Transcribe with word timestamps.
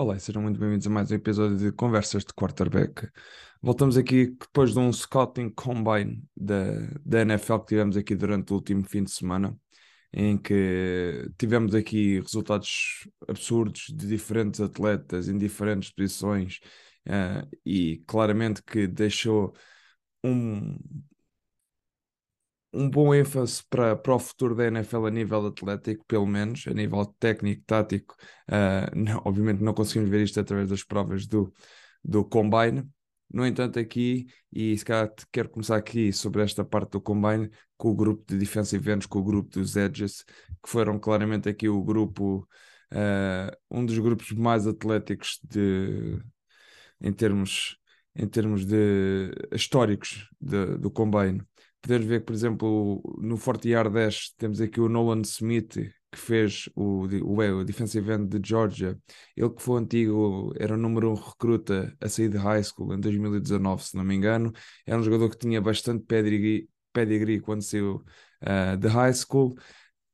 Olá 0.00 0.18
sejam 0.18 0.40
muito 0.40 0.58
bem-vindos 0.58 0.86
a 0.86 0.90
mais 0.90 1.10
um 1.10 1.14
episódio 1.14 1.58
de 1.58 1.72
Conversas 1.72 2.24
de 2.24 2.32
Quarterback. 2.32 3.06
Voltamos 3.60 3.98
aqui 3.98 4.28
depois 4.28 4.72
de 4.72 4.78
um 4.78 4.90
scouting 4.90 5.50
combine 5.50 6.24
da, 6.34 6.72
da 7.04 7.20
NFL 7.20 7.58
que 7.58 7.66
tivemos 7.66 7.98
aqui 7.98 8.14
durante 8.14 8.50
o 8.50 8.56
último 8.56 8.82
fim 8.82 9.04
de 9.04 9.10
semana, 9.10 9.54
em 10.10 10.38
que 10.38 11.30
tivemos 11.36 11.74
aqui 11.74 12.18
resultados 12.18 13.06
absurdos 13.28 13.88
de 13.94 14.06
diferentes 14.06 14.62
atletas 14.62 15.28
em 15.28 15.36
diferentes 15.36 15.90
posições 15.90 16.60
uh, 17.06 17.46
e 17.62 18.02
claramente 18.06 18.62
que 18.62 18.86
deixou 18.86 19.52
um, 20.24 20.78
um 22.72 22.88
bom 22.88 23.14
ênfase 23.14 23.62
para, 23.68 23.96
para 23.96 24.14
o 24.14 24.18
futuro 24.18 24.54
da 24.54 24.66
NFL 24.66 25.06
a 25.06 25.10
nível 25.10 25.46
atlético, 25.46 26.04
pelo 26.06 26.26
menos, 26.26 26.66
a 26.66 26.74
nível 26.74 27.04
técnico, 27.18 27.62
tático. 27.66 28.14
Uh, 28.48 28.94
não, 28.96 29.22
obviamente 29.24 29.62
não 29.62 29.74
conseguimos 29.74 30.10
ver 30.10 30.22
isto 30.22 30.38
através 30.38 30.68
das 30.68 30.84
provas 30.84 31.26
do, 31.26 31.52
do 32.04 32.24
Combine. 32.24 32.88
No 33.32 33.46
entanto, 33.46 33.78
aqui, 33.78 34.26
e 34.52 34.76
se 34.76 34.84
calhar 34.84 35.12
quero 35.30 35.48
começar 35.48 35.76
aqui 35.76 36.12
sobre 36.12 36.42
esta 36.42 36.64
parte 36.64 36.92
do 36.92 37.00
Combine, 37.00 37.50
com 37.76 37.90
o 37.90 37.94
grupo 37.94 38.24
de 38.26 38.36
defensive 38.36 38.90
ends, 38.90 39.06
com 39.06 39.20
o 39.20 39.24
grupo 39.24 39.50
dos 39.50 39.76
Edges, 39.76 40.24
que 40.62 40.68
foram 40.68 40.98
claramente 40.98 41.48
aqui 41.48 41.68
o 41.68 41.82
grupo, 41.82 42.48
uh, 42.92 43.56
um 43.70 43.84
dos 43.86 43.98
grupos 43.98 44.32
mais 44.32 44.66
atléticos 44.66 45.38
de, 45.44 46.20
em 47.00 47.12
termos 47.12 47.76
em 48.14 48.26
termos 48.26 48.66
de 48.66 49.30
históricos 49.52 50.28
de, 50.40 50.76
do 50.78 50.90
Combine 50.90 51.42
poder 51.80 52.00
ver 52.00 52.24
por 52.24 52.32
exemplo, 52.32 53.02
no 53.18 53.36
Forte 53.36 53.68
Yard 53.70 53.92
10 53.92 54.34
temos 54.36 54.60
aqui 54.60 54.80
o 54.80 54.88
Nolan 54.88 55.22
Smith, 55.22 55.74
que 56.12 56.18
fez 56.18 56.68
o, 56.74 57.06
o, 57.06 57.38
o 57.38 57.64
defensive 57.64 58.12
end 58.12 58.38
de 58.38 58.48
Georgia. 58.48 58.98
Ele 59.36 59.50
que 59.50 59.62
foi 59.62 59.80
antigo, 59.80 60.52
era 60.58 60.74
o 60.74 60.76
número 60.76 61.10
um 61.10 61.14
recruta 61.14 61.96
a 62.00 62.08
sair 62.08 62.28
de 62.28 62.36
high 62.36 62.62
school 62.62 62.92
em 62.92 63.00
2019, 63.00 63.84
se 63.84 63.96
não 63.96 64.04
me 64.04 64.14
engano. 64.14 64.52
Era 64.86 64.98
um 64.98 65.02
jogador 65.02 65.30
que 65.30 65.38
tinha 65.38 65.60
bastante 65.60 66.04
pedigree, 66.04 66.68
pedigree 66.92 67.40
quando 67.40 67.62
saiu 67.62 68.02
uh, 68.42 68.76
de 68.76 68.88
high 68.88 69.14
school. 69.14 69.54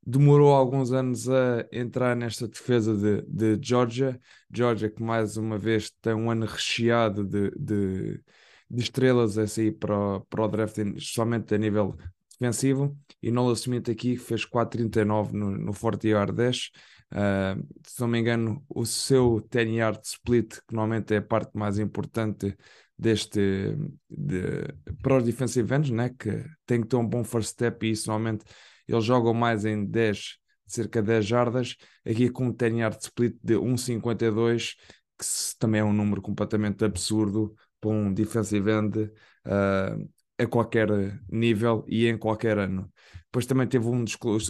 Demorou 0.05 0.53
alguns 0.53 0.91
anos 0.93 1.27
a 1.27 1.67
entrar 1.71 2.15
nesta 2.15 2.47
defesa 2.47 2.95
de, 2.95 3.23
de 3.27 3.59
Georgia. 3.67 4.19
Georgia 4.53 4.89
que 4.89 5.03
mais 5.03 5.35
uma 5.35 5.57
vez 5.57 5.89
tem 6.01 6.13
um 6.13 6.31
ano 6.31 6.45
recheado 6.45 7.25
de, 7.25 7.51
de 7.51 8.21
de 8.69 8.83
estrelas 8.83 9.37
a 9.37 9.47
sair 9.47 9.71
para 9.71 10.19
para 10.29 10.43
o 10.43 10.47
draft, 10.47 10.77
somente 10.99 11.55
a 11.55 11.57
nível 11.57 11.95
defensivo. 12.39 12.97
E 13.21 13.31
Nola 13.31 13.53
Smith 13.53 13.89
aqui 13.89 14.15
fez 14.17 14.45
4,39 14.45 15.31
no, 15.33 15.51
no 15.51 15.73
40 15.73 16.07
yard 16.07 16.33
10. 16.33 16.71
Uh, 17.11 17.67
se 17.85 18.01
não 18.01 18.07
me 18.07 18.19
engano, 18.19 18.63
o 18.69 18.85
seu 18.85 19.45
10 19.49 19.69
yard 19.69 19.99
split, 20.03 20.55
que 20.67 20.75
normalmente 20.75 21.13
é 21.13 21.17
a 21.17 21.21
parte 21.21 21.51
mais 21.57 21.79
importante 21.79 22.55
deste 22.97 23.75
de, 24.09 24.63
para 25.01 25.17
os 25.17 25.23
defensive 25.23 25.73
ends, 25.73 25.89
né? 25.89 26.09
que 26.09 26.43
tem 26.65 26.81
que 26.81 26.87
ter 26.87 26.95
um 26.95 27.07
bom 27.07 27.23
first 27.23 27.51
step 27.51 27.85
e 27.85 27.91
isso 27.91 28.09
normalmente 28.09 28.43
eles 28.87 29.03
jogam 29.03 29.33
mais 29.33 29.65
em 29.65 29.85
10, 29.85 30.37
cerca 30.65 31.01
de 31.01 31.07
10 31.07 31.25
jardas, 31.25 31.75
aqui 32.05 32.29
com 32.29 32.47
um 32.47 32.51
10 32.51 32.73
yard 32.73 32.97
split 33.01 33.35
de 33.43 33.55
1,52, 33.55 34.75
que 35.17 35.25
também 35.59 35.81
é 35.81 35.83
um 35.83 35.93
número 35.93 36.21
completamente 36.21 36.83
absurdo 36.83 37.55
para 37.79 37.89
um 37.89 38.13
defensive 38.13 38.69
end 38.71 38.97
uh, 39.45 40.09
a 40.37 40.47
qualquer 40.47 40.89
nível 41.29 41.85
e 41.87 42.07
em 42.07 42.17
qualquer 42.17 42.57
ano. 42.57 42.91
Depois 43.27 43.45
também 43.45 43.67
teve 43.67 43.85
um, 43.87 44.05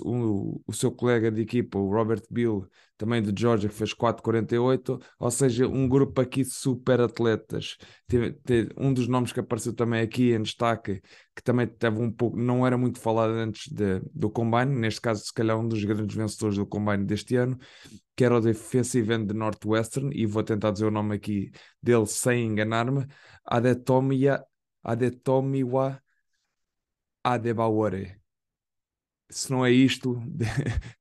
um, 0.06 0.62
o 0.66 0.74
seu 0.74 0.92
colega 0.92 1.32
de 1.32 1.42
equipa, 1.42 1.80
o 1.80 1.92
Robert 1.92 2.22
Bill, 2.30 2.68
também 2.96 3.22
de 3.22 3.34
Georgia, 3.40 3.68
que 3.68 3.76
fez 3.76 3.94
4,48, 3.94 5.00
ou 5.20 5.32
seja, 5.32 5.68
um 5.68 5.88
grupo 5.90 6.22
aqui 6.22 6.44
de 6.44 6.52
super 6.52 7.02
atletas. 7.02 7.78
Teve, 8.08 8.34
teve, 8.34 8.70
um 8.78 8.94
dos 8.94 9.08
nomes 9.08 9.32
que 9.32 9.40
apareceu 9.40 9.74
também 9.74 10.02
aqui 10.02 10.32
em 10.32 10.42
destaque, 10.42 11.02
que 11.36 11.44
também 11.44 11.68
teve 11.68 12.00
um 12.00 12.12
pouco, 12.12 12.38
não 12.38 12.66
era 12.66 12.78
muito 12.78 13.00
falado 13.00 13.32
antes 13.32 13.72
de, 13.72 14.00
do 14.14 14.30
Combine, 14.30 14.74
neste 14.80 15.02
caso, 15.02 15.26
se 15.26 15.34
calhar, 15.34 15.60
um 15.60 15.68
dos 15.68 15.84
grandes 15.84 16.16
vencedores 16.16 16.58
do 16.58 16.66
Combine 16.66 17.04
deste 17.04 17.36
ano, 17.36 17.58
que 18.16 18.24
era 18.24 18.38
o 18.38 18.42
defensive 18.42 19.14
end 19.14 19.28
de 19.28 19.34
Northwestern, 19.34 20.12
e 20.16 20.26
vou 20.26 20.44
tentar 20.44 20.72
dizer 20.72 20.86
o 20.86 20.92
nome 20.92 21.16
aqui 21.16 21.52
dele 21.82 22.06
sem 22.06 22.46
enganar-me, 22.46 23.06
Adetomiya 23.46 24.44
Adetomiwa 24.84 26.02
Adebawore. 27.24 28.27
Se 29.30 29.52
não 29.52 29.66
é 29.66 29.72
isto, 29.72 30.22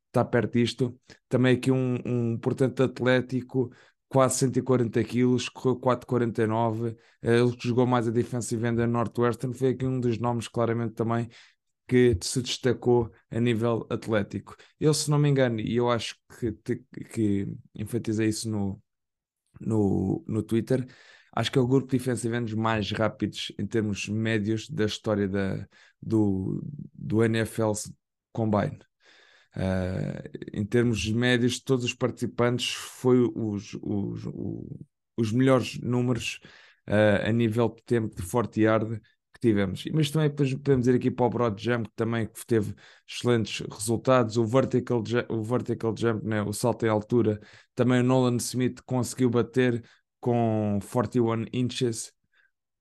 está 0.06 0.24
perto 0.24 0.52
disto. 0.52 0.98
Também 1.28 1.56
aqui 1.56 1.70
um, 1.70 1.98
um 2.04 2.38
portanto 2.38 2.82
atlético, 2.82 3.70
quase 4.08 4.38
140 4.38 5.02
quilos, 5.04 5.48
correu 5.48 5.78
4,49. 5.78 6.96
Ele 7.22 7.56
que 7.56 7.68
jogou 7.68 7.86
mais 7.86 8.08
a 8.08 8.10
defensive 8.10 8.66
end 8.66 8.76
da 8.76 8.86
Northwestern 8.86 9.54
foi 9.54 9.70
aqui 9.70 9.86
um 9.86 10.00
dos 10.00 10.18
nomes 10.18 10.48
claramente 10.48 10.94
também 10.94 11.28
que 11.88 12.16
se 12.20 12.42
destacou 12.42 13.10
a 13.30 13.40
nível 13.40 13.86
atlético. 13.88 14.56
Ele, 14.80 14.94
se 14.94 15.10
não 15.10 15.18
me 15.18 15.28
engano, 15.28 15.60
e 15.60 15.76
eu 15.76 15.90
acho 15.90 16.16
que, 16.38 16.52
que 17.12 17.48
enfatizei 17.74 18.28
isso 18.28 18.50
no, 18.50 18.82
no, 19.60 20.24
no 20.26 20.42
Twitter, 20.42 20.86
acho 21.32 21.52
que 21.52 21.58
é 21.58 21.62
o 21.62 21.66
grupo 21.66 21.86
de 21.88 21.98
defensive 21.98 22.36
ends 22.36 22.54
mais 22.54 22.90
rápidos 22.90 23.52
em 23.58 23.66
termos 23.66 24.08
médios 24.08 24.68
da 24.68 24.84
história 24.84 25.28
da, 25.28 25.66
do, 26.02 26.60
do 26.92 27.22
NFL 27.22 27.72
Combine. 28.36 28.78
Uh, 29.56 30.20
em 30.52 30.66
termos 30.66 31.08
médios, 31.10 31.58
todos 31.58 31.86
os 31.86 31.94
participantes 31.94 32.74
foi 32.74 33.18
os, 33.34 33.72
os, 33.80 34.26
os, 34.26 34.66
os 35.16 35.32
melhores 35.32 35.80
números 35.80 36.40
uh, 36.86 37.26
a 37.26 37.32
nível 37.32 37.70
de 37.70 37.82
tempo 37.84 38.14
de 38.14 38.20
forte 38.20 38.60
yard 38.60 39.00
que 39.32 39.40
tivemos. 39.40 39.82
Mas 39.94 40.10
também 40.10 40.28
podemos 40.30 40.86
ir 40.86 40.96
aqui 40.96 41.10
para 41.10 41.24
o 41.24 41.30
Broad 41.30 41.62
Jump, 41.62 41.88
que 41.88 41.96
também 41.96 42.28
teve 42.46 42.74
excelentes 43.08 43.66
resultados. 43.66 44.36
O 44.36 44.44
Vertical, 44.44 45.02
o 45.30 45.42
vertical 45.42 45.94
Jump, 45.96 46.26
né? 46.26 46.42
o 46.42 46.52
salto 46.52 46.84
em 46.84 46.90
altura, 46.90 47.40
também 47.74 48.00
o 48.00 48.04
Nolan 48.04 48.36
Smith 48.36 48.80
conseguiu 48.84 49.30
bater 49.30 49.82
com 50.20 50.78
41 50.90 51.46
inches 51.52 52.12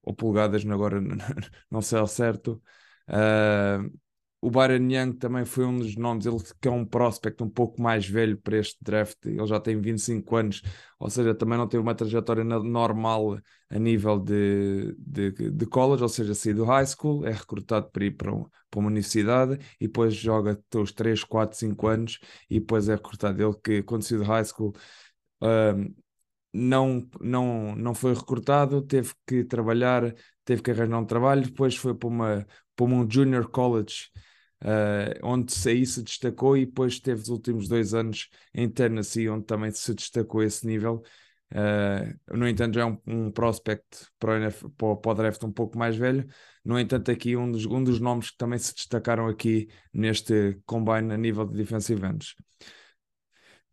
ou 0.04 0.14
polegadas, 0.14 0.66
agora 0.66 1.00
não 1.72 1.82
sei 1.82 2.00
ao 2.00 2.08
certo. 2.08 2.62
Uh, 3.08 4.05
o 4.46 4.52
Byron 4.52 4.88
Young 4.92 5.14
também 5.14 5.44
foi 5.44 5.66
um 5.66 5.80
dos 5.80 5.96
nomes, 5.96 6.28
ele 6.28 6.38
que 6.62 6.68
é 6.68 6.72
um 6.72 6.86
prospect 6.86 7.42
um 7.42 7.50
pouco 7.50 7.82
mais 7.82 8.08
velho 8.08 8.38
para 8.38 8.58
este 8.58 8.78
draft, 8.80 9.18
ele 9.26 9.46
já 9.48 9.60
tem 9.60 9.82
25 9.82 10.36
anos, 10.36 10.62
ou 11.00 11.10
seja, 11.10 11.34
também 11.34 11.58
não 11.58 11.68
teve 11.68 11.82
uma 11.82 11.96
trajetória 11.96 12.44
normal 12.44 13.40
a 13.72 13.80
nível 13.80 14.20
de, 14.20 14.96
de, 15.00 15.32
de 15.32 15.66
college, 15.66 16.04
ou 16.04 16.10
seja, 16.10 16.36
sair 16.36 16.54
do 16.54 16.64
high 16.64 16.86
school, 16.86 17.26
é 17.26 17.32
recrutado 17.32 17.90
para 17.90 18.06
ir 18.06 18.12
para, 18.12 18.32
um, 18.32 18.46
para 18.70 18.80
uma 18.80 18.88
universidade 18.90 19.58
e 19.82 19.88
depois 19.88 20.14
joga 20.14 20.62
os 20.76 20.92
3, 20.92 21.24
4, 21.24 21.58
5 21.58 21.88
anos 21.88 22.20
e 22.48 22.60
depois 22.60 22.88
é 22.88 22.94
recrutado. 22.94 23.42
Ele 23.42 23.56
que 23.64 23.82
quando 23.82 24.04
saiu 24.04 24.20
do 24.20 24.26
high 24.26 24.46
school 24.46 24.76
uh, 25.42 25.96
não, 26.54 27.10
não, 27.20 27.76
não 27.76 27.96
foi 27.96 28.14
recrutado, 28.14 28.84
teve 28.84 29.12
que 29.26 29.44
trabalhar, 29.44 30.14
teve 30.46 30.62
que 30.62 30.70
arranjar 30.70 31.00
um 31.00 31.06
trabalho, 31.06 31.42
depois 31.42 31.76
foi 31.76 31.96
para, 31.96 32.08
uma, 32.08 32.48
para 32.76 32.86
um 32.86 33.10
junior 33.10 33.50
college, 33.50 34.12
uh, 34.66 35.20
onde 35.24 35.54
aí 35.70 35.86
se 35.86 36.02
destacou, 36.02 36.58
e 36.58 36.66
depois 36.66 37.00
teve 37.00 37.22
os 37.22 37.30
últimos 37.30 37.68
dois 37.68 37.94
anos 37.94 38.30
em 38.54 38.68
Tennessee, 38.68 39.30
onde 39.30 39.46
também 39.46 39.72
se 39.72 39.94
destacou 39.94 40.42
esse 40.42 40.66
nível. 40.66 41.04
Uh, 41.54 42.36
no 42.36 42.48
entanto, 42.48 42.74
já 42.74 42.82
é 42.82 42.86
um, 42.86 42.98
um 43.06 43.32
prospect 43.32 43.86
para 44.20 44.50
o, 44.50 44.72
para, 44.72 44.96
para 44.96 45.12
o 45.12 45.14
draft 45.14 45.44
um 45.44 45.52
pouco 45.52 45.78
mais 45.78 45.96
velho. 45.96 46.26
No 46.66 46.80
entanto, 46.80 47.12
aqui 47.12 47.38
um 47.38 47.52
dos, 47.52 47.66
um 47.66 47.84
dos 47.84 48.00
nomes 48.00 48.32
que 48.32 48.38
também 48.38 48.58
se 48.58 48.74
destacaram 48.74 49.28
aqui 49.28 49.70
neste 49.94 50.60
combine 50.66 51.14
a 51.14 51.18
nível 51.18 51.46
de 51.46 51.56
defensive 51.56 52.04
ends. 52.06 52.34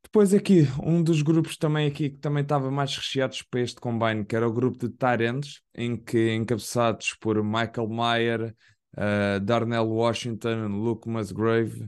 Depois 0.02 0.34
aqui, 0.34 0.66
um 0.82 1.02
dos 1.02 1.22
grupos 1.22 1.56
também 1.56 1.86
aqui 1.86 2.10
que 2.10 2.18
também 2.18 2.42
estava 2.42 2.70
mais 2.70 2.94
recheados 2.94 3.40
para 3.40 3.60
este 3.60 3.80
combine, 3.80 4.26
que 4.26 4.36
era 4.36 4.46
o 4.46 4.52
grupo 4.52 4.76
de 4.76 4.94
Tyrants, 4.94 5.62
em 5.74 5.96
que 5.96 6.34
encabeçados 6.34 7.14
por 7.14 7.42
Michael 7.42 7.88
Mayer, 7.88 8.54
uh, 8.96 9.40
Darnell 9.40 9.88
Washington, 9.88 10.68
Luke 10.68 11.08
Musgrave, 11.08 11.84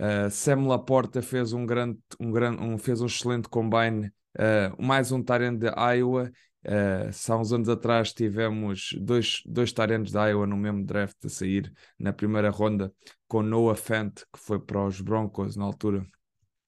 uh, 0.00 0.30
Sam 0.30 0.66
Laporta 0.66 1.22
fez 1.22 1.52
um 1.52 1.66
grande, 1.66 1.98
um 2.18 2.30
grande, 2.30 2.62
um, 2.62 2.78
fez 2.78 3.00
um 3.00 3.06
excelente 3.06 3.48
combine, 3.48 4.06
uh, 4.38 4.82
mais 4.82 5.12
um 5.12 5.22
Tyrant 5.22 5.58
de 5.58 5.68
Iowa. 5.68 6.30
Uh, 6.64 7.32
há 7.32 7.36
uns 7.36 7.52
anos 7.52 7.68
atrás 7.68 8.12
tivemos 8.12 8.90
dois, 9.00 9.42
dois 9.44 9.72
Tyrants 9.72 10.12
de 10.12 10.18
Iowa 10.18 10.46
no 10.46 10.56
mesmo 10.56 10.84
draft 10.84 11.16
a 11.24 11.28
sair 11.28 11.72
na 11.98 12.12
primeira 12.12 12.50
ronda, 12.50 12.92
com 13.26 13.42
Noah 13.42 13.74
Fant, 13.74 14.14
que 14.32 14.38
foi 14.38 14.60
para 14.60 14.84
os 14.84 15.00
Broncos 15.00 15.56
na 15.56 15.64
altura 15.64 16.06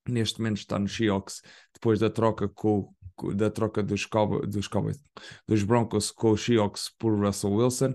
neste 0.08 0.38
momento 0.38 0.58
está 0.58 0.78
no 0.78 0.88
Seahawks 0.88 1.42
depois 1.72 2.00
da 2.00 2.10
troca 2.10 2.48
com 2.48 2.92
da 3.36 3.48
troca 3.48 3.80
dos, 3.80 4.06
Cowboys, 4.06 4.48
dos, 4.48 4.66
Cowboys, 4.66 4.98
dos 5.46 5.62
Broncos 5.62 6.10
com 6.10 6.32
os 6.32 6.44
Seahawks 6.44 6.90
por 6.98 7.16
Russell 7.16 7.52
Wilson. 7.52 7.94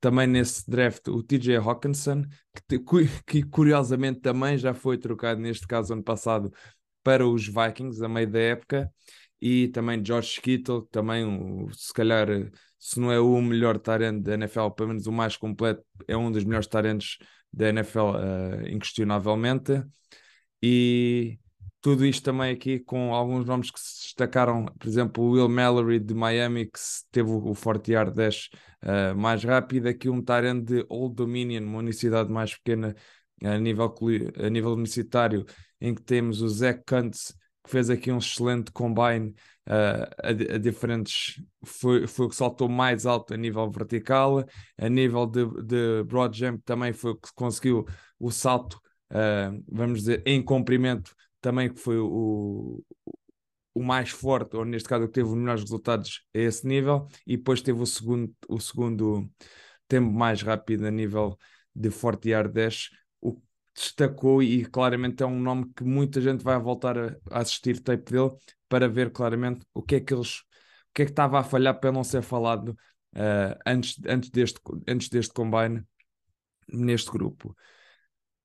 Também 0.00 0.26
nesse 0.26 0.68
draft 0.70 1.08
o 1.08 1.22
TJ 1.22 1.56
Hawkinson, 1.56 2.24
que, 2.68 2.78
que, 3.26 3.42
curiosamente 3.42 4.20
também 4.20 4.56
já 4.56 4.72
foi 4.72 4.96
trocado, 4.96 5.40
neste 5.40 5.66
caso 5.66 5.92
ano 5.92 6.02
passado, 6.02 6.52
para 7.02 7.26
os 7.26 7.46
Vikings, 7.46 8.04
a 8.04 8.08
meio 8.08 8.30
da 8.30 8.38
época. 8.38 8.92
e 9.40 9.68
também 9.68 10.04
George 10.04 10.40
Kittle, 10.40 10.86
também 10.90 11.68
se 11.72 11.92
calhar, 11.92 12.28
se 12.78 13.00
não 13.00 13.10
é 13.12 13.20
o 13.20 13.40
melhor 13.40 13.78
talento 13.78 14.22
da 14.22 14.34
NFL, 14.34 14.70
pelo 14.70 14.88
menos 14.90 15.06
o 15.06 15.12
mais 15.12 15.36
completo, 15.36 15.84
é 16.06 16.16
um 16.16 16.30
dos 16.30 16.44
melhores 16.44 16.66
talentos 16.66 17.18
da 17.52 17.68
NFL, 17.68 18.10
uh, 18.10 18.68
inquestionavelmente. 18.68 19.82
E 20.62 21.38
tudo 21.80 22.04
isto 22.04 22.24
também 22.24 22.52
aqui 22.52 22.80
com 22.80 23.14
alguns 23.14 23.44
nomes 23.46 23.70
que 23.70 23.78
se 23.78 24.02
destacaram, 24.04 24.66
por 24.78 24.88
exemplo, 24.88 25.24
o 25.24 25.30
Will 25.32 25.48
Mallory 25.48 26.00
de 26.00 26.14
Miami, 26.14 26.66
que 26.66 26.78
teve 27.10 27.30
o 27.30 27.54
40 27.54 27.92
yard 27.92 28.14
dash 28.14 28.50
uh, 28.82 29.16
mais 29.16 29.44
rápido, 29.44 29.88
aqui 29.88 30.08
um 30.08 30.22
Tyrant 30.22 30.64
de 30.64 30.84
Old 30.88 31.14
Dominion, 31.14 31.62
uma 31.62 31.78
universidade 31.78 32.30
mais 32.30 32.54
pequena 32.56 32.94
a 33.44 33.56
nível, 33.58 33.94
a 34.44 34.50
nível 34.50 34.72
universitário, 34.72 35.44
em 35.80 35.94
que 35.94 36.02
temos 36.02 36.42
o 36.42 36.48
Zach 36.48 36.82
Kuntz, 36.84 37.32
que 37.62 37.70
fez 37.70 37.88
aqui 37.90 38.10
um 38.10 38.18
excelente 38.18 38.72
combine 38.72 39.34
uh, 39.68 40.08
a, 40.22 40.54
a, 40.54 40.58
diferentes, 40.58 41.40
foi, 41.64 42.08
foi 42.08 42.26
o 42.26 42.28
que 42.28 42.34
saltou 42.34 42.68
mais 42.68 43.06
alto 43.06 43.34
a 43.34 43.36
nível 43.36 43.70
vertical, 43.70 44.44
a 44.76 44.88
nível 44.88 45.26
de, 45.26 45.46
de 45.62 46.02
broad 46.04 46.36
jump 46.36 46.60
também 46.64 46.92
foi 46.92 47.12
o 47.12 47.16
que 47.16 47.28
conseguiu 47.34 47.86
o 48.18 48.32
salto, 48.32 48.80
uh, 49.12 49.64
vamos 49.70 50.00
dizer, 50.00 50.22
em 50.26 50.42
comprimento 50.42 51.14
também 51.40 51.72
que 51.72 51.80
foi 51.80 51.98
o, 51.98 52.82
o 53.74 53.82
mais 53.82 54.10
forte, 54.10 54.56
ou 54.56 54.64
neste 54.64 54.88
caso 54.88 55.06
que 55.06 55.12
teve 55.12 55.28
os 55.28 55.34
melhores 55.36 55.62
resultados 55.62 56.24
a 56.34 56.38
esse 56.38 56.66
nível, 56.66 57.06
e 57.26 57.36
depois 57.36 57.62
teve 57.62 57.80
o 57.80 57.86
segundo, 57.86 58.34
o 58.48 58.60
segundo 58.60 59.30
tempo 59.86 60.10
mais 60.10 60.42
rápido 60.42 60.86
a 60.86 60.90
nível 60.90 61.38
de 61.74 61.90
Forte 61.90 62.30
Yard 62.30 62.52
Dash, 62.52 62.90
o 63.20 63.34
que 63.34 63.42
destacou 63.74 64.42
e 64.42 64.64
claramente 64.64 65.22
é 65.22 65.26
um 65.26 65.40
nome 65.40 65.72
que 65.74 65.84
muita 65.84 66.20
gente 66.20 66.42
vai 66.42 66.58
voltar 66.58 66.98
a, 66.98 67.16
a 67.30 67.40
assistir 67.40 67.80
tape 67.80 68.12
dele 68.12 68.32
para 68.68 68.88
ver 68.88 69.12
claramente 69.12 69.64
o 69.72 69.82
que 69.82 69.96
é 69.96 70.00
que 70.00 70.12
eles 70.12 70.40
o 70.90 70.92
que 70.94 71.02
é 71.02 71.04
que 71.04 71.12
estava 71.12 71.38
a 71.38 71.44
falhar 71.44 71.78
para 71.78 71.92
não 71.92 72.02
ser 72.02 72.22
falado 72.22 72.70
uh, 73.14 73.58
antes, 73.64 74.00
antes, 74.06 74.30
deste, 74.30 74.60
antes 74.88 75.08
deste 75.08 75.32
combine 75.32 75.84
neste 76.68 77.10
grupo 77.10 77.54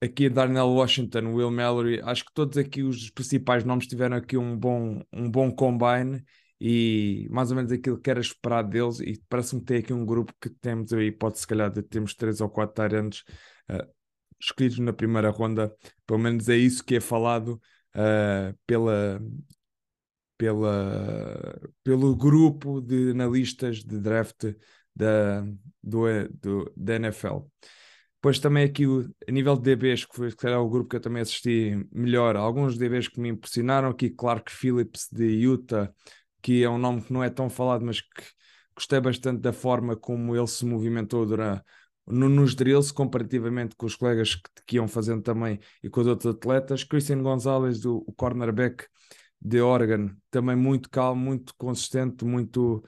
aqui 0.03 0.29
Darnell 0.29 0.67
Washington, 0.67 1.33
Will 1.33 1.49
Mallory, 1.49 2.01
acho 2.01 2.25
que 2.25 2.33
todos 2.33 2.57
aqui 2.57 2.83
os 2.83 3.09
principais 3.09 3.63
nomes 3.63 3.87
tiveram 3.87 4.17
aqui 4.17 4.37
um 4.37 4.57
bom, 4.57 5.01
um 5.13 5.31
bom 5.31 5.49
combine 5.51 6.23
e 6.59 7.27
mais 7.31 7.51
ou 7.51 7.55
menos 7.55 7.71
aquilo 7.71 7.99
que 7.99 8.09
era 8.09 8.19
esperado 8.19 8.69
deles 8.69 8.99
e 8.99 9.21
parece-me 9.29 9.61
tem 9.63 9.77
aqui 9.77 9.93
um 9.93 10.05
grupo 10.05 10.33
que 10.41 10.49
temos 10.49 10.91
aí, 10.91 11.11
pode 11.11 11.39
se 11.39 11.47
calhar 11.47 11.71
de 11.71 11.81
termos 11.81 12.13
três 12.15 12.41
ou 12.41 12.49
quatro 12.49 12.75
tarantes 12.75 13.23
uh, 13.71 13.87
escolhidos 14.39 14.79
na 14.79 14.91
primeira 14.91 15.29
ronda, 15.29 15.73
pelo 16.05 16.19
menos 16.19 16.49
é 16.49 16.55
isso 16.57 16.83
que 16.83 16.95
é 16.95 16.99
falado 16.99 17.61
uh, 17.95 18.57
pela, 18.67 19.21
pela, 20.37 21.61
pelo 21.81 22.15
grupo 22.15 22.81
de 22.81 23.11
analistas 23.11 23.77
de 23.77 23.99
draft 23.99 24.53
da, 24.93 25.41
do, 25.81 26.05
do, 26.41 26.73
da 26.75 26.95
NFL. 26.95 27.39
Depois 28.23 28.39
também 28.39 28.63
aqui 28.63 28.85
a 29.27 29.31
nível 29.33 29.57
de 29.57 29.63
DBs, 29.63 30.05
que 30.05 30.15
foi 30.15 30.31
que 30.31 30.47
era 30.47 30.57
o 30.57 30.69
grupo 30.69 30.89
que 30.89 30.95
eu 30.95 31.01
também 31.01 31.21
assisti 31.21 31.85
melhor, 31.91 32.37
alguns 32.37 32.77
DBs 32.77 33.09
que 33.09 33.19
me 33.19 33.27
impressionaram, 33.27 33.89
aqui 33.89 34.09
Clark 34.09 34.49
Phillips 34.49 35.09
de 35.11 35.25
Utah, 35.25 35.91
que 36.41 36.63
é 36.63 36.69
um 36.69 36.77
nome 36.77 37.01
que 37.01 37.11
não 37.11 37.21
é 37.21 37.29
tão 37.29 37.49
falado, 37.49 37.83
mas 37.83 37.99
que 37.99 38.23
gostei 38.73 39.01
bastante 39.01 39.41
da 39.41 39.51
forma 39.51 39.97
como 39.97 40.33
ele 40.33 40.47
se 40.47 40.65
movimentou 40.65 41.25
durante, 41.25 41.63
no, 42.07 42.29
nos 42.29 42.55
drills, 42.55 42.93
comparativamente 42.93 43.75
com 43.75 43.85
os 43.85 43.95
colegas 43.97 44.35
que, 44.35 44.49
que, 44.67 44.75
iam 44.77 44.87
fazendo 44.87 45.21
também 45.21 45.59
e 45.83 45.89
com 45.89 45.99
os 45.99 46.07
outros 46.07 46.33
atletas. 46.33 46.85
Christian 46.85 47.21
Gonzalez, 47.21 47.83
o 47.83 48.05
cornerback 48.15 48.85
de 49.41 49.59
Oregon, 49.59 50.11
também 50.31 50.55
muito 50.55 50.89
calmo, 50.89 51.21
muito 51.21 51.53
consistente, 51.57 52.23
muito 52.23 52.85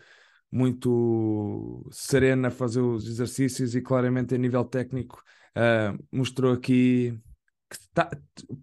muito 0.56 1.86
serena 1.92 2.48
a 2.48 2.52
fazer 2.52 2.80
os 2.80 3.06
exercícios 3.08 3.76
e 3.76 3.82
claramente 3.82 4.34
a 4.34 4.38
nível 4.38 4.64
técnico 4.64 5.22
uh, 5.58 6.02
mostrou 6.10 6.54
aqui 6.54 7.20
que 7.70 7.78
tá, 7.94 8.10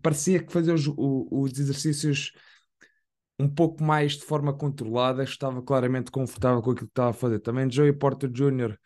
parecia 0.00 0.42
que 0.42 0.50
fazia 0.50 0.72
os, 0.72 0.86
os 0.96 1.58
exercícios 1.58 2.32
um 3.38 3.48
pouco 3.48 3.82
mais 3.84 4.12
de 4.12 4.24
forma 4.24 4.56
controlada, 4.56 5.22
estava 5.22 5.60
claramente 5.62 6.10
confortável 6.10 6.62
com 6.62 6.70
aquilo 6.70 6.86
que 6.86 6.92
estava 6.92 7.10
a 7.10 7.12
fazer. 7.12 7.40
Também 7.40 7.70
Joey 7.70 7.92
Porter 7.92 8.30
Jr., 8.30 8.78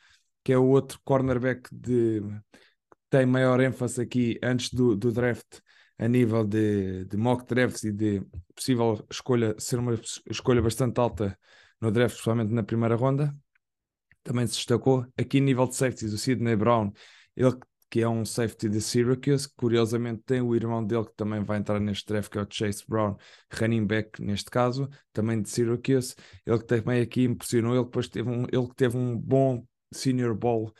que 0.42 0.52
é 0.52 0.58
o 0.58 0.66
outro 0.66 0.98
cornerback 1.04 1.68
de, 1.72 2.20
que 2.20 2.98
tem 3.10 3.26
maior 3.26 3.60
ênfase 3.60 4.00
aqui 4.02 4.38
antes 4.42 4.70
do, 4.72 4.96
do 4.96 5.12
draft, 5.12 5.60
a 5.98 6.08
nível 6.08 6.44
de, 6.44 7.04
de 7.04 7.16
mock 7.16 7.46
drafts 7.46 7.84
e 7.84 7.92
de 7.92 8.22
possível 8.54 9.06
escolha, 9.10 9.54
ser 9.58 9.78
uma 9.78 9.94
escolha 10.28 10.62
bastante 10.62 10.98
alta 10.98 11.38
no 11.80 11.90
draft, 11.90 12.14
principalmente 12.14 12.52
na 12.52 12.62
primeira 12.62 12.96
ronda. 12.96 13.34
Também 14.22 14.46
se 14.46 14.54
destacou. 14.54 15.06
Aqui, 15.16 15.40
nível 15.40 15.66
de 15.66 15.76
safeties, 15.76 16.12
o 16.12 16.18
Sidney 16.18 16.56
Brown, 16.56 16.92
ele 17.36 17.56
que 17.88 18.00
é 18.02 18.08
um 18.08 18.24
safety 18.24 18.68
de 18.68 18.80
Syracuse, 18.80 19.48
curiosamente 19.56 20.22
tem 20.26 20.40
o 20.40 20.54
irmão 20.54 20.84
dele 20.84 21.04
que 21.04 21.14
também 21.14 21.42
vai 21.42 21.58
entrar 21.58 21.80
neste 21.80 22.06
draft, 22.06 22.30
que 22.30 22.38
é 22.38 22.42
o 22.42 22.46
Chase 22.48 22.84
Brown, 22.86 23.16
running 23.52 23.86
back 23.86 24.20
neste 24.20 24.50
caso, 24.50 24.88
também 25.12 25.40
de 25.40 25.48
Syracuse. 25.48 26.14
Ele 26.44 26.58
que 26.58 26.66
também 26.66 27.00
aqui 27.00 27.24
impressionou, 27.24 27.74
ele 27.74 27.84
depois 27.84 28.08
teve 28.08 28.28
um, 28.28 28.42
ele 28.52 28.66
que 28.68 28.74
teve 28.74 28.96
um 28.96 29.16
bom 29.16 29.64
senior 29.92 30.34
ball 30.34 30.72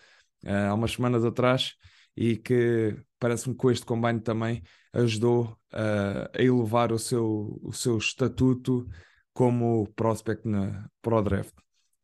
uh, 0.45 0.71
há 0.71 0.75
umas 0.75 0.93
semanas 0.93 1.25
atrás 1.25 1.75
e 2.17 2.37
que 2.37 2.97
parece-me 3.19 3.55
que 3.55 3.61
com 3.61 3.71
este 3.71 3.87
combine 3.87 4.21
também 4.21 4.63
ajudou 4.93 5.57
uh, 5.73 6.29
a 6.35 6.43
elevar 6.43 6.93
o 6.93 6.99
seu, 6.99 7.61
o 7.63 7.73
seu 7.73 7.99
estatuto 7.99 8.89
como 9.37 9.87
prospect 9.95 10.49
na, 10.49 10.89
para 11.03 11.17
o 11.17 11.23
draft. 11.23 11.53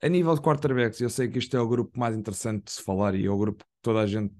A 0.03 0.09
nível 0.09 0.35
de 0.35 0.43
quarterbacks, 0.43 1.01
eu 1.01 1.09
sei 1.09 1.29
que 1.31 1.39
isto 1.39 1.57
é 1.57 1.61
o 1.61 1.67
grupo 1.67 1.99
mais 1.99 2.15
interessante 2.15 2.65
de 2.65 2.73
se 2.73 2.83
falar 2.83 3.15
e 3.15 3.25
é 3.25 3.31
o 3.31 3.39
grupo 3.39 3.65
que 3.65 3.71
toda 3.81 4.01
a 4.01 4.07
gente 4.07 4.35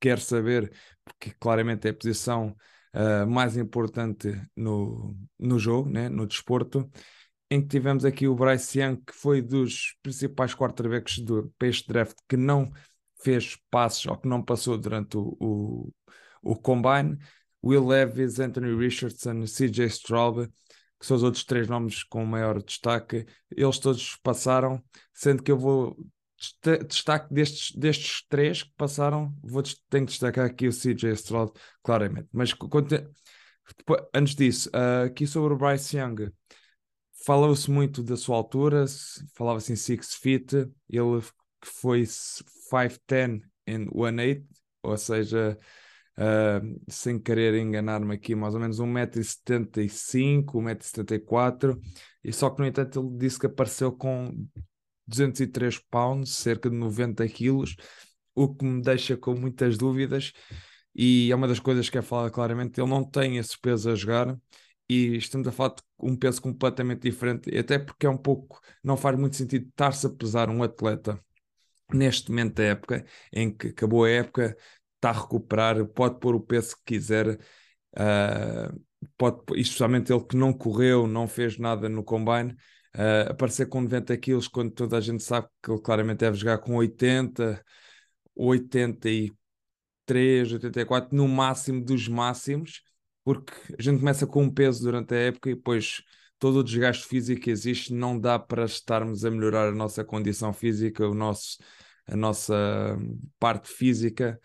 quer 0.00 0.18
saber, 0.18 0.72
porque 1.04 1.30
claramente 1.38 1.86
é 1.86 1.90
a 1.92 1.94
posição 1.94 2.56
uh, 2.94 3.30
mais 3.30 3.56
importante 3.56 4.28
no, 4.56 5.16
no 5.38 5.56
jogo, 5.56 5.88
né, 5.88 6.08
no 6.08 6.26
desporto, 6.26 6.90
em 7.48 7.62
que 7.62 7.68
tivemos 7.68 8.04
aqui 8.04 8.26
o 8.26 8.34
Bryce 8.34 8.80
Young, 8.80 8.96
que 9.06 9.14
foi 9.14 9.40
dos 9.40 9.96
principais 10.02 10.52
quarterbacks 10.52 11.20
do, 11.20 11.52
para 11.56 11.68
este 11.68 11.86
draft, 11.86 12.16
que 12.28 12.36
não 12.36 12.72
fez 13.22 13.56
passes 13.70 14.04
ou 14.06 14.16
que 14.16 14.26
não 14.26 14.42
passou 14.42 14.76
durante 14.76 15.16
o, 15.16 15.36
o, 15.38 15.92
o 16.42 16.56
combine. 16.56 17.16
Will 17.62 17.86
Levis, 17.86 18.40
Anthony 18.40 18.74
Richardson, 18.74 19.44
CJ 19.44 19.86
Stroud, 19.90 20.50
que 21.00 21.06
são 21.06 21.16
os 21.16 21.22
outros 21.22 21.44
três 21.44 21.66
nomes 21.66 22.04
com 22.04 22.24
maior 22.26 22.62
destaque, 22.62 23.26
eles 23.50 23.78
todos 23.78 24.16
passaram, 24.22 24.84
sendo 25.14 25.42
que 25.42 25.50
eu 25.50 25.58
vou 25.58 25.96
destaque 26.86 27.32
destes, 27.32 27.76
destes 27.76 28.24
três 28.28 28.62
que 28.62 28.72
passaram, 28.76 29.34
vou 29.42 29.62
tenho 29.88 30.06
que 30.06 30.12
destacar 30.12 30.46
aqui 30.46 30.68
o 30.68 30.72
CJ 30.72 31.12
Stroud, 31.12 31.52
claramente. 31.82 32.28
Mas 32.32 32.50
depois, 33.76 34.02
antes 34.14 34.34
disso, 34.34 34.70
uh, 34.70 35.06
aqui 35.06 35.26
sobre 35.26 35.54
o 35.54 35.56
Bryce 35.56 35.96
Young, 35.96 36.30
falou-se 37.24 37.70
muito 37.70 38.02
da 38.02 38.16
sua 38.16 38.36
altura, 38.36 38.84
falava-se 39.34 39.72
em 39.72 39.76
6 39.76 40.14
feet, 40.14 40.52
ele 40.88 41.22
foi 41.62 42.02
5'10 42.02 43.42
em 43.66 43.86
1'8, 43.86 44.46
ou 44.82 44.96
seja, 44.96 45.58
Uh, 46.20 46.78
sem 46.86 47.18
querer 47.18 47.54
enganar-me 47.54 48.14
aqui, 48.14 48.34
mais 48.34 48.52
ou 48.52 48.60
menos 48.60 48.78
1,75m, 48.78 50.44
1,74m, 50.44 51.80
e 52.22 52.30
só 52.30 52.50
que 52.50 52.60
no 52.60 52.66
entanto 52.66 53.00
ele 53.00 53.16
disse 53.16 53.38
que 53.38 53.46
apareceu 53.46 53.90
com 53.90 54.30
203 55.06 55.78
pounds, 55.78 56.34
cerca 56.34 56.68
de 56.68 56.76
90 56.76 57.26
quilos, 57.26 57.74
o 58.34 58.54
que 58.54 58.66
me 58.66 58.82
deixa 58.82 59.16
com 59.16 59.34
muitas 59.34 59.78
dúvidas, 59.78 60.34
e 60.94 61.32
é 61.32 61.34
uma 61.34 61.48
das 61.48 61.58
coisas 61.58 61.88
que 61.88 61.96
é 61.96 62.02
falada 62.02 62.30
claramente, 62.30 62.78
ele 62.78 62.90
não 62.90 63.02
tem 63.02 63.38
esse 63.38 63.58
peso 63.58 63.90
a 63.90 63.94
jogar, 63.94 64.36
e 64.90 65.16
estamos 65.16 65.48
a 65.48 65.52
falar 65.52 65.70
de 65.70 65.82
um 66.00 66.14
peso 66.14 66.42
completamente 66.42 67.00
diferente, 67.02 67.56
até 67.56 67.78
porque 67.78 68.04
é 68.04 68.10
um 68.10 68.18
pouco, 68.18 68.60
não 68.84 68.94
faz 68.94 69.18
muito 69.18 69.36
sentido 69.36 69.68
estar-se 69.68 70.06
a 70.06 70.10
pesar 70.10 70.50
um 70.50 70.62
atleta 70.62 71.18
neste 71.92 72.30
momento 72.30 72.54
da 72.56 72.64
época, 72.64 73.04
em 73.32 73.50
que 73.50 73.68
acabou 73.68 74.04
a 74.04 74.10
época, 74.10 74.56
está 75.00 75.10
a 75.10 75.12
recuperar, 75.12 75.84
pode 75.86 76.20
pôr 76.20 76.34
o 76.34 76.40
peso 76.40 76.76
que 76.76 76.94
quiser, 76.94 77.38
uh, 77.96 78.80
pode, 79.16 79.40
especialmente 79.56 80.12
ele 80.12 80.24
que 80.24 80.36
não 80.36 80.52
correu, 80.52 81.06
não 81.06 81.26
fez 81.26 81.58
nada 81.58 81.88
no 81.88 82.04
combine, 82.04 82.52
uh, 82.94 83.30
aparecer 83.30 83.66
com 83.66 83.80
90 83.80 84.16
quilos 84.18 84.46
quando 84.46 84.72
toda 84.72 84.98
a 84.98 85.00
gente 85.00 85.22
sabe 85.22 85.48
que 85.62 85.70
ele 85.70 85.80
claramente 85.80 86.18
deve 86.18 86.36
jogar 86.36 86.58
com 86.58 86.76
80, 86.76 87.64
83, 88.34 90.52
84, 90.52 91.16
no 91.16 91.26
máximo 91.26 91.82
dos 91.84 92.06
máximos, 92.06 92.82
porque 93.24 93.52
a 93.78 93.82
gente 93.82 93.98
começa 94.00 94.26
com 94.26 94.42
um 94.44 94.52
peso 94.52 94.82
durante 94.82 95.14
a 95.14 95.18
época 95.18 95.50
e 95.50 95.54
depois 95.54 96.02
todo 96.38 96.60
o 96.60 96.64
desgaste 96.64 97.06
físico 97.06 97.42
que 97.42 97.50
existe 97.50 97.92
não 97.92 98.18
dá 98.18 98.38
para 98.38 98.64
estarmos 98.64 99.24
a 99.24 99.30
melhorar 99.30 99.68
a 99.68 99.72
nossa 99.72 100.04
condição 100.04 100.52
física, 100.52 101.06
o 101.08 101.14
nosso, 101.14 101.58
a 102.06 102.16
nossa 102.16 102.98
parte 103.38 103.68
física 103.68 104.40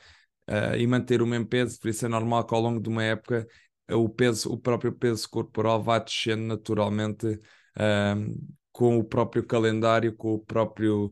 uh, 0.49 0.75
e 0.77 0.85
manter 0.87 1.21
o 1.21 1.27
mesmo 1.27 1.47
peso, 1.47 1.79
por 1.79 1.89
isso 1.89 2.05
é 2.05 2.09
normal 2.09 2.45
que 2.45 2.53
ao 2.53 2.61
longo 2.61 2.79
de 2.79 2.89
uma 2.89 3.03
época 3.03 3.47
o 3.91 4.09
peso, 4.09 4.51
o 4.51 4.57
próprio 4.57 4.91
peso 4.93 5.29
corporal 5.29 5.81
vá 5.83 5.99
descendo 5.99 6.43
naturalmente 6.43 7.39
um, 7.79 8.35
com 8.71 8.97
o 8.97 9.03
próprio 9.03 9.45
calendário, 9.45 10.15
com 10.15 10.33
o 10.33 10.39
próprio 10.39 11.11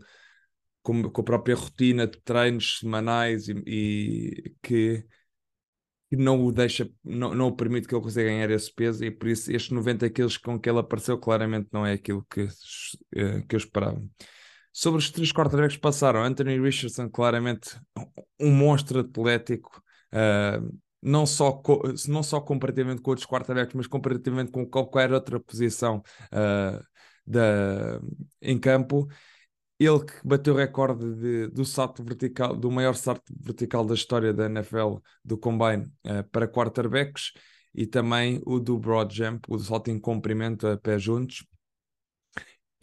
com, 0.82 1.10
com 1.10 1.22
a 1.22 1.24
própria 1.24 1.56
rotina 1.56 2.06
de 2.08 2.20
treinos 2.22 2.80
semanais 2.80 3.48
e, 3.48 3.54
e 3.66 4.56
que, 4.62 5.06
que, 6.10 6.18
não 6.18 6.44
o 6.46 6.52
deixa, 6.52 6.90
não, 7.04 7.34
não 7.34 7.48
o 7.48 7.56
permite 7.56 7.88
que 7.88 7.96
ele 7.96 8.04
consiga 8.04 8.26
ganhar 8.30 8.52
esse 8.52 8.74
peso 8.74 9.04
e 9.04 9.12
por 9.12 9.30
isso 9.30 9.52
estes 9.52 9.72
90 9.72 10.10
quilos 10.10 10.38
com 10.38 10.60
que 10.60 10.70
ele 10.70 10.80
apareceu 10.80 11.18
claramente 11.18 11.70
não 11.72 11.86
é 11.86 11.94
aquilo 11.94 12.26
que, 12.30 12.48
eh, 13.16 13.42
que 13.48 13.56
eu 13.56 13.58
esperava. 13.58 14.02
Sobre 14.74 14.98
os 14.98 15.12
três 15.12 15.32
quarterbacks 15.32 15.76
que 15.76 15.82
passaram, 15.82 16.24
Anthony 16.24 16.60
Richardson 16.60 17.08
claramente 17.08 17.80
um 18.40 18.52
monstro 18.52 19.02
atlético, 19.02 19.80
uh, 20.12 20.78
não 21.00 21.28
só, 21.28 21.62
não 22.08 22.24
só 22.24 22.42
comparativamente 22.42 23.00
com 23.02 23.12
outros 23.12 23.28
quarterbacks, 23.28 23.76
mas 23.76 23.86
comparativamente 23.86 24.52
com 24.52 24.66
qualquer 24.66 25.14
outra 25.14 25.40
posição 25.40 26.02
uh, 26.32 26.84
da, 27.26 28.02
em 28.42 28.58
campo. 28.60 29.08
Ele 29.80 30.00
que 30.06 30.14
bateu 30.28 30.56
o 30.56 30.58
recorde 30.58 31.14
de, 31.16 31.48
do 31.50 31.66
salto 31.66 32.04
vertical, 32.04 32.56
do 32.56 32.72
maior 32.72 32.96
salto 32.96 33.24
vertical 33.40 33.86
da 33.86 33.94
história 33.94 34.34
da 34.34 34.46
NFL 34.46 34.96
do 35.24 35.38
Combine 35.38 35.84
uh, 36.06 36.24
para 36.32 36.48
quarterbacks 36.48 37.32
e 37.76 37.86
também 37.86 38.42
o 38.46 38.60
do 38.60 38.80
broad 38.80 39.16
jump, 39.16 39.46
o 39.48 39.60
salto 39.60 39.92
em 39.92 40.00
comprimento 40.00 40.66
a 40.68 40.78
pé 40.78 40.98
juntos. 40.98 41.46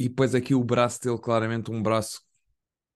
E 0.01 0.09
depois 0.09 0.35
aqui 0.35 0.55
o 0.55 0.65
braço 0.65 0.99
dele, 1.03 1.19
claramente 1.19 1.71
um 1.71 1.83
braço 1.83 2.23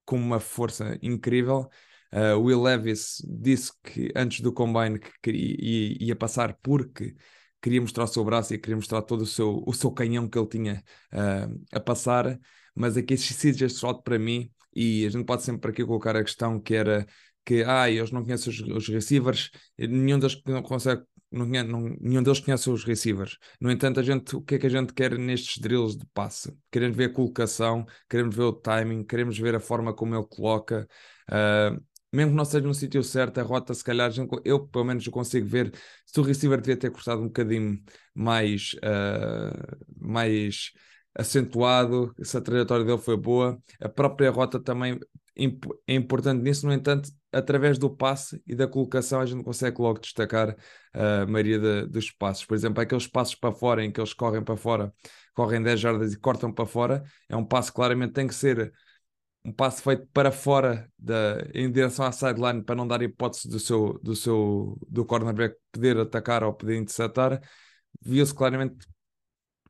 com 0.06 0.16
uma 0.16 0.40
força 0.40 0.98
incrível. 1.02 1.68
Uh, 2.10 2.40
Will 2.40 2.62
Levis 2.62 3.22
disse 3.28 3.72
que 3.82 4.10
antes 4.16 4.40
do 4.40 4.50
Combine 4.50 4.98
que 4.98 5.10
queria, 5.22 5.96
ia 6.00 6.16
passar 6.16 6.56
porque 6.62 7.14
queria 7.60 7.82
mostrar 7.82 8.04
o 8.04 8.06
seu 8.06 8.24
braço 8.24 8.54
e 8.54 8.58
queria 8.58 8.76
mostrar 8.76 9.02
todo 9.02 9.20
o 9.20 9.26
seu, 9.26 9.62
o 9.66 9.74
seu 9.74 9.90
canhão 9.90 10.26
que 10.26 10.38
ele 10.38 10.48
tinha 10.48 10.82
uh, 11.12 11.62
a 11.72 11.78
passar. 11.78 12.40
Mas 12.74 12.96
aqui 12.96 13.12
esse 13.12 13.34
CJ 13.34 13.66
Stroud 13.66 14.02
para 14.02 14.18
mim, 14.18 14.50
e 14.74 15.04
a 15.04 15.10
gente 15.10 15.26
pode 15.26 15.42
sempre 15.42 15.72
aqui 15.72 15.84
colocar 15.84 16.16
a 16.16 16.24
questão 16.24 16.58
que 16.58 16.74
era 16.74 17.06
que 17.44 17.62
ah, 17.64 17.90
eles 17.90 18.10
não 18.10 18.24
conhecem 18.24 18.50
os, 18.50 18.60
os 18.60 18.88
receivers, 18.88 19.50
nenhum 19.76 20.18
deles 20.18 20.40
consegue 20.64 21.02
não, 21.34 21.46
não, 21.46 21.96
nenhum 22.00 22.22
deles 22.22 22.40
conhece 22.40 22.70
os 22.70 22.84
receivers. 22.84 23.38
No 23.60 23.70
entanto, 23.70 23.98
a 23.98 24.02
gente, 24.02 24.36
o 24.36 24.40
que 24.40 24.54
é 24.54 24.58
que 24.58 24.66
a 24.66 24.70
gente 24.70 24.92
quer 24.92 25.18
nestes 25.18 25.58
drills 25.58 25.96
de 25.98 26.06
passe? 26.14 26.56
Queremos 26.70 26.96
ver 26.96 27.10
a 27.10 27.12
colocação, 27.12 27.84
queremos 28.08 28.34
ver 28.36 28.44
o 28.44 28.52
timing, 28.52 29.04
queremos 29.04 29.38
ver 29.38 29.54
a 29.54 29.60
forma 29.60 29.92
como 29.92 30.14
ele 30.14 30.26
coloca. 30.26 30.88
Uh, 31.28 31.82
mesmo 32.12 32.30
que 32.30 32.36
não 32.36 32.44
seja 32.44 32.66
no 32.66 32.74
sítio 32.74 33.02
certo, 33.02 33.38
a 33.40 33.42
rota, 33.42 33.74
se 33.74 33.82
calhar, 33.82 34.10
eu 34.44 34.68
pelo 34.68 34.84
menos 34.84 35.06
consigo 35.08 35.46
ver 35.48 35.72
se 36.06 36.20
o 36.20 36.22
receiver 36.22 36.60
devia 36.60 36.76
ter 36.76 36.90
cortado 36.90 37.20
um 37.20 37.26
bocadinho 37.26 37.82
mais, 38.14 38.74
uh, 38.74 39.76
mais 39.98 40.70
acentuado, 41.16 42.14
se 42.22 42.36
a 42.36 42.40
trajetória 42.40 42.84
dele 42.84 42.98
foi 42.98 43.16
boa. 43.16 43.58
A 43.80 43.88
própria 43.88 44.30
rota 44.30 44.60
também 44.60 44.98
é 45.36 45.94
importante 45.94 46.42
nisso, 46.42 46.66
no 46.66 46.72
entanto, 46.72 47.10
através 47.32 47.78
do 47.78 47.90
passe 47.90 48.40
e 48.46 48.54
da 48.54 48.68
colocação, 48.68 49.20
a 49.20 49.26
gente 49.26 49.42
consegue 49.42 49.80
logo 49.80 49.98
destacar 49.98 50.56
a 50.92 51.26
maioria 51.26 51.58
de, 51.58 51.86
dos 51.86 52.10
passos. 52.10 52.44
Por 52.44 52.54
exemplo, 52.54 52.80
aqueles 52.80 53.06
passos 53.06 53.34
para 53.34 53.52
fora 53.52 53.84
em 53.84 53.90
que 53.90 54.00
eles 54.00 54.14
correm 54.14 54.42
para 54.42 54.56
fora, 54.56 54.92
correm 55.34 55.62
10 55.62 55.80
jardas 55.80 56.12
e 56.12 56.18
cortam 56.18 56.52
para 56.52 56.66
fora, 56.66 57.04
é 57.28 57.36
um 57.36 57.44
passo 57.44 57.72
claramente 57.72 58.12
tem 58.12 58.26
que 58.28 58.34
ser 58.34 58.72
um 59.44 59.52
passo 59.52 59.82
feito 59.82 60.06
para 60.12 60.32
fora 60.32 60.90
da, 60.98 61.46
em 61.52 61.70
direção 61.70 62.06
à 62.06 62.12
sideline 62.12 62.62
para 62.62 62.74
não 62.74 62.86
dar 62.86 63.02
hipótese 63.02 63.46
do 63.48 63.60
seu 63.60 63.98
do 64.02 64.16
seu 64.16 64.78
do 64.88 65.04
cornerback 65.04 65.56
poder 65.70 65.98
atacar 65.98 66.42
ou 66.42 66.54
poder 66.54 66.76
interceptar 66.76 67.42
viu-se 68.00 68.34
claramente 68.34 68.86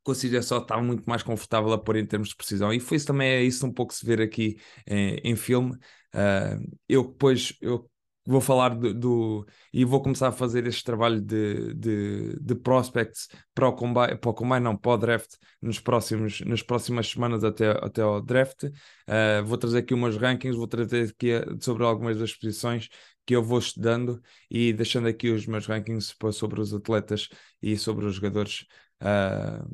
que 0.04 0.11
o 0.11 0.14
CJ 0.14 0.42
só 0.42 0.58
estava 0.58 0.82
muito 0.82 1.04
mais 1.08 1.23
confortável 1.23 1.73
a 1.73 1.78
pôr 1.78 1.96
em 1.96 2.06
termos 2.06 2.28
de 2.28 2.37
precisão. 2.37 2.73
E 2.73 2.80
foi 2.80 2.96
isso 2.96 3.06
também 3.06 3.28
é 3.28 3.42
isso 3.42 3.66
um 3.66 3.73
pouco 3.73 3.94
se 3.94 4.04
ver 4.04 4.20
aqui 4.20 4.56
em, 4.87 5.16
em 5.25 5.37
filme. 5.37 5.73
Uh, 6.14 6.76
eu 6.88 7.04
depois 7.04 7.56
eu 7.61 7.90
vou 8.26 8.40
falar 8.40 8.70
do, 8.70 8.94
do, 8.94 9.46
e 9.73 9.84
vou 9.84 10.00
começar 10.02 10.28
a 10.28 10.32
fazer 10.32 10.66
este 10.66 10.82
trabalho 10.82 11.20
de, 11.20 11.75
de, 11.75 12.37
de 12.40 12.54
prospects 12.54 13.28
para 13.54 13.68
o 13.68 13.73
combine, 13.73 14.16
para 14.16 14.30
o 14.30 14.34
combine, 14.34 14.61
não, 14.61 14.76
para 14.76 14.92
o 14.92 14.96
draft 14.96 15.34
nos 15.61 15.78
próximos, 15.78 16.40
nas 16.40 16.62
próximas 16.62 17.08
semanas 17.08 17.44
até, 17.44 17.70
até 17.70 18.02
ao 18.02 18.20
draft. 18.23 18.64
Uh, 18.64 19.44
vou 19.44 19.58
trazer 19.58 19.78
aqui 19.78 19.92
umas 19.92 20.16
rankings, 20.16 20.56
vou 20.56 20.66
trazer 20.66 21.11
aqui 21.11 21.32
sobre 21.61 21.84
algumas 21.84 22.18
das 22.18 22.32
posições 22.32 22.88
que 23.26 23.34
eu 23.37 23.42
vou 23.42 23.58
estudando 23.58 24.20
e 24.50 24.73
deixando 24.73 25.08
aqui 25.08 25.30
os 25.30 25.46
meus 25.46 25.66
rankings 25.66 26.14
sobre 26.32 26.61
os 26.61 26.73
atletas 26.75 27.28
e 27.62 27.76
sobre 27.76 28.06
os 28.06 28.14
jogadores 28.14 28.66
uh, 29.04 29.68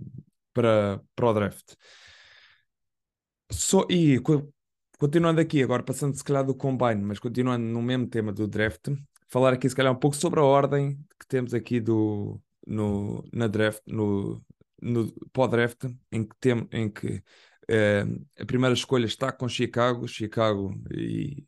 para, 0.52 1.00
para 1.14 1.26
o 1.26 1.32
draft. 1.32 1.74
So, 3.50 3.86
e 3.90 4.20
continuando 4.98 5.40
aqui, 5.40 5.62
agora 5.62 5.82
passando 5.82 6.16
se 6.16 6.24
calhar 6.24 6.44
do 6.44 6.54
combine, 6.54 7.02
mas 7.02 7.18
continuando 7.18 7.64
no 7.64 7.82
mesmo 7.82 8.06
tema 8.06 8.32
do 8.32 8.46
draft, 8.46 8.88
falar 9.28 9.52
aqui 9.52 9.68
se 9.68 9.74
calhar 9.74 9.92
um 9.92 9.98
pouco 9.98 10.16
sobre 10.16 10.40
a 10.40 10.44
ordem 10.44 10.96
que 11.18 11.26
temos 11.26 11.54
aqui 11.54 11.80
do, 11.80 12.40
no, 12.66 13.24
na 13.32 13.46
draft, 13.46 13.82
no, 13.86 14.44
no 14.80 15.12
pós-draft, 15.32 15.84
em 16.12 16.24
que, 16.24 16.36
tem, 16.38 16.68
em 16.72 16.88
que 16.88 17.16
uh, 17.16 18.26
a 18.38 18.44
primeira 18.44 18.74
escolha 18.74 19.06
está 19.06 19.32
com 19.32 19.48
Chicago, 19.48 20.06
Chicago 20.06 20.80
e 20.92 21.44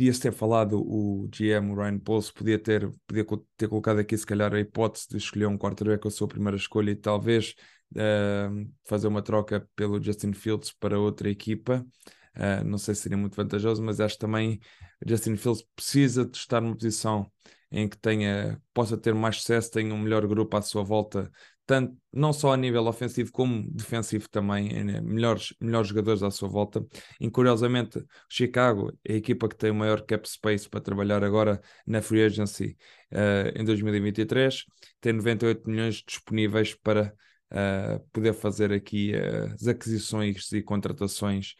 podia-se 0.00 0.20
ter 0.20 0.32
falado 0.32 0.80
o 0.80 1.28
GM, 1.28 1.72
o 1.72 1.74
Ryan 1.74 1.98
Pauls, 1.98 2.30
podia 2.30 2.58
ter, 2.58 2.90
podia 3.06 3.26
ter 3.54 3.68
colocado 3.68 3.98
aqui 3.98 4.16
se 4.16 4.24
calhar 4.24 4.54
a 4.54 4.58
hipótese 4.58 5.06
de 5.10 5.18
escolher 5.18 5.44
um 5.44 5.58
quarterback 5.58 6.00
com 6.00 6.08
a 6.08 6.10
sua 6.10 6.26
primeira 6.26 6.56
escolha 6.56 6.90
e 6.90 6.96
talvez 6.96 7.54
uh, 7.92 8.72
fazer 8.86 9.08
uma 9.08 9.20
troca 9.20 9.68
pelo 9.76 10.02
Justin 10.02 10.32
Fields 10.32 10.72
para 10.72 10.98
outra 10.98 11.28
equipa. 11.28 11.86
Uh, 12.34 12.64
não 12.64 12.78
sei 12.78 12.94
se 12.94 13.02
seria 13.02 13.18
muito 13.18 13.36
vantajoso, 13.36 13.82
mas 13.82 14.00
acho 14.00 14.16
também 14.16 14.58
Justin 15.06 15.36
Fields 15.36 15.62
precisa 15.76 16.24
de 16.24 16.34
estar 16.34 16.62
numa 16.62 16.74
posição 16.74 17.30
em 17.70 17.86
que 17.86 17.98
tenha, 17.98 18.58
possa 18.72 18.96
ter 18.96 19.14
mais 19.14 19.36
sucesso, 19.36 19.70
tenha 19.70 19.92
um 19.92 19.98
melhor 19.98 20.26
grupo 20.26 20.56
à 20.56 20.62
sua 20.62 20.82
volta 20.82 21.30
tanto, 21.70 21.96
não 22.12 22.32
só 22.32 22.52
a 22.52 22.56
nível 22.56 22.84
ofensivo 22.88 23.30
como 23.30 23.62
defensivo 23.70 24.28
também, 24.28 24.82
né? 24.82 25.00
melhores, 25.00 25.54
melhores 25.60 25.86
jogadores 25.86 26.20
à 26.20 26.28
sua 26.28 26.48
volta. 26.48 26.84
E 27.20 27.30
curiosamente, 27.30 28.04
Chicago 28.28 28.92
é 29.04 29.12
a 29.12 29.16
equipa 29.16 29.48
que 29.48 29.54
tem 29.54 29.70
o 29.70 29.74
maior 29.76 30.04
cap 30.04 30.28
space 30.28 30.68
para 30.68 30.80
trabalhar 30.80 31.22
agora 31.22 31.60
na 31.86 32.02
free 32.02 32.24
agency 32.24 32.76
uh, 33.12 33.56
em 33.56 33.64
2023, 33.64 34.64
tem 35.00 35.12
98 35.12 35.70
milhões 35.70 36.02
disponíveis 36.04 36.74
para 36.74 37.14
uh, 37.52 38.04
poder 38.12 38.34
fazer 38.34 38.72
aqui 38.72 39.12
uh, 39.14 39.54
as 39.54 39.68
aquisições 39.68 40.50
e 40.50 40.62
contratações 40.62 41.54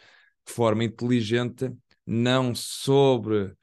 de 0.44 0.52
forma 0.52 0.82
inteligente, 0.82 1.70
não 2.04 2.52
sobre 2.52 3.54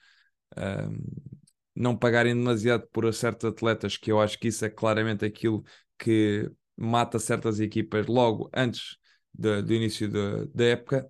não 1.76 1.96
pagarem 1.96 2.34
demasiado 2.34 2.88
por 2.92 3.14
certos 3.14 3.46
atletas, 3.46 3.98
que 3.98 4.12
eu 4.12 4.20
acho 4.20 4.40
que 4.40 4.48
isso 4.48 4.66
é 4.66 4.70
claramente 4.70 5.24
aquilo 5.24 5.64
que 5.98 6.50
mata 6.76 7.20
certas 7.20 7.60
equipas 7.60 8.08
logo 8.08 8.50
antes 8.54 8.98
de, 9.34 9.62
do 9.62 9.74
início 9.74 10.10
da 10.54 10.66
época, 10.66 11.10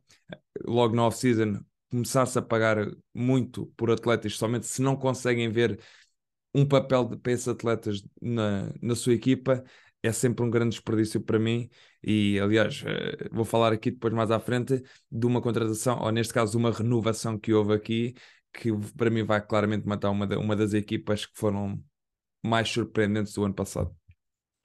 logo 0.66 0.96
na 0.96 1.06
off-season, 1.06 1.60
começar-se 1.90 2.38
a 2.38 2.42
pagar 2.42 2.90
muito 3.14 3.68
por 3.78 3.92
atletas, 3.92 4.38
somente 4.38 4.66
se 4.68 4.82
não 4.82 4.96
conseguem 4.96 5.50
ver 5.50 5.80
um 6.54 6.66
papel 6.66 7.06
de, 7.06 7.18
para 7.18 7.32
esses 7.32 7.48
atletas 7.48 8.04
na, 8.22 8.72
na 8.82 8.96
sua 8.96 9.14
equipa, 9.14 9.64
é 10.04 10.12
sempre 10.12 10.44
um 10.46 10.50
grande 10.50 10.72
desperdício 10.72 11.22
para 11.22 11.40
mim. 11.40 11.70
E 12.04 12.40
aliás, 12.40 12.84
eh, 12.86 13.30
vou 13.32 13.46
falar 13.46 13.74
aqui 13.74 13.92
depois 13.92 14.14
mais 14.14 14.32
à 14.32 14.40
frente 14.40 14.82
de 15.12 15.26
uma 15.26 15.42
contratação, 15.42 16.00
ou 16.02 16.12
neste 16.12 16.34
caso, 16.34 16.58
uma 16.58 16.72
renovação 16.72 17.38
que 17.38 17.54
houve 17.54 17.74
aqui, 17.74 18.16
que 18.54 18.72
para 18.96 19.10
mim 19.10 19.24
vai 19.24 19.46
claramente 19.46 19.88
matar 19.88 20.10
uma, 20.10 20.26
uma 20.38 20.56
das 20.56 20.74
equipas 20.74 21.26
que 21.26 21.38
foram 21.38 21.84
mais 22.44 22.70
surpreendentes 22.70 23.34
do 23.34 23.44
ano 23.44 23.54
passado. 23.54 23.96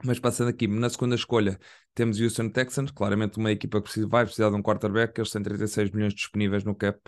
Mas 0.05 0.19
passando 0.19 0.49
aqui, 0.49 0.67
na 0.67 0.91
segunda 0.91 1.15
escolha, 1.15 1.59
temos 1.95 2.21
Houston 2.21 2.49
Texans, 2.49 2.91
claramente 2.91 3.39
uma 3.39 3.53
equipa 3.53 3.79
que 3.79 3.85
precisa, 3.85 4.09
vai 4.09 4.25
precisar 4.25 4.51
de 4.51 4.57
um 4.57 4.63
quarterback, 4.63 5.19
eles 5.19 5.31
têm 5.31 5.43
36 5.43 5.91
milhões 5.91 6.15
disponíveis 6.15 6.65
no 6.65 6.75
cap. 6.75 6.99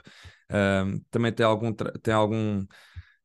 Um, 0.50 1.00
também 1.10 1.32
tem 1.32 1.44
algum, 1.44 1.72
tem, 1.72 2.14
algum, 2.14 2.64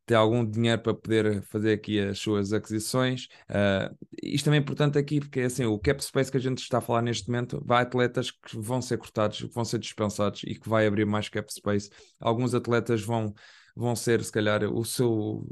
tem 0.05 0.17
algum 0.17 0.43
dinheiro 0.49 0.81
para 0.81 0.93
poder 0.95 1.43
fazer 1.43 1.73
aqui 1.73 1.99
as 1.99 2.17
suas 2.17 2.51
aquisições. 2.51 3.27
Uh, 3.49 3.95
isto 4.23 4.45
também 4.45 4.59
é 4.59 4.63
importante 4.63 4.97
aqui, 4.97 5.19
porque 5.19 5.41
assim, 5.41 5.65
o 5.65 5.77
cap 5.77 6.03
space 6.03 6.31
que 6.31 6.37
a 6.37 6.41
gente 6.41 6.59
está 6.59 6.79
a 6.79 6.81
falar 6.81 7.03
neste 7.03 7.29
momento, 7.29 7.61
vai 7.63 7.83
atletas 7.83 8.31
que 8.31 8.57
vão 8.57 8.81
ser 8.81 8.97
cortados, 8.97 9.39
que 9.39 9.53
vão 9.53 9.65
ser 9.65 9.77
dispensados 9.77 10.41
e 10.43 10.55
que 10.55 10.67
vai 10.67 10.87
abrir 10.87 11.05
mais 11.05 11.29
cap 11.29 11.51
space. 11.53 11.91
Alguns 12.19 12.55
atletas 12.55 13.03
vão, 13.03 13.33
vão 13.75 13.95
ser, 13.95 14.23
se 14.23 14.31
calhar, 14.31 14.63
o 14.63 14.83
seu. 14.83 15.47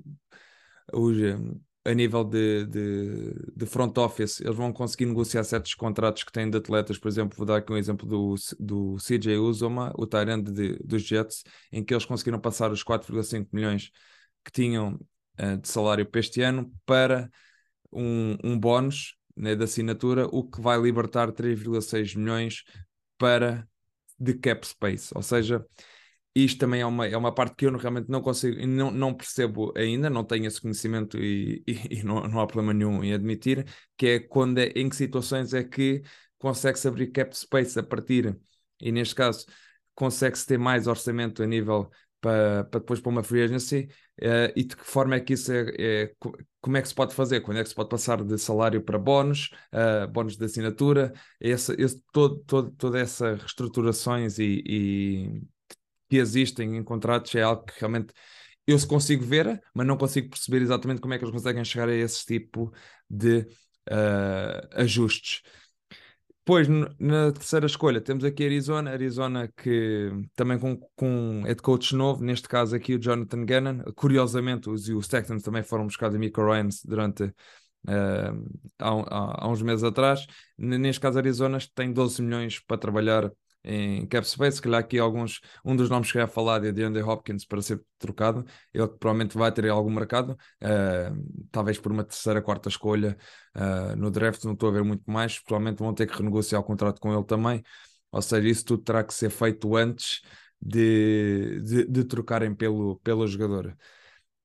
A 1.88 1.94
nível 1.94 2.24
de, 2.26 2.66
de, 2.66 3.34
de, 3.56 3.66
front 3.66 3.98
office, 3.98 4.42
eles 4.42 4.56
vão 4.56 4.74
conseguir 4.74 5.06
negociar 5.06 5.44
certos 5.46 5.74
contratos 5.74 6.24
que 6.24 6.32
têm 6.32 6.50
de 6.50 6.58
atletas, 6.58 6.98
por 6.98 7.08
exemplo, 7.08 7.38
vou 7.38 7.46
dar 7.46 7.58
aqui 7.58 7.72
um 7.72 7.78
exemplo 7.78 8.06
do, 8.06 8.36
do 8.60 8.98
CJ 9.00 9.38
Uzoma, 9.38 9.94
o 9.98 10.06
Tyrande 10.06 10.78
dos 10.84 11.02
Jets, 11.04 11.44
em 11.72 11.84
que 11.84 11.94
eles 11.94 12.04
conseguiram 12.04 12.42
passar 12.42 12.72
os 12.72 12.84
4,5 12.84 13.48
milhões 13.54 13.90
que 14.44 14.52
tinham 14.52 15.00
uh, 15.40 15.58
de 15.58 15.68
salário 15.68 16.06
para 16.06 16.20
este 16.20 16.42
ano 16.42 16.70
para 16.86 17.30
um, 17.90 18.36
um 18.44 18.60
bónus 18.60 19.16
né, 19.34 19.56
da 19.56 19.64
assinatura, 19.64 20.28
o 20.28 20.44
que 20.44 20.60
vai 20.60 20.78
libertar 20.82 21.32
3,6 21.32 22.18
milhões 22.18 22.64
para 23.18 23.66
de 24.20 24.34
cap 24.34 24.68
space, 24.68 25.14
ou 25.16 25.22
seja, 25.22 25.66
isto 26.44 26.60
também 26.60 26.82
é 26.82 26.86
uma, 26.86 27.08
é 27.08 27.18
uma 27.18 27.34
parte 27.34 27.56
que 27.56 27.66
eu 27.66 27.78
realmente 27.78 28.10
não 28.10 28.22
consigo, 28.22 28.66
não, 28.68 28.92
não 28.92 29.14
percebo 29.14 29.74
ainda, 29.76 30.10
não 30.10 30.24
tenho 30.24 30.46
esse 30.46 30.62
conhecimento 30.62 31.18
e, 31.18 31.64
e, 31.68 31.74
e 32.02 32.04
não, 32.04 32.28
não, 32.28 32.40
há 32.40 32.48
problema 32.48 32.74
nenhum 32.74 33.04
em 33.04 33.14
admitir, 33.14 33.66
que 33.98 34.08
é 34.08 34.20
quando 34.20 34.60
é, 34.60 34.68
em 34.76 34.90
que 34.90 34.96
situações 34.96 35.54
é 35.54 35.64
que 35.64 36.02
consegue-se 36.38 36.88
abrir 36.88 37.08
cap 37.08 37.36
space 37.38 37.80
a 37.80 37.84
partir, 37.84 38.38
e 38.82 38.92
neste 38.92 39.16
caso 39.16 39.46
consegue-se 39.96 40.46
ter 40.46 40.60
mais 40.60 40.86
orçamento 40.88 41.42
a 41.42 41.48
nível 41.48 41.90
para, 42.22 42.64
para 42.66 42.80
depois 42.80 43.00
para 43.00 43.10
uma 43.10 43.24
free 43.24 43.44
agency 43.44 43.90
uh, 44.22 44.52
e 44.56 44.64
de 44.64 44.76
que 44.76 44.84
forma 44.84 45.16
é 45.16 45.20
que 45.20 45.34
isso 45.34 45.52
é, 45.52 45.74
é, 45.80 46.14
como 46.62 46.78
é 46.78 46.82
que 46.82 46.88
se 46.88 46.96
pode 46.96 47.14
fazer, 47.16 47.42
quando 47.42 47.58
é 47.58 47.64
que 47.64 47.70
se 47.70 47.76
pode 47.76 47.90
passar 47.90 48.24
de 48.24 48.38
salário 48.38 48.82
para 48.82 48.98
bónus, 49.00 49.52
uh, 49.74 50.08
bónus 50.08 50.38
de 50.38 50.46
assinatura, 50.46 51.14
esse, 51.40 51.74
esse, 51.82 52.02
todo, 52.12 52.40
todo, 52.46 52.72
toda 52.72 53.00
essa 53.00 53.36
reestruturações 53.36 54.40
e, 54.40 54.64
e, 54.66 55.42
que 56.10 56.18
existem 56.18 56.78
em 56.78 56.84
contratos 56.84 57.34
é 57.36 57.42
algo 57.42 57.64
que 57.66 57.80
realmente 57.80 58.14
eu 58.66 58.78
se 58.78 58.88
consigo 58.88 59.24
ver, 59.24 59.62
mas 59.74 59.88
não 59.88 59.98
consigo 59.98 60.30
perceber 60.30 60.62
exatamente 60.62 61.00
como 61.02 61.14
é 61.14 61.18
que 61.18 61.24
eles 61.24 61.34
conseguem 61.34 61.64
chegar 61.64 61.88
a 61.88 61.96
esse 61.96 62.26
tipo 62.26 62.72
de 63.10 63.40
uh, 63.90 64.68
ajustes. 64.74 65.42
Depois, 66.48 66.66
na 66.98 67.32
terceira 67.34 67.66
escolha, 67.66 68.00
temos 68.00 68.24
aqui 68.24 68.46
Arizona. 68.46 68.92
Arizona 68.92 69.52
que 69.58 70.10
também 70.34 70.58
com, 70.58 70.78
com 70.96 71.44
head 71.44 71.62
coach 71.62 71.94
novo, 71.94 72.24
neste 72.24 72.48
caso 72.48 72.74
aqui 72.74 72.96
o 72.96 73.00
Jonathan 73.00 73.44
Gannon. 73.46 73.84
Curiosamente, 73.94 74.70
os, 74.70 74.88
os 74.88 75.10
Texans 75.10 75.44
também 75.44 75.62
foram 75.62 75.86
buscar 75.86 76.08
a 76.08 76.18
Miko 76.18 76.42
Ryans 76.42 76.84
durante 76.86 77.24
uh, 77.24 77.34
há, 78.80 79.44
há, 79.44 79.50
uns 79.50 79.62
meses 79.62 79.84
atrás. 79.84 80.26
Neste 80.58 81.02
caso, 81.02 81.18
Arizona 81.18 81.58
tem 81.76 81.92
12 81.92 82.22
milhões 82.22 82.60
para 82.62 82.78
trabalhar 82.78 83.30
em 83.64 84.06
cap 84.08 84.28
space, 84.28 84.58
se 84.58 84.62
calhar 84.62 84.80
aqui 84.80 84.98
alguns, 84.98 85.42
um 85.66 85.76
dos 85.76 85.90
nomes 85.90 86.12
que 86.12 86.18
eu 86.18 86.22
ia 86.22 86.28
falar 86.28 86.64
é 86.64 86.72
de 86.72 86.84
Andy 86.84 87.02
Hopkins 87.02 87.46
para 87.46 87.62
ser 87.62 87.82
trocado, 88.00 88.46
ele 88.74 88.88
provavelmente 88.88 89.38
vai 89.38 89.52
ter 89.52 89.68
algum 89.70 89.92
mercado, 89.92 90.38
uh, 90.64 91.48
talvez 91.52 91.78
por 91.78 91.92
uma 91.92 92.04
terceira, 92.04 92.42
quarta 92.42 92.70
escolha 92.70 93.18
uh, 93.56 93.96
no 93.96 94.10
draft, 94.10 94.44
não 94.46 94.54
estou 94.54 94.70
a 94.70 94.72
ver 94.72 94.84
muito 94.84 95.04
mais, 95.10 95.40
provavelmente 95.40 95.80
vão 95.80 95.94
ter 95.94 96.08
que 96.08 96.18
renegociar 96.18 96.62
o 96.62 96.64
contrato 96.64 97.02
com 97.02 97.14
ele 97.14 97.26
também, 97.26 97.62
ou 98.12 98.22
seja, 98.22 98.48
isso 98.48 98.66
tudo 98.66 98.84
terá 98.84 99.04
que 99.04 99.14
ser 99.14 99.30
feito 99.30 99.76
antes 99.76 100.22
de, 100.62 101.60
de, 101.62 101.86
de 101.88 102.04
trocarem 102.06 102.56
pelo, 102.56 102.98
pelo 103.00 103.28
jogador. 103.28 103.76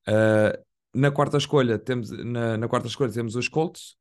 Uh, 0.08 0.72
na 0.94 1.10
quarta 1.10 1.38
escolha 1.38 1.78
temos 1.78 2.10
na, 2.10 2.58
na 2.58 2.68
quarta 2.68 2.88
escolha 2.88 3.12
temos 3.12 3.36
os 3.36 3.48
Colts, 3.48 3.96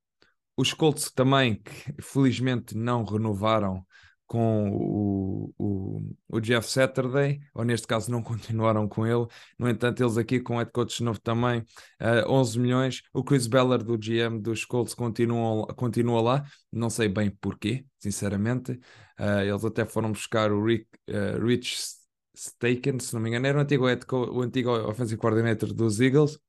os 0.57 0.73
Colts 0.73 1.11
também 1.11 1.61
que 1.61 2.01
felizmente 2.01 2.75
não 2.75 3.03
renovaram 3.03 3.85
com 4.31 4.69
o, 4.69 5.53
o, 5.57 6.15
o, 6.29 6.39
Jeff 6.39 6.65
Saturday, 6.65 7.41
ou 7.53 7.65
neste 7.65 7.85
caso 7.85 8.09
não 8.09 8.23
continuaram 8.23 8.87
com 8.87 9.05
ele. 9.05 9.27
No 9.59 9.69
entanto, 9.69 10.01
eles 10.01 10.17
aqui 10.17 10.39
com 10.39 10.55
o 10.55 10.57
head 10.57 10.71
coach 10.71 11.03
novo 11.03 11.19
também, 11.19 11.59
uh, 11.59 11.65
eh, 11.99 12.25
11 12.25 12.57
milhões. 12.57 13.03
O 13.13 13.25
Chris 13.25 13.45
Beller 13.45 13.83
do 13.83 13.97
GM 13.97 14.39
dos 14.39 14.63
Colts 14.63 14.93
continua, 14.93 15.67
continua 15.75 16.21
lá, 16.21 16.45
não 16.71 16.89
sei 16.89 17.09
bem 17.09 17.29
porquê, 17.29 17.85
sinceramente. 17.99 18.71
Uh, 19.19 19.41
eles 19.45 19.65
até 19.65 19.83
foram 19.83 20.13
buscar 20.13 20.49
o 20.49 20.63
Rick, 20.63 20.87
uh, 21.09 21.45
Rich 21.45 21.97
Staken, 22.33 22.99
se 22.99 23.13
não 23.13 23.19
me 23.19 23.27
engano, 23.27 23.47
era 23.47 23.57
o 23.57 23.61
antigo, 23.61 23.85
o 23.85 24.41
antigo 24.41 24.71
offensive 24.87 25.19
coordinator 25.19 25.73
dos 25.73 25.99
Eagles. 25.99 26.39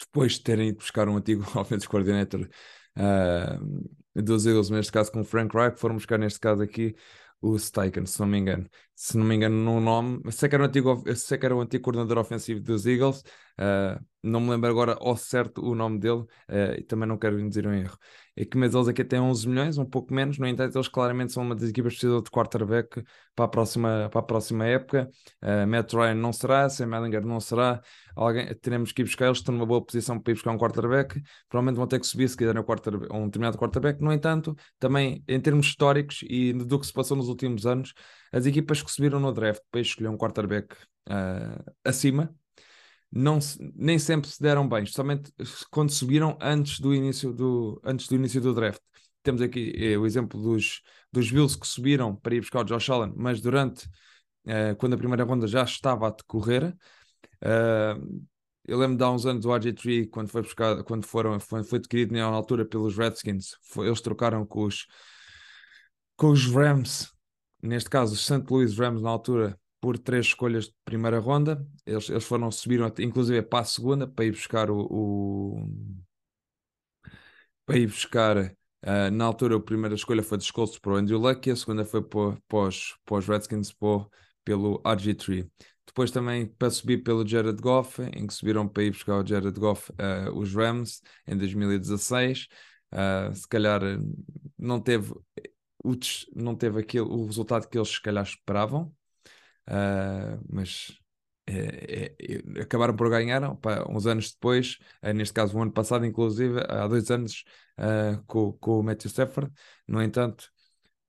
Depois 0.00 0.32
de 0.32 0.42
terem 0.42 0.68
ido 0.70 0.78
buscar 0.78 1.08
um 1.08 1.16
antigo 1.16 1.44
offensive 1.54 1.88
coordinator 1.88 2.48
uh, 2.98 4.01
dos 4.14 4.46
Eagles, 4.46 4.70
neste 4.70 4.92
caso 4.92 5.10
com 5.12 5.20
o 5.20 5.24
Frank 5.24 5.54
Reich, 5.56 5.78
foram 5.78 5.94
buscar 5.96 6.18
neste 6.18 6.40
caso 6.40 6.62
aqui 6.62 6.94
o 7.40 7.58
Steichen, 7.58 8.06
se 8.06 8.20
não 8.20 8.26
me 8.28 8.38
engano. 8.38 8.68
Se 8.94 9.18
não 9.18 9.24
me 9.24 9.34
engano 9.34 9.56
no 9.56 9.80
nome, 9.80 10.20
sei 10.30 10.48
que 10.48 10.54
era 10.54 10.64
o 10.64 10.66
antigo, 10.66 11.02
sei 11.16 11.36
que 11.38 11.44
era 11.44 11.56
o 11.56 11.60
antigo 11.60 11.82
coordenador 11.82 12.18
ofensivo 12.18 12.60
dos 12.60 12.86
Eagles, 12.86 13.20
uh, 13.58 14.00
não 14.22 14.40
me 14.40 14.50
lembro 14.50 14.70
agora 14.70 14.96
ao 15.00 15.16
certo 15.16 15.60
o 15.60 15.74
nome 15.74 15.98
dele 15.98 16.20
uh, 16.20 16.78
e 16.78 16.82
também 16.84 17.08
não 17.08 17.18
quero 17.18 17.36
dizer 17.48 17.66
um 17.66 17.72
erro. 17.74 17.98
É 18.34 18.46
que 18.46 18.58
aqui 18.88 19.04
têm 19.04 19.20
11 19.20 19.46
milhões, 19.46 19.76
um 19.76 19.84
pouco 19.84 20.12
menos, 20.14 20.38
no 20.38 20.46
entanto 20.46 20.74
eles 20.76 20.88
claramente 20.88 21.32
são 21.32 21.42
uma 21.42 21.54
das 21.54 21.68
equipas 21.68 21.92
que 21.92 22.00
precisam 22.00 22.22
de 22.22 22.30
quarterback 22.30 23.04
para 23.34 23.44
a 23.44 23.48
próxima, 23.48 24.08
para 24.10 24.20
a 24.20 24.22
próxima 24.22 24.64
época. 24.66 25.10
Uh, 25.42 25.66
Matt 25.66 25.92
Ryan 25.92 26.14
não 26.14 26.32
será, 26.32 26.68
Sam 26.70 26.96
Ellinger 26.96 27.26
não 27.26 27.40
será, 27.40 27.82
alguém, 28.16 28.54
teremos 28.56 28.90
que 28.90 29.02
ir 29.02 29.04
buscar, 29.04 29.26
eles 29.26 29.38
estão 29.38 29.54
numa 29.54 29.66
boa 29.66 29.84
posição 29.84 30.18
para 30.18 30.30
ir 30.30 30.34
buscar 30.34 30.50
um 30.50 30.58
quarterback, 30.58 31.22
provavelmente 31.48 31.76
vão 31.76 31.86
ter 31.86 32.00
que 32.00 32.06
subir 32.06 32.26
se 32.28 32.36
quiserem 32.36 32.62
um 33.12 33.26
determinado 33.26 33.58
quarterback, 33.58 34.00
no 34.00 34.12
entanto, 34.12 34.56
também 34.78 35.22
em 35.28 35.40
termos 35.40 35.66
históricos 35.66 36.20
e 36.22 36.54
do 36.54 36.78
que 36.78 36.86
se 36.86 36.92
passou 36.92 37.16
nos 37.16 37.28
últimos 37.28 37.66
anos, 37.66 37.92
as 38.32 38.46
equipas 38.46 38.82
que 38.82 38.90
subiram 38.90 39.20
no 39.20 39.30
draft 39.32 39.60
para 39.70 39.82
escolher 39.82 40.08
um 40.08 40.16
quarterback 40.16 40.74
uh, 41.10 41.72
acima 41.84 42.34
não 43.12 43.40
se, 43.40 43.58
nem 43.76 43.98
sempre 43.98 44.30
se 44.30 44.40
deram 44.40 44.66
bem, 44.66 44.84
especialmente 44.84 45.30
quando 45.70 45.90
subiram 45.90 46.38
antes 46.40 46.80
do 46.80 46.94
início 46.94 47.30
do, 47.32 47.80
antes 47.84 48.08
do, 48.08 48.14
início 48.14 48.40
do 48.40 48.54
draft. 48.54 48.80
Temos 49.22 49.42
aqui 49.42 49.72
é, 49.76 49.98
o 49.98 50.06
exemplo 50.06 50.40
dos, 50.40 50.80
dos 51.12 51.30
Bills 51.30 51.58
que 51.58 51.66
subiram 51.66 52.16
para 52.16 52.34
ir 52.34 52.40
buscar 52.40 52.60
o 52.60 52.64
Josh 52.64 52.88
Allen, 52.88 53.12
mas 53.14 53.40
durante, 53.40 53.86
uh, 54.46 54.74
quando 54.78 54.94
a 54.94 54.96
primeira 54.96 55.24
ronda 55.24 55.46
já 55.46 55.62
estava 55.62 56.08
a 56.08 56.10
decorrer, 56.10 56.74
uh, 57.44 58.24
eu 58.64 58.78
lembro 58.78 58.96
de 58.96 59.04
há 59.04 59.10
uns 59.10 59.26
anos 59.26 59.44
o 59.44 59.50
RG3, 59.50 60.08
quando 60.10 60.28
foi 60.28 60.42
buscar, 60.42 60.82
quando 60.82 61.04
foram, 61.06 61.38
foi, 61.38 61.62
foi 61.62 61.78
adquirido 61.78 62.12
na 62.12 62.24
altura 62.24 62.64
pelos 62.64 62.96
Redskins, 62.96 63.56
foi, 63.62 63.88
eles 63.88 64.00
trocaram 64.00 64.46
com 64.46 64.64
os, 64.64 64.86
com 66.16 66.30
os 66.30 66.46
Rams, 66.46 67.12
neste 67.62 67.90
caso 67.90 68.14
os 68.14 68.24
St. 68.24 68.44
Louis 68.48 68.76
Rams 68.78 69.02
na 69.02 69.10
altura, 69.10 69.58
por 69.82 69.98
três 69.98 70.26
escolhas 70.26 70.66
de 70.66 70.74
primeira 70.84 71.18
ronda. 71.18 71.66
Eles, 71.84 72.08
eles 72.08 72.24
foram, 72.24 72.52
subiram 72.52 72.90
inclusive 73.00 73.42
para 73.42 73.58
a 73.60 73.64
segunda 73.64 74.06
para 74.06 74.24
ir 74.24 74.30
buscar 74.30 74.70
o, 74.70 74.86
o 74.88 75.68
para 77.66 77.78
ir 77.78 77.88
buscar 77.88 78.38
uh, 78.38 79.10
na 79.12 79.24
altura 79.24 79.56
a 79.56 79.60
primeira 79.60 79.96
escolha 79.96 80.22
foi 80.22 80.38
dos 80.38 80.50
Colts 80.52 80.78
para 80.78 80.92
o 80.92 80.96
Andrew 80.96 81.18
Luck 81.18 81.48
e 81.48 81.52
a 81.52 81.56
segunda 81.56 81.84
foi 81.84 82.00
para, 82.00 82.38
para, 82.46 82.68
os, 82.68 82.96
para 83.04 83.16
os 83.16 83.26
Redskins 83.26 83.72
para, 83.72 84.06
pelo 84.44 84.80
RG3. 84.82 85.48
Depois 85.84 86.12
também 86.12 86.46
para 86.46 86.70
subir 86.70 87.02
pelo 87.02 87.26
Jared 87.26 87.60
Goff, 87.60 88.00
em 88.14 88.26
que 88.26 88.34
subiram 88.34 88.68
para 88.68 88.84
ir 88.84 88.92
buscar 88.92 89.16
o 89.16 89.26
Jared 89.26 89.58
Goff 89.58 89.90
uh, 89.92 90.30
os 90.38 90.54
Rams 90.54 91.02
em 91.26 91.36
2016. 91.36 92.44
Uh, 92.92 92.94
ah, 92.94 93.30
se 93.34 93.48
calhar 93.48 93.80
não 94.56 94.78
teve 94.80 95.12
o, 95.82 95.92
não 96.36 96.54
teve 96.54 96.78
aquele, 96.80 97.06
o 97.06 97.26
resultado 97.26 97.68
que 97.68 97.76
eles 97.76 97.88
se 97.88 98.00
calhar 98.00 98.22
esperavam, 98.22 98.94
uh, 99.68 100.42
mas 100.48 100.98
é, 101.46 102.14
é, 102.18 102.62
acabaram 102.62 102.94
por 102.94 103.10
ganhar 103.10 103.56
pá, 103.56 103.84
uns 103.88 104.06
anos 104.06 104.32
depois, 104.32 104.78
uh, 105.02 105.12
neste 105.12 105.34
caso 105.34 105.56
o 105.56 105.62
ano 105.62 105.72
passado, 105.72 106.06
inclusive, 106.06 106.60
há 106.68 106.86
dois 106.86 107.10
anos, 107.10 107.44
uh, 107.78 108.22
com, 108.26 108.52
com 108.54 108.80
o 108.80 108.82
Matthew 108.82 109.08
Stafford. 109.08 109.52
No 109.86 110.02
entanto, 110.02 110.50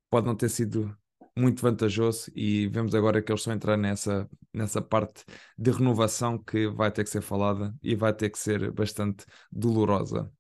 pode 0.10 0.28
não 0.28 0.36
ter 0.36 0.50
sido 0.50 0.96
muito 1.36 1.62
vantajoso 1.62 2.32
e 2.36 2.68
vemos 2.68 2.94
agora 2.94 3.22
que 3.22 3.32
eles 3.32 3.42
estão 3.42 3.54
a 3.54 3.56
entrar 3.56 3.78
nessa, 3.78 4.30
nessa 4.54 4.82
parte 4.82 5.24
de 5.58 5.72
renovação 5.72 6.38
que 6.38 6.68
vai 6.68 6.92
ter 6.92 7.04
que 7.04 7.10
ser 7.10 7.22
falada 7.22 7.76
e 7.82 7.96
vai 7.96 8.14
ter 8.14 8.30
que 8.30 8.38
ser 8.38 8.72
bastante 8.72 9.26
dolorosa. 9.52 10.32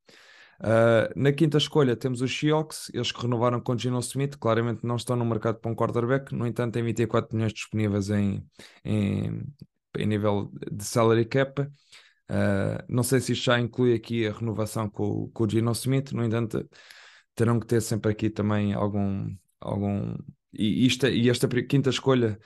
Uh, 0.59 1.11
na 1.15 1.31
quinta 1.31 1.57
escolha 1.57 1.95
temos 1.95 2.21
os 2.21 2.37
Seahawks, 2.37 2.89
eles 2.93 3.11
que 3.11 3.21
renovaram 3.21 3.59
com 3.59 3.77
Gino 3.77 3.99
Smith, 3.99 4.37
claramente 4.37 4.85
não 4.85 4.95
estão 4.95 5.15
no 5.15 5.25
mercado 5.25 5.59
para 5.59 5.71
um 5.71 5.75
quarterback, 5.75 6.33
no 6.33 6.47
entanto 6.47 6.73
têm 6.73 6.83
24 6.83 7.35
milhões 7.35 7.53
disponíveis 7.53 8.09
em, 8.09 8.45
em, 8.83 9.43
em 9.97 10.05
nível 10.05 10.51
de 10.71 10.83
salary 10.83 11.25
cap. 11.25 11.61
Uh, 11.61 12.83
não 12.87 13.03
sei 13.03 13.19
se 13.19 13.33
isto 13.33 13.43
já 13.45 13.59
inclui 13.59 13.93
aqui 13.93 14.25
a 14.25 14.31
renovação 14.31 14.89
com, 14.89 15.29
com 15.29 15.43
o 15.43 15.49
Gino 15.49 15.71
Smith, 15.71 16.11
no 16.11 16.23
entanto 16.23 16.67
terão 17.35 17.59
que 17.59 17.67
ter 17.67 17.81
sempre 17.81 18.11
aqui 18.11 18.29
também 18.29 18.73
algum... 18.73 19.35
algum 19.59 20.15
e, 20.53 20.85
isto, 20.85 21.07
e 21.07 21.29
esta 21.29 21.47
quinta 21.47 21.89
escolha 21.89 22.39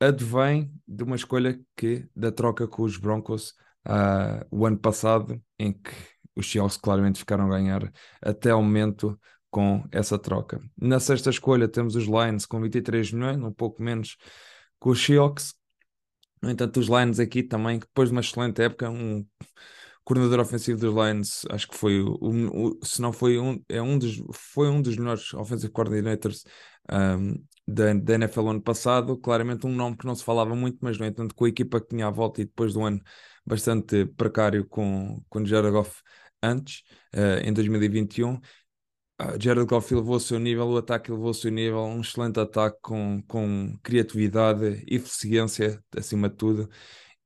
advém 0.00 0.70
de 0.86 1.04
uma 1.04 1.16
escolha 1.16 1.58
que 1.76 2.08
da 2.14 2.30
troca 2.30 2.66
com 2.68 2.82
os 2.82 2.96
Broncos 2.96 3.54
uh, 3.86 4.44
o 4.50 4.66
ano 4.66 4.78
passado, 4.78 5.40
em 5.58 5.72
que 5.72 5.90
os 6.36 6.50
Seahawks 6.50 6.76
claramente 6.76 7.18
ficaram 7.18 7.46
a 7.46 7.48
ganhar 7.48 7.92
até 8.20 8.54
o 8.54 8.62
momento 8.62 9.18
com 9.50 9.82
essa 9.90 10.18
troca. 10.18 10.60
Na 10.76 11.00
sexta 11.00 11.30
escolha 11.30 11.66
temos 11.66 11.96
os 11.96 12.04
Lions 12.04 12.44
com 12.44 12.60
23 12.60 13.10
milhões, 13.12 13.38
um 13.38 13.52
pouco 13.52 13.82
menos 13.82 14.16
que 14.80 14.88
os 14.88 15.02
Seahawks. 15.02 15.54
No 16.42 16.50
entanto, 16.50 16.78
os 16.78 16.88
Lions 16.88 17.18
aqui 17.18 17.42
também, 17.42 17.78
depois 17.78 18.10
de 18.10 18.14
uma 18.14 18.20
excelente 18.20 18.60
época, 18.60 18.90
um 18.90 19.26
coordenador 20.04 20.40
ofensivo 20.40 20.78
dos 20.78 20.94
Lions, 20.94 21.44
acho 21.50 21.66
que 21.68 21.76
foi 21.76 22.00
o, 22.00 22.16
o, 22.20 22.78
se 22.84 23.02
não 23.02 23.12
foi 23.12 23.38
um, 23.38 23.60
é 23.68 23.82
um 23.82 23.98
dos, 23.98 24.22
foi 24.32 24.68
um 24.68 24.80
dos 24.80 24.96
melhores 24.96 25.34
offensive 25.34 25.72
coordinators 25.72 26.44
um, 26.92 27.34
da, 27.66 27.92
da 27.94 28.14
NFL 28.14 28.48
ano 28.48 28.62
passado, 28.62 29.16
claramente 29.18 29.66
um 29.66 29.74
nome 29.74 29.96
que 29.96 30.06
não 30.06 30.14
se 30.14 30.22
falava 30.22 30.54
muito, 30.54 30.78
mas 30.80 30.98
no 30.98 31.06
entanto 31.06 31.34
com 31.34 31.44
a 31.44 31.48
equipa 31.48 31.80
que 31.80 31.88
tinha 31.88 32.06
à 32.06 32.10
volta 32.10 32.40
e 32.40 32.44
depois 32.44 32.72
de 32.72 32.78
um 32.78 32.86
ano 32.86 33.00
bastante 33.44 34.06
precário 34.06 34.64
com, 34.68 35.20
com 35.28 35.44
Jared 35.44 35.72
Goff 35.72 36.00
antes, 36.46 36.82
uh, 37.14 37.40
em 37.44 37.52
2021, 37.52 38.40
Uh, 39.18 39.40
Jared 39.40 39.66
Goff 39.66 39.90
elevou 39.94 40.16
o 40.16 40.20
seu 40.20 40.38
nível, 40.38 40.68
o 40.68 40.76
ataque 40.76 41.10
elevou 41.10 41.30
o 41.30 41.34
seu 41.34 41.50
nível, 41.50 41.80
um 41.84 42.02
excelente 42.02 42.38
ataque 42.38 42.76
com, 42.82 43.22
com 43.26 43.74
criatividade, 43.82 44.84
eficiência 44.86 45.82
acima 45.96 46.28
de 46.28 46.36
tudo 46.36 46.68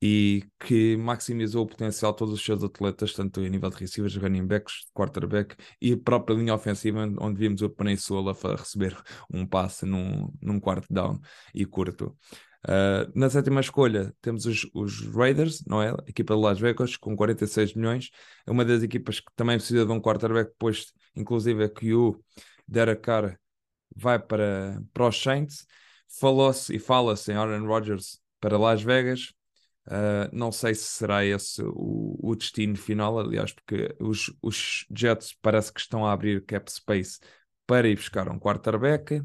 e 0.02 0.44
que 0.59 0.96
maximizou 0.96 1.64
o 1.64 1.66
potencial 1.66 2.12
de 2.12 2.18
todos 2.18 2.35
os 2.35 2.44
seus 2.44 2.62
atletas, 2.64 3.12
tanto 3.12 3.40
a 3.40 3.48
nível 3.48 3.68
de 3.70 3.76
receivers, 3.76 4.16
running 4.16 4.46
backs, 4.46 4.87
quarterback 4.94 5.54
e 5.80 5.92
a 5.92 5.98
própria 5.98 6.35
linha 6.35 6.54
ofensiva, 6.54 7.06
onde 7.20 7.38
vimos 7.38 7.61
o 7.61 7.68
Peninsula 7.68 8.33
a 8.33 8.56
receber 8.56 8.96
um 9.30 9.46
passe 9.46 9.85
num, 9.85 10.33
num 10.40 10.59
quarto 10.59 10.87
down 10.90 11.20
e 11.54 11.66
curto. 11.66 12.16
Uh, 12.68 13.10
na 13.14 13.30
sétima 13.30 13.60
escolha 13.60 14.14
temos 14.20 14.44
os, 14.44 14.68
os, 14.74 15.06
Raiders, 15.14 15.64
não 15.66 15.82
é? 15.82 15.90
A 15.90 16.04
equipa 16.06 16.34
de 16.34 16.40
Las 16.40 16.60
Vegas 16.60 16.96
com 16.96 17.16
46 17.16 17.74
milhões. 17.74 18.10
É 18.46 18.50
uma 18.50 18.64
das 18.64 18.82
equipas 18.82 19.18
que 19.20 19.32
também 19.34 19.56
precisa 19.56 19.86
de 19.86 19.92
um 19.92 20.00
quarterback, 20.00 20.52
pois 20.58 20.92
inclusive 21.16 21.64
é 21.64 21.68
que 21.68 21.94
o 21.94 22.22
Derek 22.68 23.02
Carr 23.02 23.38
vai 23.96 24.18
para, 24.18 24.82
para 24.92 25.08
os 25.08 25.20
Saints. 25.20 25.66
Falou-se 26.20 26.74
e 26.74 26.78
fala-se 26.78 27.32
em 27.32 27.36
Aaron 27.36 27.66
Rodgers 27.66 28.20
para 28.40 28.58
Las 28.58 28.82
Vegas. 28.82 29.32
Uh, 29.86 30.28
não 30.32 30.52
sei 30.52 30.74
se 30.74 30.84
será 30.84 31.24
esse 31.24 31.62
o, 31.62 32.16
o, 32.20 32.36
destino 32.36 32.76
final, 32.76 33.18
aliás, 33.18 33.52
porque 33.52 33.94
os, 33.98 34.32
os 34.42 34.86
Jets 34.94 35.34
parece 35.40 35.72
que 35.72 35.80
estão 35.80 36.06
a 36.06 36.12
abrir 36.12 36.44
cap 36.44 36.70
space 36.70 37.18
para 37.66 37.88
ir 37.88 37.96
buscar 37.96 38.28
um 38.28 38.38
quarterback. 38.38 39.22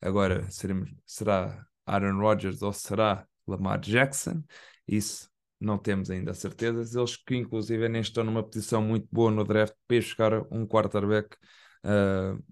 Agora, 0.00 0.50
seremos, 0.50 0.90
será 1.06 1.64
Aaron 1.86 2.18
Rodgers 2.18 2.62
ou 2.62 2.72
será 2.72 3.26
Lamar 3.46 3.80
Jackson? 3.80 4.42
Isso 4.86 5.28
não 5.60 5.78
temos 5.78 6.10
ainda 6.10 6.34
certezas. 6.34 6.94
Eles 6.94 7.16
que, 7.16 7.36
inclusive, 7.36 7.88
nem 7.88 8.00
estão 8.00 8.24
numa 8.24 8.42
posição 8.42 8.82
muito 8.82 9.08
boa 9.10 9.30
no 9.30 9.44
draft 9.44 9.74
para 9.86 9.96
buscar 9.98 10.32
um 10.52 10.66
quarterback. 10.66 11.36
Uh, 11.84 12.42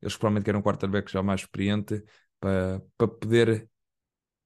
eles 0.00 0.16
provavelmente 0.16 0.44
querem 0.44 0.60
um 0.60 0.62
quarterback 0.64 1.10
já 1.10 1.22
mais 1.22 1.42
experiente 1.42 2.02
para, 2.40 2.82
para 2.96 3.08
poder 3.08 3.68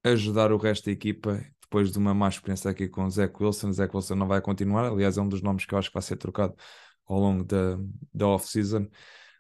ajudar 0.05 0.53
o 0.53 0.57
resto 0.57 0.87
da 0.87 0.93
equipa 0.93 1.45
depois 1.61 1.91
de 1.91 1.99
uma 1.99 2.15
má 2.15 2.29
experiência 2.29 2.71
aqui 2.71 2.89
com 2.89 3.05
o 3.05 3.11
Zach 3.11 3.35
Wilson. 3.41 3.73
Zach 3.73 3.95
Wilson 3.95 4.15
não 4.15 4.29
vai 4.29 4.41
continuar, 4.41 4.87
aliás, 4.87 5.19
é 5.19 5.23
um 5.23 5.29
dos 5.29 5.43
nomes 5.43 5.65
que 5.65 5.75
eu 5.75 5.79
acho 5.79 5.89
que 5.89 5.95
vai 5.95 6.03
ser 6.03 6.17
trocado 6.17 6.55
ao 7.07 7.19
longo 7.19 7.45
da, 7.45 7.77
da 8.15 8.29
off-season. 8.29 8.89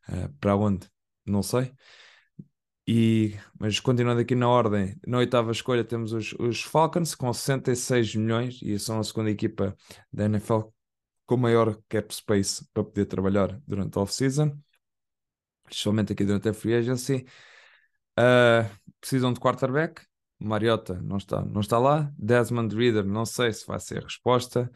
Uh, 0.09 0.33
para 0.41 0.57
onde? 0.57 0.89
Não 1.25 1.43
sei. 1.43 1.73
E, 2.88 3.35
mas 3.59 3.81
continuando 3.81 4.20
aqui 4.20 4.35
na 4.37 4.49
ordem, 4.49 4.96
na 5.07 5.18
oitava 5.18 5.51
escolha 5.51 5.83
temos 5.83 6.12
os, 6.12 6.33
os 6.38 6.62
Falcons 6.62 7.16
com 7.16 7.33
66 7.33 8.14
milhões 8.14 8.61
e 8.62 8.79
são 8.79 9.01
a 9.01 9.05
segunda 9.05 9.31
equipa 9.31 9.77
da 10.12 10.27
NFL 10.27 10.61
com 11.27 11.37
maior 11.37 11.77
cap 11.88 12.14
space 12.14 12.64
para 12.72 12.85
poder 12.85 13.07
trabalhar 13.07 13.61
durante 13.66 13.99
a 13.99 14.03
off-season, 14.03 14.57
especialmente 15.68 16.12
aqui 16.12 16.25
durante 16.25 16.49
a 16.49 16.55
free 16.55 16.75
agency. 16.75 17.27
Uh, 18.18 18.70
precisam 19.01 19.33
de 19.33 19.40
quarterback, 19.40 20.01
Mariota 20.38 20.94
não 21.03 21.16
está, 21.16 21.44
não 21.44 21.61
está 21.61 21.79
lá. 21.79 22.12
Desmond 22.16 22.75
Reader, 22.75 23.05
não 23.05 23.27
sei 23.27 23.53
se 23.53 23.66
vai 23.66 23.81
ser 23.81 23.99
a 23.99 24.03
resposta. 24.03 24.70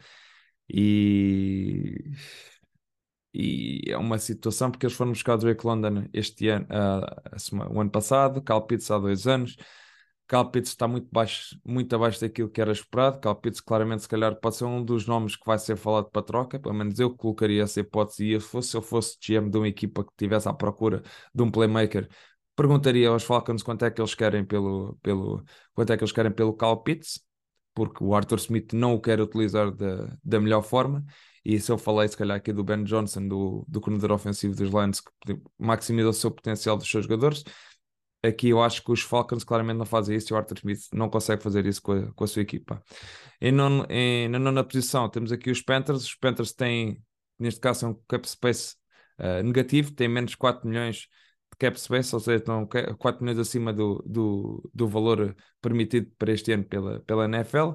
E, 0.69 2.11
e 3.33 3.81
é 3.87 3.97
uma 3.97 4.17
situação 4.17 4.69
porque 4.71 4.85
eles 4.85 4.95
foram 4.95 5.11
buscar 5.11 5.35
o 5.35 5.37
Drake 5.37 5.65
London 5.65 6.05
este 6.13 6.49
ano, 6.49 6.67
uh, 6.69 7.73
o 7.73 7.81
ano 7.81 7.89
passado, 7.89 8.41
Cal 8.41 8.65
Pitts 8.65 8.89
há 8.91 8.97
dois 8.99 9.27
anos. 9.27 9.55
Cal 10.27 10.49
Pitts 10.49 10.71
está 10.71 10.87
muito, 10.87 11.09
baixo, 11.11 11.59
muito 11.65 11.93
abaixo 11.93 12.21
daquilo 12.21 12.49
que 12.49 12.61
era 12.61 12.71
esperado. 12.71 13.19
Cal 13.19 13.35
Pitts, 13.35 13.59
claramente, 13.59 14.03
se 14.03 14.07
calhar, 14.07 14.33
pode 14.39 14.55
ser 14.55 14.63
um 14.63 14.83
dos 14.83 15.05
nomes 15.05 15.35
que 15.35 15.45
vai 15.45 15.59
ser 15.59 15.75
falado 15.75 16.09
para 16.09 16.21
troca. 16.21 16.57
Pelo 16.57 16.73
menos 16.73 16.97
eu 16.99 17.13
colocaria 17.13 17.63
essa 17.63 17.81
hipótese. 17.81 18.33
E 18.33 18.39
se 18.39 18.47
fosse, 18.47 18.69
se 18.69 18.77
eu 18.77 18.81
fosse 18.81 19.17
GM 19.19 19.49
de 19.49 19.57
uma 19.57 19.67
equipa 19.67 20.05
que 20.05 20.11
estivesse 20.11 20.47
à 20.47 20.53
procura 20.53 21.03
de 21.35 21.43
um 21.43 21.51
playmaker 21.51 22.07
Perguntaria 22.55 23.09
aos 23.09 23.23
Falcons 23.23 23.63
quanto 23.63 23.85
é 23.85 23.91
que 23.91 24.01
eles 24.01 24.13
querem 24.13 24.45
pelo, 24.45 24.95
pelo, 25.01 25.43
quanto 25.73 25.93
é 25.93 25.97
que 25.97 26.03
eles 26.03 26.11
querem 26.11 26.31
pelo 26.31 26.53
Cal 26.53 26.83
Pitts, 26.83 27.19
porque 27.73 28.03
o 28.03 28.13
Arthur 28.13 28.37
Smith 28.37 28.73
não 28.73 28.93
o 28.93 29.01
quer 29.01 29.19
utilizar 29.21 29.71
da, 29.71 30.15
da 30.23 30.39
melhor 30.39 30.61
forma. 30.61 31.03
E 31.43 31.59
se 31.59 31.71
eu 31.71 31.77
falei, 31.77 32.07
se 32.07 32.15
calhar, 32.17 32.37
aqui 32.37 32.53
do 32.53 32.63
Ben 32.63 32.83
Johnson, 32.83 33.27
do, 33.27 33.65
do 33.67 33.81
coordenador 33.81 34.15
ofensivo 34.15 34.55
dos 34.55 34.69
Lions, 34.69 34.99
que 34.99 35.39
maximiza 35.57 36.09
o 36.09 36.13
seu 36.13 36.31
potencial 36.31 36.77
dos 36.77 36.89
seus 36.89 37.05
jogadores, 37.05 37.43
aqui 38.23 38.49
eu 38.49 38.61
acho 38.61 38.83
que 38.83 38.91
os 38.91 39.01
Falcons 39.01 39.43
claramente 39.43 39.77
não 39.77 39.85
fazem 39.85 40.15
isso 40.15 40.31
e 40.31 40.33
o 40.33 40.37
Arthur 40.37 40.57
Smith 40.57 40.81
não 40.93 41.09
consegue 41.09 41.41
fazer 41.41 41.65
isso 41.65 41.81
com 41.81 41.93
a, 41.93 42.13
com 42.13 42.23
a 42.23 42.27
sua 42.27 42.41
equipa. 42.41 42.83
Em 43.39 43.51
non, 43.51 43.85
em, 43.89 44.27
na 44.29 44.37
nona 44.39 44.63
posição 44.63 45.09
temos 45.09 45.31
aqui 45.31 45.49
os 45.49 45.61
Panthers. 45.61 46.03
Os 46.03 46.15
Panthers 46.15 46.53
têm, 46.53 47.01
neste 47.39 47.59
caso, 47.59 47.87
um 47.87 47.93
cap 48.07 48.29
space 48.29 48.75
uh, 49.19 49.43
negativo, 49.43 49.91
têm 49.91 50.07
menos 50.07 50.35
4 50.35 50.67
milhões 50.67 51.07
cap 51.61 51.79
space, 51.79 52.15
ou 52.15 52.19
seja, 52.19 52.37
estão 52.37 52.67
4 52.97 53.23
milhões 53.23 53.37
acima 53.37 53.71
do, 53.71 54.03
do, 54.03 54.69
do 54.73 54.87
valor 54.87 55.35
permitido 55.61 56.11
para 56.17 56.31
este 56.31 56.51
ano 56.51 56.63
pela, 56.63 56.99
pela 57.01 57.25
NFL. 57.25 57.73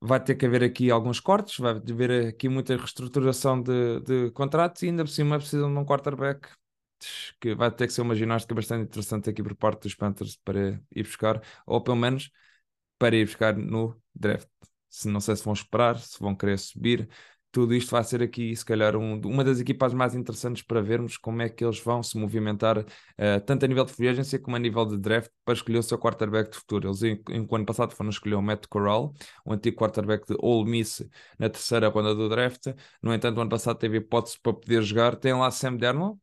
Vai 0.00 0.22
ter 0.22 0.34
que 0.34 0.44
haver 0.46 0.62
aqui 0.62 0.90
alguns 0.90 1.20
cortes, 1.20 1.58
vai 1.58 1.72
haver 1.72 2.28
aqui 2.28 2.48
muita 2.48 2.76
reestruturação 2.76 3.62
de, 3.62 4.00
de 4.00 4.30
contratos 4.32 4.82
e 4.82 4.86
ainda 4.86 5.04
por 5.04 5.10
cima 5.10 5.38
precisam 5.38 5.72
de 5.72 5.78
um 5.78 5.84
quarterback 5.84 6.48
que 7.40 7.54
vai 7.54 7.70
ter 7.70 7.86
que 7.86 7.92
ser 7.92 8.02
uma 8.02 8.14
ginástica 8.14 8.54
bastante 8.54 8.84
interessante 8.84 9.30
aqui 9.30 9.42
por 9.42 9.54
parte 9.54 9.82
dos 9.82 9.94
Panthers 9.94 10.36
para 10.36 10.80
ir 10.94 11.02
buscar, 11.02 11.42
ou 11.66 11.80
pelo 11.80 11.96
menos 11.96 12.30
para 12.98 13.16
ir 13.16 13.26
buscar 13.26 13.56
no 13.56 14.00
draft. 14.14 14.48
Se 14.88 15.08
não 15.08 15.20
sei 15.20 15.36
se 15.36 15.44
vão 15.44 15.52
esperar, 15.54 15.98
se 15.98 16.18
vão 16.20 16.34
querer 16.34 16.58
subir, 16.58 17.08
tudo 17.56 17.74
isto 17.74 17.90
vai 17.90 18.04
ser 18.04 18.22
aqui, 18.22 18.54
se 18.54 18.62
calhar, 18.62 18.94
um, 18.96 19.18
uma 19.24 19.42
das 19.42 19.58
equipas 19.60 19.94
mais 19.94 20.14
interessantes 20.14 20.62
para 20.62 20.82
vermos 20.82 21.16
como 21.16 21.40
é 21.40 21.48
que 21.48 21.64
eles 21.64 21.80
vão 21.80 22.02
se 22.02 22.18
movimentar, 22.18 22.80
uh, 22.80 22.84
tanto 23.46 23.64
a 23.64 23.68
nível 23.68 23.82
de 23.86 23.94
free 23.94 24.08
agency 24.08 24.38
como 24.38 24.56
a 24.56 24.58
nível 24.58 24.84
de 24.84 24.98
draft, 24.98 25.30
para 25.42 25.54
escolher 25.54 25.78
o 25.78 25.82
seu 25.82 25.98
quarterback 25.98 26.50
de 26.50 26.58
futuro. 26.58 26.88
Eles, 26.88 27.02
em, 27.02 27.18
em, 27.30 27.48
ano 27.50 27.64
passado, 27.64 27.94
foram 27.94 28.10
escolher 28.10 28.34
o 28.34 28.42
Matt 28.42 28.66
Corral, 28.68 29.14
o 29.42 29.54
antigo 29.54 29.74
quarterback 29.74 30.26
de 30.26 30.36
Ole 30.38 30.70
Miss, 30.70 31.02
na 31.38 31.48
terceira 31.48 31.88
ronda 31.88 32.14
do 32.14 32.28
draft. 32.28 32.66
No 33.02 33.14
entanto, 33.14 33.40
ano 33.40 33.48
passado 33.48 33.78
teve 33.78 33.96
hipótese 33.98 34.38
para 34.38 34.52
poder 34.52 34.82
jogar. 34.82 35.16
Tem 35.16 35.32
lá 35.32 35.50
Sam 35.50 35.76
Darnold, 35.76 36.20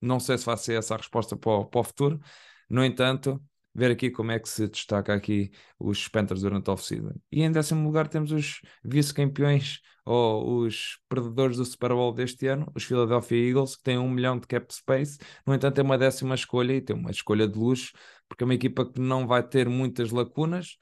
não 0.00 0.18
sei 0.18 0.36
se 0.36 0.44
vai 0.46 0.56
ser 0.56 0.78
essa 0.78 0.94
a 0.94 0.96
resposta 0.96 1.36
para 1.36 1.52
o, 1.52 1.64
para 1.64 1.80
o 1.80 1.84
futuro. 1.84 2.20
No 2.68 2.84
entanto, 2.84 3.40
ver 3.74 3.90
aqui 3.90 4.10
como 4.10 4.30
é 4.32 4.38
que 4.38 4.48
se 4.48 4.68
destaca 4.68 5.14
aqui 5.14 5.50
os 5.78 6.06
Panthers 6.08 6.42
durante 6.42 6.68
a 6.68 6.72
off-season. 6.72 7.14
E 7.30 7.42
em 7.42 7.50
décimo 7.50 7.84
lugar 7.84 8.08
temos 8.08 8.32
os 8.32 8.60
vice-campeões 8.84 9.80
ou 10.04 10.58
os 10.64 10.98
perdedores 11.08 11.56
do 11.56 11.64
Super 11.64 11.90
Bowl 11.90 12.12
deste 12.12 12.46
ano, 12.46 12.70
os 12.74 12.84
Philadelphia 12.84 13.48
Eagles, 13.50 13.76
que 13.76 13.82
têm 13.84 13.98
um 13.98 14.10
milhão 14.10 14.38
de 14.38 14.46
cap 14.46 14.66
space. 14.74 15.18
No 15.46 15.54
entanto, 15.54 15.78
é 15.78 15.82
uma 15.82 15.96
décima 15.96 16.34
escolha 16.34 16.72
e 16.74 16.80
tem 16.80 16.96
uma 16.96 17.10
escolha 17.10 17.46
de 17.46 17.58
luxo, 17.58 17.92
porque 18.28 18.42
é 18.42 18.46
uma 18.46 18.54
equipa 18.54 18.84
que 18.84 19.00
não 19.00 19.26
vai 19.26 19.42
ter 19.46 19.68
muitas 19.68 20.10
lacunas, 20.10 20.76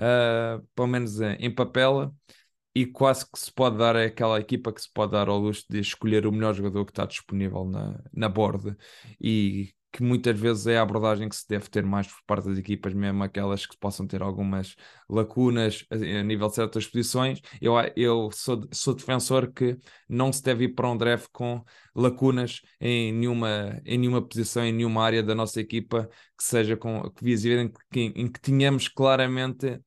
uh, 0.00 0.66
pelo 0.74 0.88
menos 0.88 1.20
em 1.20 1.54
papel, 1.54 2.12
e 2.74 2.84
quase 2.84 3.24
que 3.24 3.38
se 3.38 3.52
pode 3.52 3.78
dar, 3.78 3.96
é 3.96 4.06
aquela 4.06 4.38
equipa 4.38 4.72
que 4.72 4.82
se 4.82 4.92
pode 4.92 5.12
dar 5.12 5.28
ao 5.28 5.38
luxo 5.38 5.64
de 5.70 5.78
escolher 5.80 6.26
o 6.26 6.32
melhor 6.32 6.54
jogador 6.54 6.84
que 6.84 6.92
está 6.92 7.06
disponível 7.06 7.64
na, 7.64 7.98
na 8.12 8.28
board 8.28 8.76
e 9.18 9.72
que 9.96 10.02
muitas 10.02 10.38
vezes 10.38 10.66
é 10.66 10.76
a 10.76 10.82
abordagem 10.82 11.26
que 11.26 11.34
se 11.34 11.48
deve 11.48 11.70
ter 11.70 11.82
mais 11.82 12.06
por 12.06 12.22
parte 12.26 12.48
das 12.50 12.58
equipas, 12.58 12.92
mesmo 12.92 13.24
aquelas 13.24 13.64
que 13.64 13.78
possam 13.78 14.06
ter 14.06 14.20
algumas 14.20 14.76
lacunas 15.08 15.86
a, 15.90 16.22
nível 16.22 16.48
de 16.48 16.54
certas 16.54 16.86
posições. 16.86 17.40
Eu, 17.62 17.72
eu 17.96 18.30
sou, 18.30 18.68
sou 18.70 18.94
defensor 18.94 19.50
que 19.50 19.78
não 20.06 20.30
se 20.30 20.42
deve 20.42 20.64
ir 20.64 20.74
para 20.74 20.90
um 20.90 20.98
draft 20.98 21.28
com 21.32 21.64
lacunas 21.94 22.60
em 22.78 23.10
nenhuma, 23.10 23.80
em 23.86 23.96
nenhuma 23.96 24.20
posição, 24.20 24.66
em 24.66 24.72
nenhuma 24.72 25.02
área 25.02 25.22
da 25.22 25.34
nossa 25.34 25.62
equipa 25.62 26.10
que 26.36 26.44
seja 26.44 26.76
com, 26.76 27.08
que 27.10 27.24
visível, 27.24 27.62
em 27.62 27.72
que, 27.90 28.12
em 28.14 28.30
que 28.30 28.38
tenhamos 28.38 28.88
claramente 28.88 29.80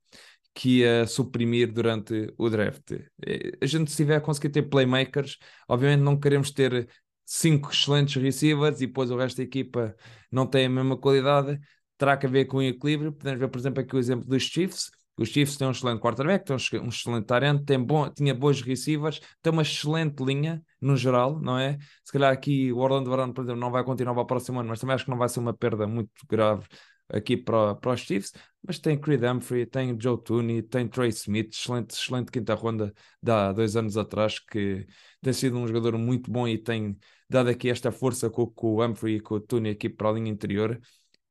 que 0.56 0.80
ia 0.80 1.06
suprimir 1.06 1.72
durante 1.72 2.34
o 2.36 2.50
draft. 2.50 2.94
Eh, 3.24 3.52
a 3.62 3.66
gente, 3.68 3.92
se 3.92 3.98
tiver 3.98 4.16
a 4.16 4.22
conseguir 4.22 4.50
ter 4.50 4.64
playmakers, 4.64 5.38
obviamente 5.68 6.02
não 6.02 6.20
queremos 6.20 6.50
ter 6.50 6.90
cinco 7.30 7.70
excelentes 7.70 8.20
receivers 8.22 8.82
e 8.82 8.88
depois 8.88 9.12
o 9.12 9.18
resto 9.18 9.38
da 9.38 9.44
equipa 9.44 9.96
não 10.32 10.48
tem 10.48 10.66
a 10.66 10.70
mesma 10.70 10.98
qualidade, 10.98 11.60
terá 11.96 12.18
que 12.18 12.26
haver 12.26 12.46
com 12.46 12.60
equilíbrio. 12.60 13.14
Podemos 13.14 13.40
ver, 13.40 13.48
por 13.50 13.60
exemplo, 13.60 13.82
aqui 13.82 13.96
o 13.96 14.00
exemplo 14.00 14.26
dos 14.28 14.42
Chiefs. 14.44 14.90
Os 15.16 15.30
Chiefs 15.30 15.58
têm 15.58 15.68
um 15.68 15.72
excelente 15.72 16.00
quarterback, 16.00 16.44
têm 16.44 16.56
um 16.82 16.88
excelente 16.88 17.26
talento, 17.26 17.64
tem 17.66 17.78
bom, 17.80 18.10
tinha 18.10 18.34
boas 18.34 18.62
receivers, 18.62 19.20
tem 19.44 19.54
uma 19.54 19.62
excelente 19.62 20.24
linha 20.24 20.64
no 20.82 20.96
geral, 20.98 21.40
não 21.40 21.60
é? 21.60 21.78
Se 22.04 22.12
calhar 22.12 22.32
aqui 22.32 22.72
o 22.72 22.78
Orlando 22.78 23.12
Brown, 23.12 23.32
por 23.32 23.44
exemplo, 23.44 23.60
não 23.60 23.70
vai 23.70 23.84
continuar 23.84 24.14
para 24.16 24.24
o 24.24 24.26
próximo 24.26 24.60
ano, 24.60 24.70
mas 24.70 24.80
também 24.80 24.96
acho 24.96 25.04
que 25.04 25.12
não 25.12 25.18
vai 25.18 25.30
ser 25.30 25.40
uma 25.40 25.54
perda 25.54 25.86
muito 25.86 26.10
grave 26.28 26.66
aqui 27.10 27.36
para, 27.38 27.76
para 27.76 27.94
os 27.94 28.02
Chiefs, 28.02 28.34
mas 28.66 28.80
tem 28.80 29.00
Creed 29.00 29.24
Humphrey, 29.24 29.66
tem 29.66 30.00
Joe 30.00 30.22
Tooney, 30.22 30.62
tem 30.62 30.88
Trey 30.88 31.10
Smith, 31.10 31.54
excelente, 31.54 31.92
excelente 31.92 32.32
quinta 32.32 32.54
ronda 32.54 32.94
de 33.22 33.32
há 33.32 33.52
dois 33.52 33.76
anos 33.76 33.98
atrás, 33.98 34.40
que 34.40 34.86
tem 35.22 35.34
sido 35.34 35.58
um 35.58 35.68
jogador 35.68 35.98
muito 35.98 36.32
bom 36.32 36.48
e 36.48 36.58
tem 36.58 36.98
dado 37.30 37.50
aqui 37.50 37.70
esta 37.70 37.92
força 37.92 38.30
com, 38.30 38.48
com 38.48 38.76
o 38.76 38.86
Humphrey 38.86 39.16
e 39.18 39.20
com 39.20 39.36
o 39.36 39.40
Tooney 39.40 39.72
aqui 39.72 39.90
para 39.90 40.10
a 40.10 40.12
linha 40.14 40.32
interior. 40.32 40.80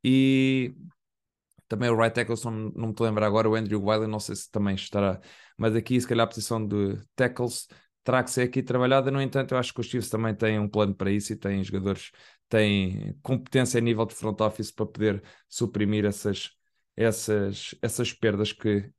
E 0.03 0.75
também 1.69 1.91
o 1.91 1.97
right 1.97 2.15
tackle, 2.15 2.37
não, 2.45 2.53
não 2.75 2.89
me 2.89 2.95
lembrar 3.01 3.27
agora, 3.27 3.49
o 3.49 3.55
Andrew 3.55 3.85
Wiley, 3.85 4.09
não 4.09 4.19
sei 4.19 4.35
se 4.37 4.51
também 4.51 4.75
estará, 4.75 5.21
mas 5.57 5.77
aqui 5.77 6.01
se 6.01 6.07
calhar 6.07 6.25
a 6.25 6.29
posição 6.29 6.67
de 6.67 6.97
tackles 7.15 7.69
terá 8.03 8.25
que 8.25 8.31
ser 8.31 8.43
aqui 8.43 8.63
trabalhada. 8.63 9.11
No 9.11 9.21
entanto, 9.21 9.53
eu 9.53 9.59
acho 9.59 9.75
que 9.75 9.81
os 9.81 9.87
Chiefs 9.87 10.09
também 10.09 10.35
têm 10.35 10.59
um 10.59 10.69
plano 10.69 10.95
para 10.95 11.11
isso 11.11 11.33
e 11.33 11.37
têm 11.37 11.63
jogadores, 11.63 12.11
têm 12.49 13.19
competência 13.23 13.79
a 13.79 13.81
nível 13.81 14.07
de 14.07 14.15
front 14.15 14.41
office 14.41 14.71
para 14.71 14.87
poder 14.87 15.23
suprimir 15.49 16.05
essas, 16.05 16.51
essas, 16.97 17.75
essas 17.83 18.13
perdas 18.13 18.53
que 18.53 18.91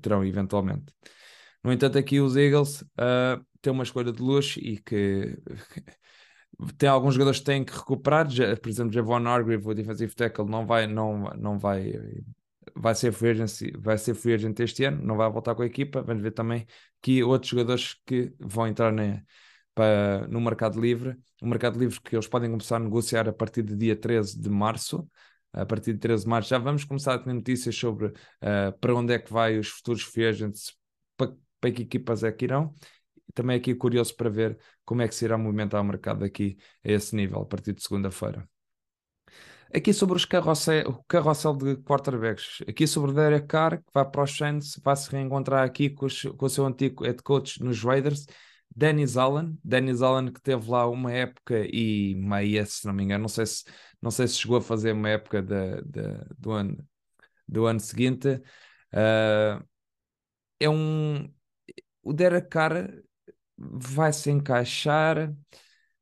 terão 0.00 0.24
eventualmente. 0.24 0.92
No 1.62 1.72
entanto, 1.72 1.98
aqui 1.98 2.20
os 2.20 2.36
Eagles 2.36 2.82
uh, 2.82 3.44
têm 3.62 3.72
uma 3.72 3.84
escolha 3.84 4.12
de 4.12 4.22
luxo 4.22 4.60
e 4.60 4.78
que 4.78 5.38
tem 6.78 6.88
alguns 6.88 7.14
jogadores 7.14 7.40
que 7.40 7.46
têm 7.46 7.64
que 7.64 7.72
recuperar, 7.72 8.28
já, 8.30 8.56
por 8.56 8.68
exemplo, 8.68 8.92
Javon 8.92 9.26
Hargrave, 9.26 9.66
o 9.66 9.74
defensive 9.74 10.14
tackle, 10.14 10.46
não 10.46 10.66
vai, 10.66 10.86
não, 10.86 11.24
não 11.36 11.58
vai, 11.58 11.92
vai 12.76 12.94
ser 12.94 13.12
free 13.12 13.30
agent, 13.30 13.72
vai 13.78 13.98
ser 13.98 14.14
free 14.14 14.34
agent 14.34 14.60
este 14.60 14.84
ano, 14.84 15.02
não 15.02 15.16
vai 15.16 15.30
voltar 15.30 15.54
com 15.54 15.62
a 15.62 15.66
equipa. 15.66 16.02
Vamos 16.02 16.22
ver 16.22 16.32
também 16.32 16.66
que 17.00 17.22
outros 17.24 17.50
jogadores 17.50 17.94
que 18.06 18.32
vão 18.38 18.66
entrar 18.66 18.92
na, 18.92 19.22
para, 19.74 20.26
no 20.28 20.40
mercado 20.40 20.80
livre, 20.80 21.16
o 21.42 21.46
mercado 21.46 21.78
livre 21.78 22.00
que 22.00 22.14
eles 22.14 22.28
podem 22.28 22.50
começar 22.50 22.76
a 22.76 22.80
negociar 22.80 23.28
a 23.28 23.32
partir 23.32 23.62
do 23.62 23.76
dia 23.76 23.96
13 23.96 24.40
de 24.40 24.48
março. 24.48 25.08
A 25.52 25.64
partir 25.64 25.92
de 25.92 26.00
13 26.00 26.24
de 26.24 26.30
março 26.30 26.50
já 26.50 26.58
vamos 26.58 26.84
começar 26.84 27.14
a 27.14 27.18
ter 27.18 27.32
notícias 27.32 27.76
sobre 27.76 28.06
uh, 28.06 28.78
para 28.80 28.94
onde 28.94 29.12
é 29.12 29.18
que 29.18 29.32
vai 29.32 29.58
os 29.58 29.68
futuros 29.68 30.02
free 30.02 30.26
agents, 30.26 30.76
para, 31.16 31.32
para 31.60 31.70
que 31.70 31.82
equipas 31.82 32.24
é 32.24 32.32
que 32.32 32.44
irão 32.44 32.74
também 33.34 33.56
aqui 33.56 33.74
curioso 33.74 34.14
para 34.16 34.30
ver 34.30 34.58
como 34.84 35.02
é 35.02 35.08
que 35.08 35.14
se 35.14 35.24
irá 35.24 35.36
movimentar 35.36 35.80
o 35.80 35.84
mercado 35.84 36.24
aqui 36.24 36.56
a 36.84 36.92
esse 36.92 37.14
nível, 37.14 37.40
a 37.40 37.46
partir 37.46 37.72
de 37.72 37.82
segunda-feira. 37.82 38.48
Aqui 39.74 39.92
sobre 39.92 40.16
os 40.16 40.24
carrossel, 40.24 40.88
o 40.88 41.04
carrossel 41.04 41.56
de 41.56 41.76
quarterbacks, 41.78 42.62
aqui 42.68 42.86
sobre 42.86 43.12
Derek 43.12 43.48
Carr, 43.48 43.78
que 43.78 43.90
vai 43.92 44.08
para 44.08 44.22
os 44.22 44.36
Saints, 44.36 44.80
vai 44.84 44.94
se 44.94 45.10
reencontrar 45.10 45.64
aqui 45.64 45.90
com, 45.90 46.06
os, 46.06 46.22
com 46.22 46.46
o 46.46 46.48
seu 46.48 46.64
antigo 46.64 47.04
head 47.04 47.20
coach 47.24 47.60
nos 47.60 47.82
Raiders, 47.82 48.24
Dennis 48.74 49.16
Allen, 49.16 49.58
Dennis 49.64 50.02
Allen 50.02 50.32
que 50.32 50.40
teve 50.40 50.68
lá 50.70 50.86
uma 50.88 51.12
época 51.12 51.66
e 51.72 52.14
meia, 52.16 52.66
se 52.66 52.86
não 52.86 52.92
me 52.94 53.04
engano, 53.04 53.22
não 53.22 53.28
sei 53.28 53.46
se, 53.46 53.64
não 54.02 54.10
sei 54.10 54.26
se 54.28 54.36
chegou 54.38 54.56
a 54.58 54.62
fazer 54.62 54.92
uma 54.92 55.08
época 55.08 55.42
de, 55.42 55.82
de, 55.82 56.02
do, 56.38 56.52
ano, 56.52 56.88
do 57.48 57.66
ano 57.66 57.80
seguinte. 57.80 58.28
Uh, 58.92 59.64
é 60.60 60.68
um. 60.68 61.32
O 62.02 62.12
Derek 62.12 62.48
Carr 62.48 62.90
vai 63.56 64.12
se 64.12 64.30
encaixar. 64.30 65.34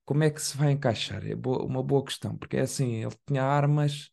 Como 0.04 0.24
é 0.24 0.30
que 0.30 0.42
se 0.42 0.56
vai 0.56 0.72
encaixar? 0.72 1.26
É 1.26 1.34
boa, 1.34 1.64
uma 1.64 1.82
boa 1.82 2.04
questão, 2.04 2.36
porque 2.36 2.56
é 2.56 2.62
assim, 2.62 3.04
ele 3.04 3.14
tinha 3.26 3.44
armas 3.44 4.10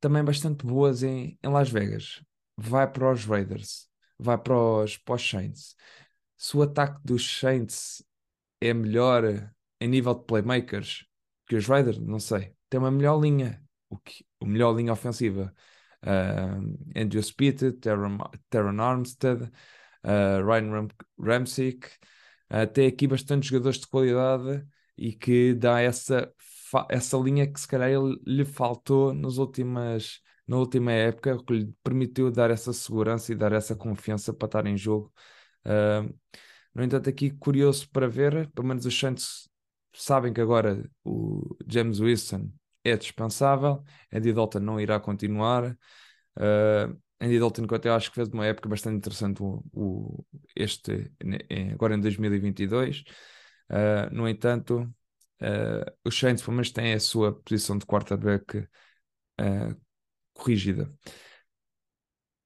também 0.00 0.24
bastante 0.24 0.66
boas 0.66 1.02
em, 1.02 1.38
em 1.42 1.48
Las 1.50 1.70
Vegas. 1.70 2.22
Vai 2.56 2.90
para 2.90 3.12
os 3.12 3.24
Raiders, 3.24 3.88
vai 4.18 4.38
para 4.38 4.56
os, 4.56 4.96
para 4.98 5.14
os 5.16 5.28
Saints. 5.30 5.76
Se 6.38 6.56
o 6.56 6.62
ataque 6.62 7.00
dos 7.04 7.38
Saints 7.38 8.02
é 8.60 8.72
melhor 8.72 9.52
em 9.80 9.88
nível 9.88 10.14
de 10.14 10.24
playmakers 10.24 11.06
que 11.46 11.56
os 11.56 11.66
Raiders, 11.66 11.98
não 11.98 12.18
sei. 12.18 12.54
Tem 12.70 12.80
uma 12.80 12.90
melhor 12.90 13.20
linha, 13.20 13.62
o 13.90 13.98
que, 13.98 14.24
a 14.40 14.46
melhor 14.46 14.74
linha 14.76 14.92
ofensiva. 14.92 15.54
Uh, 16.02 16.78
Andrew 16.96 17.22
Speed, 17.22 17.80
Terran, 17.80 18.18
Armstead, 18.80 19.42
uh, 20.04 20.46
Ryan 20.46 20.70
Ram 20.70 20.88
Ramsick, 21.18 21.88
Uh, 22.50 22.66
tem 22.66 22.86
aqui 22.86 23.06
bastantes 23.06 23.50
jogadores 23.50 23.78
de 23.78 23.86
qualidade 23.86 24.66
e 24.96 25.12
que 25.12 25.52
dá 25.54 25.80
essa, 25.80 26.32
essa 26.88 27.16
linha 27.18 27.46
que 27.46 27.60
se 27.60 27.68
calhar 27.68 27.90
lhe 28.26 28.44
faltou 28.44 29.12
nas 29.12 29.36
últimas, 29.36 30.22
na 30.46 30.56
última 30.56 30.92
época, 30.92 31.36
que 31.44 31.52
lhe 31.52 31.74
permitiu 31.82 32.30
dar 32.30 32.50
essa 32.50 32.72
segurança 32.72 33.32
e 33.32 33.34
dar 33.36 33.52
essa 33.52 33.76
confiança 33.76 34.32
para 34.32 34.46
estar 34.46 34.66
em 34.66 34.76
jogo. 34.78 35.12
Uh, 35.64 36.14
no 36.74 36.84
entanto, 36.84 37.08
aqui 37.10 37.30
curioso 37.30 37.88
para 37.90 38.08
ver, 38.08 38.48
pelo 38.52 38.68
menos 38.68 38.86
os 38.86 38.98
Santos 38.98 39.48
sabem 39.92 40.32
que 40.32 40.40
agora 40.40 40.88
o 41.04 41.56
James 41.66 42.00
Wilson 42.00 42.50
é 42.84 42.96
dispensável, 42.96 43.82
Andy 44.12 44.32
Dalton 44.32 44.60
não 44.60 44.80
irá 44.80 45.00
continuar. 45.00 45.76
Uh, 46.36 46.96
Andy 47.20 47.38
Dalton, 47.38 47.66
que 47.66 47.74
até 47.74 47.90
acho 47.90 48.10
que 48.10 48.14
fez 48.14 48.28
uma 48.28 48.46
época 48.46 48.68
bastante 48.68 48.96
interessante 48.96 49.42
o, 49.42 49.64
o 49.72 50.24
este, 50.54 51.12
agora 51.72 51.94
em 51.94 52.00
2022. 52.00 53.00
Uh, 53.00 53.04
ah, 53.70 54.10
no 54.12 54.28
entanto, 54.28 54.82
uh, 55.42 55.92
os 56.04 56.18
Saints 56.18 56.42
pelo 56.42 56.56
menos 56.56 56.70
têm 56.70 56.94
a 56.94 57.00
sua 57.00 57.34
posição 57.42 57.76
de 57.76 57.86
quarterback 57.86 58.58
uh, 59.40 59.76
corrigida. 60.32 60.92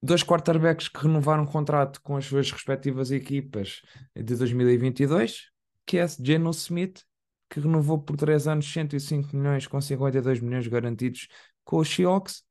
Dois 0.03 0.23
quarterbacks 0.25 0.89
que 0.89 1.01
renovaram 1.01 1.45
o 1.45 1.47
contrato 1.47 2.01
com 2.03 2.17
as 2.17 2.25
suas 2.25 2.51
respectivas 2.51 3.11
equipas 3.11 3.83
de 4.17 4.35
2022, 4.35 5.51
que 5.87 5.99
é 5.99 6.07
Geno 6.09 6.51
Smith, 6.51 7.03
que 7.49 7.61
renovou 7.61 8.01
por 8.03 8.17
3 8.17 8.49
anos 8.49 8.73
105 8.73 9.37
milhões 9.37 9.67
com 9.67 9.81
52 9.81 10.41
milhões 10.41 10.67
garantidos 10.67 11.29
com 11.65 11.79
os 11.79 11.89
Seahawks, 11.89 12.43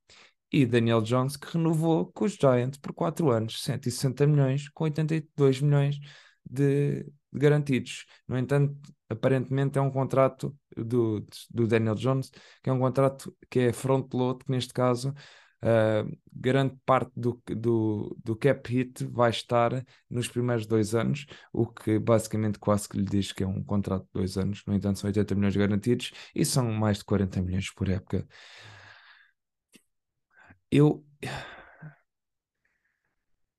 e 0.51 0.65
Daniel 0.65 1.01
Jones, 1.01 1.37
que 1.37 1.53
renovou 1.53 2.11
com 2.11 2.25
os 2.25 2.33
Giants 2.33 2.77
por 2.77 2.93
4 2.93 3.31
anos, 3.31 3.63
160 3.63 4.27
milhões, 4.27 4.67
com 4.69 4.83
82 4.83 5.61
milhões 5.61 5.97
de, 6.45 7.03
de 7.03 7.11
garantidos. 7.31 8.05
No 8.27 8.37
entanto, 8.37 8.75
aparentemente 9.09 9.77
é 9.77 9.81
um 9.81 9.89
contrato 9.89 10.55
do, 10.75 11.25
do 11.49 11.67
Daniel 11.67 11.95
Jones, 11.95 12.31
que 12.61 12.69
é 12.69 12.73
um 12.73 12.79
contrato 12.79 13.35
que 13.49 13.59
é 13.59 13.73
front-load, 13.73 14.43
que 14.43 14.51
neste 14.51 14.73
caso 14.73 15.13
uh, 15.63 16.17
grande 16.31 16.75
parte 16.85 17.11
do, 17.15 17.41
do, 17.47 18.17
do 18.23 18.35
cap 18.35 18.69
hit 18.71 19.05
vai 19.05 19.29
estar 19.29 19.85
nos 20.09 20.27
primeiros 20.27 20.65
dois 20.65 20.95
anos, 20.95 21.25
o 21.53 21.65
que 21.65 21.99
basicamente 21.99 22.59
quase 22.59 22.87
que 22.87 22.97
lhe 22.97 23.05
diz 23.05 23.31
que 23.31 23.43
é 23.43 23.47
um 23.47 23.63
contrato 23.63 24.03
de 24.05 24.11
dois 24.13 24.37
anos. 24.37 24.63
No 24.65 24.73
entanto, 24.73 24.99
são 24.99 25.07
80 25.07 25.35
milhões 25.35 25.55
garantidos 25.55 26.11
e 26.35 26.43
são 26.45 26.71
mais 26.71 26.99
de 26.99 27.05
40 27.05 27.41
milhões 27.41 27.71
por 27.73 27.89
época 27.89 28.27
eu. 30.71 31.05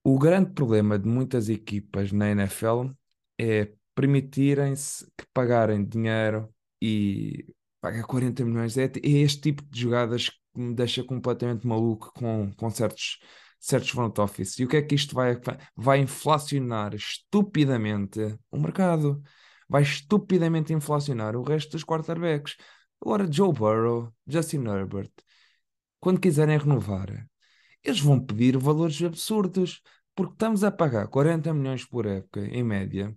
O 0.05 0.19
grande 0.19 0.51
problema 0.53 0.99
de 0.99 1.07
muitas 1.09 1.49
equipas 1.49 2.11
na 2.11 2.31
NFL 2.31 2.91
é 3.38 3.73
permitirem-se 3.95 5.07
que 5.17 5.25
pagarem 5.33 5.85
dinheiro 5.85 6.53
e 6.81 7.47
pagar 7.81 8.05
40 8.05 8.45
milhões. 8.45 8.77
É, 8.77 8.85
é 8.85 9.09
este 9.09 9.43
tipo 9.43 9.62
de 9.65 9.81
jogadas 9.81 10.31
me 10.55 10.75
deixa 10.75 11.05
completamente 11.05 11.67
maluco 11.67 12.12
com, 12.15 12.53
com 12.53 12.71
certos, 12.71 13.19
certos 13.59 13.91
front 13.91 14.19
office. 14.19 14.59
E 14.59 14.65
o 14.65 14.69
que 14.69 14.77
é 14.77 14.83
que 14.83 14.95
isto 14.95 15.15
vai, 15.15 15.38
vai 15.77 16.01
inflacionar 16.01 16.95
estupidamente 16.95 18.21
o 18.51 18.59
mercado? 18.59 19.23
Vai 19.69 19.83
estupidamente 19.83 20.73
inflacionar 20.73 21.37
o 21.37 21.43
resto 21.43 21.73
dos 21.73 21.85
quarterbacks. 21.85 22.57
Agora, 23.01 23.31
Joe 23.31 23.53
Burrow, 23.53 24.12
Justin 24.27 24.67
Herbert, 24.67 25.11
quando 26.01 26.21
quiserem 26.21 26.59
renovar, 26.59 27.29
eles 27.83 28.01
vão 28.01 28.21
pedir 28.21 28.57
valores 28.59 29.03
absurdos, 29.03 29.81
porque 30.15 30.35
estamos 30.35 30.62
a 30.65 30.71
pagar 30.71 31.09
40 31.09 31.53
milhões 31.55 31.85
por 31.85 32.07
época, 32.07 32.41
em 32.47 32.62
média, 32.62 33.15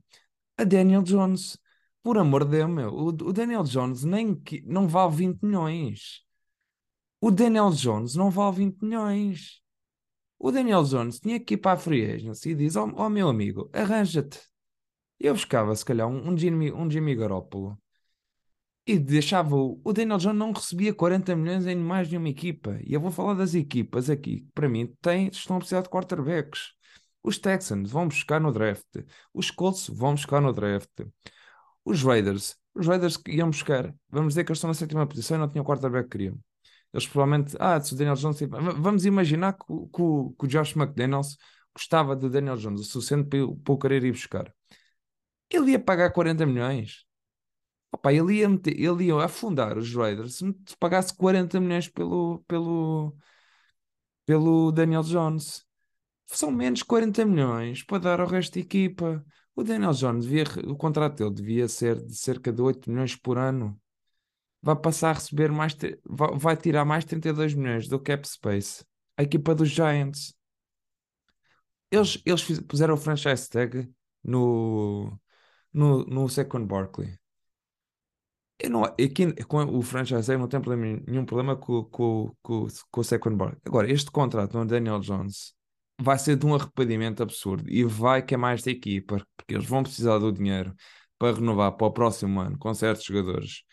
a 0.57 0.63
Daniel 0.63 1.03
Jones. 1.03 1.57
Por 2.03 2.17
amor 2.17 2.45
de 2.45 2.51
Deus, 2.51 2.69
meu, 2.69 2.93
o, 2.93 3.11
Daniel 3.11 3.63
Jones 3.63 4.03
nem, 4.03 4.39
não 4.65 4.87
vale 4.87 5.15
20 5.15 5.41
milhões. 5.41 6.24
O 7.21 7.31
Daniel 7.31 7.71
Jones 7.71 8.15
não 8.15 8.29
vale 8.29 8.57
20 8.57 8.81
milhões. 8.81 9.61
O 10.37 10.51
Daniel 10.51 10.83
Jones 10.83 11.19
tinha 11.19 11.39
que 11.39 11.55
ir 11.55 11.57
para 11.57 11.73
a 11.73 11.77
Free 11.77 12.05
Agency 12.05 12.51
e 12.51 12.55
diz: 12.55 12.75
Ó 12.75 12.85
oh, 12.85 13.03
oh, 13.03 13.09
meu 13.09 13.29
amigo, 13.29 13.69
arranja-te. 13.73 14.39
Eu 15.19 15.33
buscava, 15.33 15.75
se 15.75 15.85
calhar, 15.85 16.07
um, 16.07 16.37
Jimmy, 16.37 16.71
um 16.71 16.89
Jimmy 16.89 17.15
Garoppolo 17.15 17.77
e 18.87 18.99
deixava 18.99 19.55
o, 19.55 19.79
o 19.83 19.93
Daniel 19.93 20.17
Jones 20.17 20.37
não 20.37 20.51
recebia 20.51 20.93
40 20.93 21.35
milhões 21.35 21.65
em 21.65 21.75
mais 21.75 22.07
de 22.07 22.17
uma 22.17 22.29
equipa. 22.29 22.79
E 22.83 22.93
eu 22.93 23.01
vou 23.01 23.11
falar 23.11 23.33
das 23.33 23.55
equipas 23.55 24.09
aqui, 24.09 24.41
que 24.41 24.51
para 24.53 24.69
mim 24.69 24.87
têm, 25.01 25.27
estão 25.27 25.55
a 25.55 25.59
precisar 25.59 25.81
de 25.81 25.89
quarterbacks. 25.89 26.73
Os 27.23 27.39
Texans 27.39 27.89
vão 27.89 28.07
buscar 28.07 28.39
no 28.39 28.51
draft. 28.51 28.85
Os 29.33 29.49
Colts 29.49 29.87
vão 29.89 30.13
buscar 30.13 30.39
no 30.41 30.53
draft. 30.53 31.01
Os 31.83 32.03
Raiders, 32.03 32.55
os 32.75 32.87
Raiders 32.87 33.17
que 33.17 33.31
iam 33.31 33.49
buscar, 33.49 33.93
vamos 34.09 34.33
dizer 34.33 34.43
que 34.43 34.51
eles 34.51 34.57
estão 34.57 34.67
na 34.69 34.73
sétima 34.75 35.07
posição 35.07 35.37
e 35.37 35.39
não 35.39 35.49
tinham 35.49 35.65
quarterback 35.65 36.05
que 36.05 36.11
queriam. 36.11 36.39
Eles 36.95 37.07
provavelmente, 37.07 37.57
ah, 37.59 37.79
se 37.81 37.93
o 37.93 37.97
Daniel 37.97 38.15
Jones. 38.15 38.39
Vamos 38.77 39.05
imaginar 39.05 39.51
que, 39.53 39.65
que, 39.65 40.35
que 40.39 40.45
o 40.45 40.47
Josh 40.47 40.77
McDaniels 40.77 41.37
gostava 41.75 42.15
do 42.15 42.29
Daniel 42.29 42.55
Jones 42.55 42.79
o 42.79 42.83
suficiente 42.85 43.27
para, 43.27 43.53
para 43.63 43.73
o 43.73 43.77
querer 43.77 44.03
ir 44.05 44.13
buscar. 44.13 44.53
Ele 45.49 45.71
ia 45.71 45.79
pagar 45.79 46.11
40 46.11 46.45
milhões. 46.45 47.05
Opa, 47.91 48.13
ele 48.13 48.35
ia, 48.35 48.47
meter, 48.47 48.79
ele 48.79 49.05
ia 49.07 49.15
afundar 49.17 49.77
os 49.77 49.93
Raiders 49.93 50.35
se 50.35 50.77
pagasse 50.79 51.13
40 51.15 51.59
milhões 51.59 51.89
pelo, 51.89 52.39
pelo, 52.47 53.13
pelo 54.25 54.71
Daniel 54.71 55.03
Jones. 55.03 55.65
São 56.27 56.49
menos 56.51 56.81
40 56.81 57.25
milhões 57.25 57.83
para 57.83 57.99
dar 57.99 58.21
ao 58.21 58.27
resto 58.27 58.53
da 58.53 58.61
equipa. 58.61 59.25
O 59.53 59.63
Daniel 59.63 59.91
Jones, 59.91 60.25
devia, 60.25 60.45
o 60.65 60.77
contrato 60.77 61.17
dele 61.17 61.33
devia 61.35 61.67
ser 61.67 62.01
de 62.05 62.15
cerca 62.15 62.53
de 62.53 62.61
8 62.61 62.89
milhões 62.89 63.15
por 63.17 63.37
ano. 63.37 63.79
Vai 64.65 64.75
passar 64.75 65.11
a 65.11 65.13
receber 65.13 65.51
mais, 65.51 65.77
vai, 66.07 66.57
tirar 66.57 66.83
mais 66.83 67.05
32 67.05 67.53
milhões 67.53 67.87
do 67.87 67.99
cap 67.99 68.27
space. 68.27 68.83
A 69.15 69.21
equipa 69.21 69.53
dos 69.53 69.69
Giants. 69.69 70.33
Eles, 71.91 72.19
eles 72.25 72.59
puseram 72.61 72.95
o 72.95 72.97
franchise 72.97 73.47
tag 73.47 73.87
no, 74.23 75.15
no, 75.71 76.03
no 76.05 76.27
Saquon 76.27 76.65
Barkley. 76.65 77.15
Eu 78.57 78.71
não, 78.71 78.85
aqui, 78.85 79.31
com 79.45 79.63
o 79.65 79.83
franchise 79.83 80.31
eu 80.31 80.39
não 80.39 80.47
tenho 80.47 80.63
problema, 80.63 80.99
nenhum 81.07 81.25
problema 81.25 81.55
com, 81.55 81.83
com, 81.83 82.35
com, 82.41 82.67
com 82.89 83.01
o 83.01 83.03
Saquon 83.03 83.37
Barkley. 83.37 83.61
Agora, 83.67 83.91
este 83.91 84.09
contrato 84.09 84.57
no 84.57 84.65
Daniel 84.65 84.99
Jones 84.99 85.53
vai 86.01 86.17
ser 86.17 86.37
de 86.37 86.45
um 86.47 86.55
arrependimento 86.55 87.21
absurdo 87.21 87.69
e 87.69 87.83
vai 87.83 88.23
que 88.23 88.33
é 88.33 88.37
mais 88.37 88.63
da 88.63 88.71
equipa, 88.71 89.23
porque 89.37 89.53
eles 89.53 89.67
vão 89.67 89.83
precisar 89.83 90.17
do 90.17 90.31
dinheiro 90.31 90.73
para 91.19 91.35
renovar 91.35 91.71
para 91.73 91.85
o 91.85 91.91
próximo 91.91 92.39
ano 92.41 92.57
com 92.57 92.73
certos 92.73 93.05
jogadores 93.05 93.63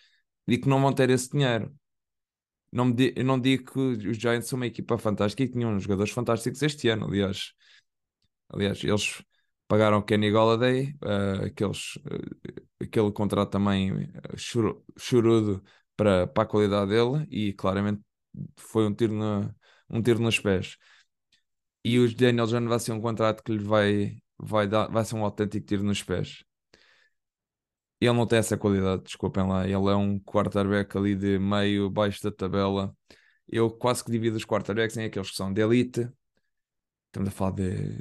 e 0.46 0.58
que 0.58 0.68
não 0.68 0.80
vão 0.80 0.92
ter 0.92 1.10
esse 1.10 1.30
dinheiro. 1.30 1.74
Não 2.72 2.86
me 2.86 3.12
eu 3.16 3.24
não 3.24 3.38
digo 3.38 3.72
que 3.72 4.08
os 4.08 4.16
Giants 4.16 4.48
são 4.48 4.56
uma 4.56 4.66
equipa 4.66 4.98
fantástica 4.98 5.42
e 5.42 5.48
que 5.48 5.52
tinham 5.54 5.78
jogadores 5.78 6.12
fantásticos 6.12 6.62
este 6.62 6.88
ano, 6.88 7.06
aliás. 7.06 7.52
Aliás, 8.48 8.82
eles 8.84 9.22
pagaram 9.68 9.98
o 9.98 10.02
Kenny 10.02 10.30
Golladay, 10.30 10.94
uh, 11.02 11.46
aqueles, 11.46 11.96
uh, 11.96 12.82
aquele 12.82 13.12
contrato 13.12 13.50
também 13.50 13.92
uh, 13.92 14.36
chorudo 14.98 15.62
para, 15.96 16.26
para 16.26 16.42
a 16.44 16.46
qualidade 16.46 16.90
dele 16.90 17.26
e 17.30 17.52
claramente 17.54 18.02
foi 18.56 18.86
um 18.86 18.94
tiro, 18.94 19.14
na, 19.14 19.54
um 19.90 20.02
tiro 20.02 20.20
nos 20.20 20.38
pés. 20.38 20.76
E 21.84 21.98
os 21.98 22.14
Daniel 22.14 22.46
Jones 22.46 22.68
vai 22.68 22.78
ser 22.80 22.92
um 22.92 23.00
contrato 23.00 23.42
que 23.42 23.52
lhe 23.52 23.64
vai, 23.64 24.18
vai, 24.38 24.68
dar, 24.68 24.88
vai 24.88 25.04
ser 25.04 25.16
um 25.16 25.24
autêntico 25.24 25.66
tiro 25.66 25.82
nos 25.82 26.02
pés. 26.02 26.44
Ele 28.04 28.12
não 28.14 28.26
tem 28.26 28.38
essa 28.38 28.56
qualidade, 28.56 29.02
desculpem 29.04 29.46
lá. 29.46 29.64
Ele 29.64 29.74
é 29.74 29.96
um 29.96 30.18
quarterback 30.20 30.96
ali 30.96 31.14
de 31.14 31.38
meio, 31.38 31.90
baixo 31.90 32.22
da 32.22 32.30
tabela. 32.32 32.94
Eu 33.48 33.70
quase 33.70 34.04
que 34.04 34.10
divido 34.10 34.36
os 34.36 34.44
quarterbacks 34.44 34.96
em 34.96 35.04
aqueles 35.04 35.30
que 35.30 35.36
são 35.36 35.52
de 35.52 35.60
elite, 35.62 36.08
Estamos 37.12 37.28
a 37.28 37.32
falar 37.32 37.50
de 37.50 37.98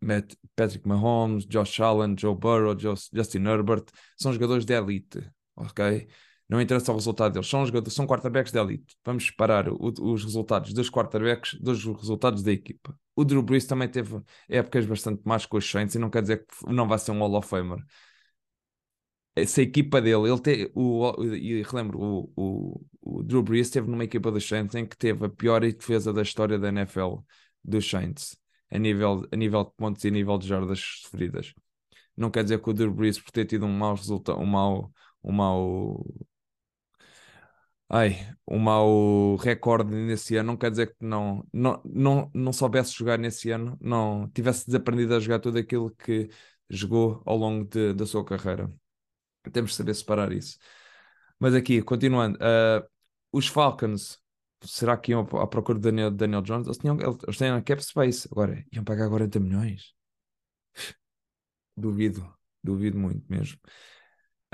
Matt, 0.00 0.34
Patrick 0.54 0.86
Mahomes, 0.86 1.44
Josh 1.46 1.80
Allen, 1.80 2.14
Joe 2.16 2.36
Burrow, 2.36 2.78
Justin 2.78 3.44
Herbert. 3.44 3.86
São 4.16 4.32
jogadores 4.32 4.64
de 4.64 4.72
elite, 4.72 5.28
ok? 5.56 6.06
Não 6.48 6.60
interessa 6.60 6.92
o 6.92 6.94
resultado 6.94 7.32
deles. 7.32 7.48
São, 7.48 7.66
jogadores, 7.66 7.92
são 7.92 8.06
quarterbacks 8.06 8.52
de 8.52 8.58
elite. 8.60 8.96
Vamos 9.04 9.26
separar 9.26 9.68
o, 9.68 9.92
os 10.00 10.22
resultados 10.22 10.72
dos 10.72 10.88
quarterbacks 10.88 11.58
dos 11.60 11.84
resultados 11.84 12.44
da 12.44 12.52
equipa. 12.52 12.96
O 13.16 13.24
Drew 13.24 13.42
Brees 13.42 13.66
também 13.66 13.88
teve 13.88 14.22
épocas 14.48 14.86
bastante 14.86 15.20
mais 15.24 15.44
com 15.44 15.56
os 15.56 15.74
e 15.74 15.98
não 15.98 16.08
quer 16.08 16.22
dizer 16.22 16.46
que 16.46 16.72
não 16.72 16.86
vai 16.86 17.00
ser 17.00 17.10
um 17.10 17.18
Hall 17.18 17.34
of 17.34 17.48
Famer. 17.48 17.84
Essa 19.36 19.62
equipa 19.62 20.00
dele, 20.00 20.28
ele 20.30 20.40
tem, 20.40 20.70
o, 20.74 21.12
e 21.34 21.62
relembro, 21.62 21.98
o, 22.00 22.32
o, 22.36 22.86
o 23.00 23.22
Drew 23.22 23.42
Brees 23.42 23.66
esteve 23.66 23.88
numa 23.90 24.04
equipa 24.04 24.30
dos 24.30 24.46
Saints 24.46 24.74
em 24.76 24.86
que 24.86 24.96
teve 24.96 25.26
a 25.26 25.28
pior 25.28 25.60
defesa 25.60 26.12
da 26.12 26.22
história 26.22 26.58
da 26.58 26.68
NFL 26.68 27.16
dos 27.64 27.88
Saints 27.88 28.36
a 28.70 28.78
nível, 28.78 29.26
a 29.32 29.36
nível 29.36 29.64
de 29.64 29.72
pontos 29.76 30.04
e 30.04 30.08
a 30.08 30.10
nível 30.10 30.38
de 30.38 30.46
jardas 30.48 30.80
sofridas. 31.02 31.54
Não 32.16 32.30
quer 32.30 32.44
dizer 32.44 32.60
que 32.60 32.70
o 32.70 32.72
Drew 32.72 32.92
Brees 32.92 33.18
por 33.20 33.30
ter 33.32 33.44
tido 33.44 33.66
um 33.66 33.72
mau 33.76 33.94
resultado, 33.94 34.38
um 34.40 34.46
mau, 34.46 34.92
um 35.22 35.32
mau 35.32 36.04
ai, 37.88 38.16
um 38.48 38.58
mau 38.58 39.36
recorde 39.36 39.94
nesse 39.94 40.36
ano, 40.36 40.48
não 40.48 40.56
quer 40.56 40.70
dizer 40.70 40.88
que 40.88 41.04
não, 41.04 41.46
não, 41.52 41.80
não, 41.84 42.30
não 42.34 42.52
soubesse 42.52 42.92
jogar 42.94 43.18
nesse 43.18 43.50
ano, 43.50 43.76
não 43.80 44.28
tivesse 44.30 44.66
desaprendido 44.66 45.14
a 45.14 45.20
jogar 45.20 45.38
tudo 45.40 45.58
aquilo 45.58 45.90
que 45.94 46.28
jogou 46.68 47.22
ao 47.26 47.36
longo 47.36 47.64
de, 47.64 47.92
da 47.94 48.06
sua 48.06 48.24
carreira. 48.24 48.72
Temos 49.52 49.70
de 49.72 49.76
saber 49.76 49.94
separar 49.94 50.32
isso. 50.32 50.58
Mas 51.38 51.54
aqui, 51.54 51.82
continuando, 51.82 52.38
uh, 52.38 52.86
os 53.32 53.46
Falcons 53.46 54.18
será 54.66 54.96
que 54.96 55.12
iam 55.12 55.20
à 55.20 55.46
procura 55.46 55.78
de 55.78 55.84
Daniel, 55.84 56.10
Daniel 56.10 56.42
Jones? 56.42 56.66
Eles, 56.66 56.78
tinham, 56.78 56.98
eles 57.00 57.36
têm 57.36 57.62
cap 57.62 57.84
space. 57.84 58.28
Agora, 58.30 58.64
iam 58.72 58.84
pagar 58.84 59.08
40 59.08 59.40
milhões? 59.40 59.94
Duvido, 61.76 62.32
duvido 62.62 62.98
muito 62.98 63.24
mesmo. 63.28 63.58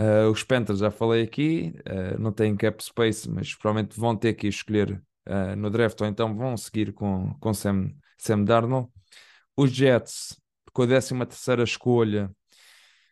Uh, 0.01 0.31
os 0.31 0.43
Panthers, 0.43 0.79
já 0.79 0.91
falei 0.91 1.23
aqui, 1.23 1.75
uh, 1.81 2.19
não 2.19 2.33
têm 2.33 2.57
cap 2.57 2.83
space, 2.83 3.29
mas 3.29 3.55
provavelmente 3.55 3.99
vão 4.01 4.17
ter 4.17 4.33
que 4.33 4.49
escolher 4.49 5.03
uh, 5.29 5.55
no 5.57 5.69
draft 5.69 6.01
ou 6.01 6.07
então 6.07 6.35
vão 6.35 6.57
seguir 6.57 6.95
com, 6.95 7.35
com 7.39 7.53
Sam, 7.53 7.91
Sam 8.17 8.45
Darnold. 8.45 8.89
Os 9.55 9.71
Jets, 9.71 10.41
com 10.73 10.83
a 10.83 10.87
13 10.87 11.19
terceira 11.27 11.63
escolha, 11.63 12.35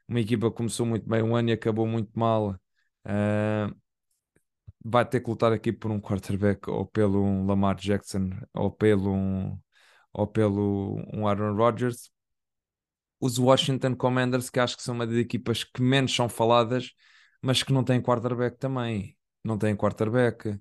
uma 0.08 0.20
equipa 0.20 0.50
que 0.50 0.56
começou 0.56 0.86
muito 0.86 1.08
bem 1.08 1.22
um 1.22 1.36
ano 1.36 1.50
e 1.50 1.52
acabou 1.52 1.86
muito 1.86 2.10
mal. 2.18 2.58
Uh, 3.04 3.74
vai 4.84 5.04
ter 5.04 5.20
que 5.20 5.28
lutar 5.30 5.52
aqui 5.52 5.72
por 5.72 5.90
um 5.90 6.00
quarterback 6.00 6.68
ou 6.70 6.86
pelo 6.86 7.22
um 7.22 7.46
Lamar 7.46 7.76
Jackson 7.76 8.30
ou 8.54 8.70
pelo 8.70 9.12
um, 9.12 9.58
ou 10.12 10.26
pelo 10.26 10.96
um 11.12 11.26
Aaron 11.26 11.54
Rodgers. 11.54 12.10
Os 13.20 13.38
Washington 13.38 13.96
Commanders, 13.96 14.48
que 14.48 14.60
acho 14.60 14.76
que 14.76 14.82
são 14.82 14.94
uma 14.94 15.06
das 15.06 15.16
equipas 15.16 15.64
que 15.64 15.82
menos 15.82 16.14
são 16.14 16.28
faladas, 16.28 16.92
mas 17.42 17.62
que 17.62 17.72
não 17.72 17.82
têm 17.82 18.00
quarterback 18.00 18.56
também. 18.58 19.16
Não 19.44 19.58
têm 19.58 19.76
quarterback, 19.76 20.58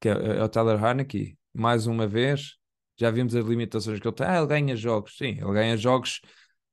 que 0.00 0.08
é, 0.08 0.12
é 0.12 0.42
o 0.44 0.48
Tyler 0.48 0.82
Heineke. 0.82 1.38
Mais 1.54 1.86
uma 1.86 2.06
vez, 2.06 2.56
já 2.96 3.10
vimos 3.10 3.34
as 3.36 3.44
limitações 3.44 4.00
que 4.00 4.08
ele 4.08 4.14
tem. 4.14 4.26
Ah, 4.26 4.38
ele 4.38 4.46
ganha 4.46 4.76
jogos. 4.76 5.16
Sim, 5.16 5.38
ele 5.40 5.52
ganha 5.52 5.76
jogos, 5.76 6.20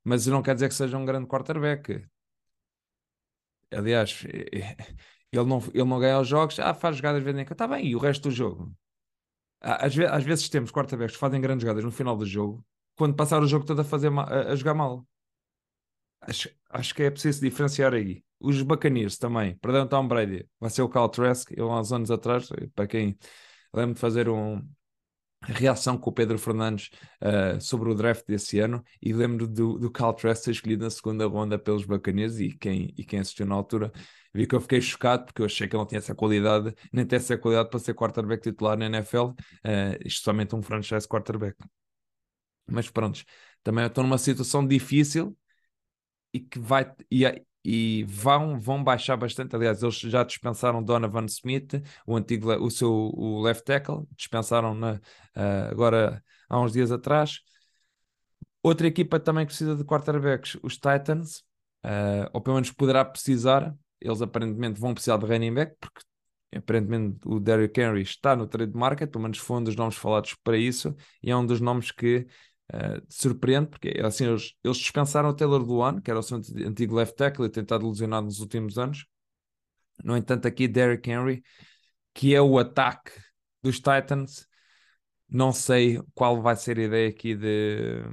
mas 0.10 0.26
não 0.26 0.42
quer 0.42 0.56
dizer 0.56 0.70
que 0.70 0.74
seja 0.74 0.98
um 0.98 1.06
grande 1.06 1.28
quarterback. 1.28 2.04
Aliás, 3.72 4.24
ele 5.32 5.46
não, 5.46 5.60
ele 5.72 5.84
não 5.84 6.00
ganha 6.00 6.20
os 6.20 6.28
jogos, 6.28 6.58
ah, 6.60 6.74
faz 6.74 6.98
jogadas 6.98 7.22
de 7.22 7.26
vez 7.26 7.38
em 7.38 7.46
quando, 7.46 7.52
está 7.52 7.68
bem, 7.68 7.86
e 7.86 7.96
o 7.96 8.00
resto 8.00 8.24
do 8.24 8.32
jogo? 8.32 8.76
Às, 9.62 9.96
ve 9.96 10.08
às 10.08 10.24
vezes 10.24 10.50
temos 10.50 10.72
quarterbacks 10.72 11.14
que 11.14 11.20
fazem 11.20 11.40
grandes 11.40 11.62
jogadas 11.62 11.84
no 11.84 11.92
final 11.92 12.18
do 12.18 12.26
jogo, 12.26 12.66
quando 12.96 13.16
passar 13.16 13.40
o 13.40 13.46
jogo 13.46 13.66
todo 13.66 13.82
a, 13.82 13.84
fazer 13.84 14.12
a, 14.12 14.52
a 14.52 14.56
jogar 14.56 14.74
mal. 14.74 15.08
Acho, 16.22 16.50
acho 16.72 16.96
que 16.96 17.04
é 17.04 17.12
preciso 17.12 17.42
diferenciar 17.42 17.94
aí. 17.94 18.24
Os 18.40 18.64
Buccaneers 18.64 19.16
também, 19.20 19.56
perderam 19.58 19.88
Tom 19.88 20.08
Brady, 20.08 20.50
vai 20.60 20.72
ser 20.72 20.82
o 20.82 20.90
Cal 20.90 21.08
Trask, 21.10 21.52
ele 21.52 21.62
há 21.62 21.80
uns 21.80 21.94
anos 21.94 22.10
atrás, 22.10 22.50
para 22.74 22.88
quem 22.88 23.16
lembra 23.72 23.94
de 23.94 24.00
fazer 24.00 24.28
um, 24.28 24.68
reação 25.44 25.98
com 25.98 26.10
o 26.10 26.14
Pedro 26.14 26.38
Fernandes 26.38 26.90
uh, 27.22 27.60
sobre 27.62 27.90
o 27.90 27.96
draft 27.96 28.26
desse 28.28 28.60
ano 28.60 28.84
e 29.02 29.14
lembro 29.14 29.48
do, 29.48 29.80
do 29.80 29.92
Cal 29.92 30.14
Trask 30.14 30.44
ser 30.44 30.52
escolhido 30.52 30.84
na 30.84 30.90
segunda 30.90 31.26
ronda 31.26 31.58
pelos 31.58 31.86
Buccaneers 31.86 32.40
e 32.40 32.52
quem, 32.58 32.94
e 32.98 33.06
quem 33.06 33.20
assistiu 33.20 33.46
na 33.46 33.56
altura 33.56 33.92
vi 34.34 34.46
que 34.46 34.56
eu 34.56 34.62
fiquei 34.62 34.82
chocado 34.82 35.26
porque 35.26 35.42
eu 35.42 35.46
achei 35.46 35.68
que 35.68 35.76
ele 35.76 35.82
não 35.82 35.88
tinha 35.88 36.00
essa 36.00 36.14
qualidade, 36.14 36.74
nem 36.92 37.06
tem 37.06 37.18
essa 37.18 37.38
qualidade 37.38 37.70
para 37.70 37.80
ser 37.80 37.94
quarterback 37.94 38.44
titular 38.44 38.78
na 38.78 38.86
NFL, 38.86 39.28
uh, 39.28 39.36
especialmente 40.06 40.56
um 40.56 40.62
franchise 40.62 41.08
quarterback. 41.08 41.56
Mas 42.68 42.90
pronto, 42.90 43.24
também 43.64 43.86
estou 43.86 44.04
numa 44.04 44.18
situação 44.18 44.66
difícil 44.66 45.36
e 46.34 46.40
que 46.40 46.60
vai 46.60 46.92
e, 47.12 47.26
e 47.64 48.04
vão, 48.08 48.60
vão 48.60 48.84
baixar 48.84 49.18
bastante. 49.18 49.56
Aliás, 49.56 49.84
eles 49.84 50.00
já 50.00 50.24
dispensaram 50.24 50.84
Donovan 50.84 51.26
Smith, 51.26 51.84
o 52.06 52.16
antigo, 52.16 52.52
o 52.54 52.70
seu 52.72 52.92
o 52.92 53.42
left 53.42 53.64
tackle, 53.64 54.08
dispensaram 54.16 54.74
na, 54.74 54.94
uh, 54.94 55.72
agora 55.72 56.24
há 56.50 56.60
uns 56.60 56.74
dias 56.74 56.92
atrás. 56.92 57.42
Outra 58.62 58.88
equipa 58.88 59.20
também 59.20 59.46
precisa 59.46 59.76
de 59.76 59.84
quarterbacks, 59.84 60.58
os 60.62 60.76
Titans, 60.76 61.40
uh, 61.86 62.30
ou 62.34 62.42
pelo 62.42 62.56
menos 62.56 62.72
poderá 62.72 63.06
precisar. 63.06 63.76
Eles 64.02 64.22
aparentemente 64.22 64.80
vão 64.80 64.94
precisar 64.94 65.18
de 65.18 65.26
running 65.26 65.54
back, 65.54 65.76
porque 65.80 66.02
aparentemente 66.56 67.20
o 67.26 67.40
Derrick 67.40 67.80
Henry 67.80 68.02
está 68.02 68.36
no 68.36 68.48
trade 68.48 68.74
market, 68.74 69.10
pelo 69.10 69.24
menos 69.24 69.38
foi 69.38 69.58
um 69.58 69.64
dos 69.64 69.76
nomes 69.76 69.96
falados 69.96 70.36
para 70.44 70.58
isso, 70.58 70.96
e 71.22 71.30
é 71.30 71.36
um 71.36 71.46
dos 71.46 71.62
nomes 71.62 71.92
que 71.92 72.26
Uh, 72.72 73.02
surpreende, 73.10 73.68
porque 73.70 74.00
assim 74.04 74.28
eles, 74.28 74.54
eles 74.64 74.78
dispensaram 74.78 75.30
o 75.30 75.34
Taylor 75.34 75.62
Luan, 75.62 76.00
que 76.00 76.12
era 76.12 76.20
o 76.20 76.24
seu 76.24 76.38
antigo 76.38 76.96
left 76.96 77.16
tackle 77.16 77.46
e 77.46 77.50
tentado 77.50 77.88
lesionado 77.88 78.26
nos 78.28 78.40
últimos 78.40 78.78
anos. 78.78 79.06
No 80.04 80.16
entanto, 80.16 80.48
aqui 80.48 80.68
Derrick 80.68 81.10
Henry, 81.10 81.44
que 82.14 82.36
é 82.36 82.42
o 82.42 82.60
ataque 82.60 83.12
dos 83.64 83.78
Titans, 83.78 84.48
não 85.28 85.52
sei 85.52 86.02
qual 86.14 86.42
vai 86.42 86.56
ser 86.56 86.80
a 86.80 86.84
ideia 86.84 87.10
aqui 87.10 87.36
de, 87.36 88.04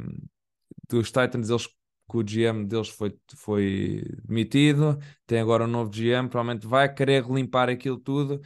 dos 0.88 1.10
Titans. 1.10 1.48
Eles 1.50 1.68
que 2.08 2.16
o 2.16 2.22
GM 2.22 2.66
deles 2.66 2.88
foi, 2.88 3.18
foi 3.36 4.02
demitido, 4.24 4.98
tem 5.26 5.40
agora 5.40 5.64
um 5.64 5.66
novo 5.66 5.90
GM, 5.90 6.28
provavelmente 6.28 6.66
vai 6.66 6.92
querer 6.92 7.24
limpar 7.26 7.68
aquilo 7.68 7.98
tudo. 7.98 8.40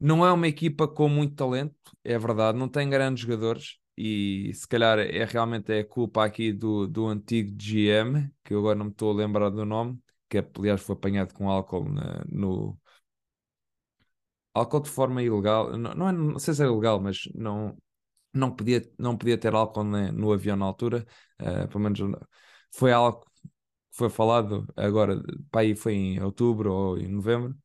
Não 0.00 0.26
é 0.26 0.32
uma 0.32 0.48
equipa 0.48 0.88
com 0.88 1.08
muito 1.08 1.34
talento, 1.36 1.74
é 2.02 2.18
verdade, 2.18 2.58
não 2.58 2.68
tem 2.68 2.88
grandes 2.90 3.22
jogadores, 3.22 3.78
e 3.96 4.52
se 4.54 4.66
calhar 4.66 4.98
é 4.98 5.24
realmente 5.24 5.72
é 5.72 5.84
culpa 5.84 6.24
aqui 6.24 6.52
do, 6.52 6.86
do 6.86 7.06
antigo 7.06 7.54
GM, 7.56 8.30
que 8.44 8.54
eu 8.54 8.60
agora 8.60 8.78
não 8.78 8.86
me 8.86 8.92
estou 8.92 9.10
a 9.12 9.14
lembrar 9.14 9.50
do 9.50 9.64
nome, 9.64 10.00
que 10.28 10.38
aliás 10.58 10.80
foi 10.80 10.94
apanhado 10.94 11.34
com 11.34 11.50
álcool 11.50 11.88
na, 11.88 12.24
no 12.28 12.78
álcool 14.54 14.80
de 14.80 14.90
forma 14.90 15.22
ilegal, 15.22 15.76
não, 15.78 15.94
não, 15.94 16.08
é, 16.08 16.12
não 16.12 16.38
sei 16.38 16.54
se 16.54 16.62
é 16.62 16.66
ilegal, 16.66 17.00
mas 17.00 17.28
não, 17.34 17.76
não, 18.32 18.54
podia, 18.54 18.82
não 18.98 19.16
podia 19.16 19.38
ter 19.38 19.54
álcool 19.54 19.84
no 19.84 20.32
avião 20.32 20.56
na 20.56 20.66
altura, 20.66 21.06
uh, 21.40 21.68
pelo 21.68 21.80
menos 21.80 22.00
foi 22.74 22.92
algo 22.92 23.20
que 23.20 23.30
foi 23.92 24.10
falado 24.10 24.66
agora, 24.76 25.22
para 25.50 25.62
aí 25.62 25.74
foi 25.76 25.94
em 25.94 26.22
outubro 26.22 26.72
ou 26.72 26.98
em 26.98 27.08
novembro, 27.08 27.56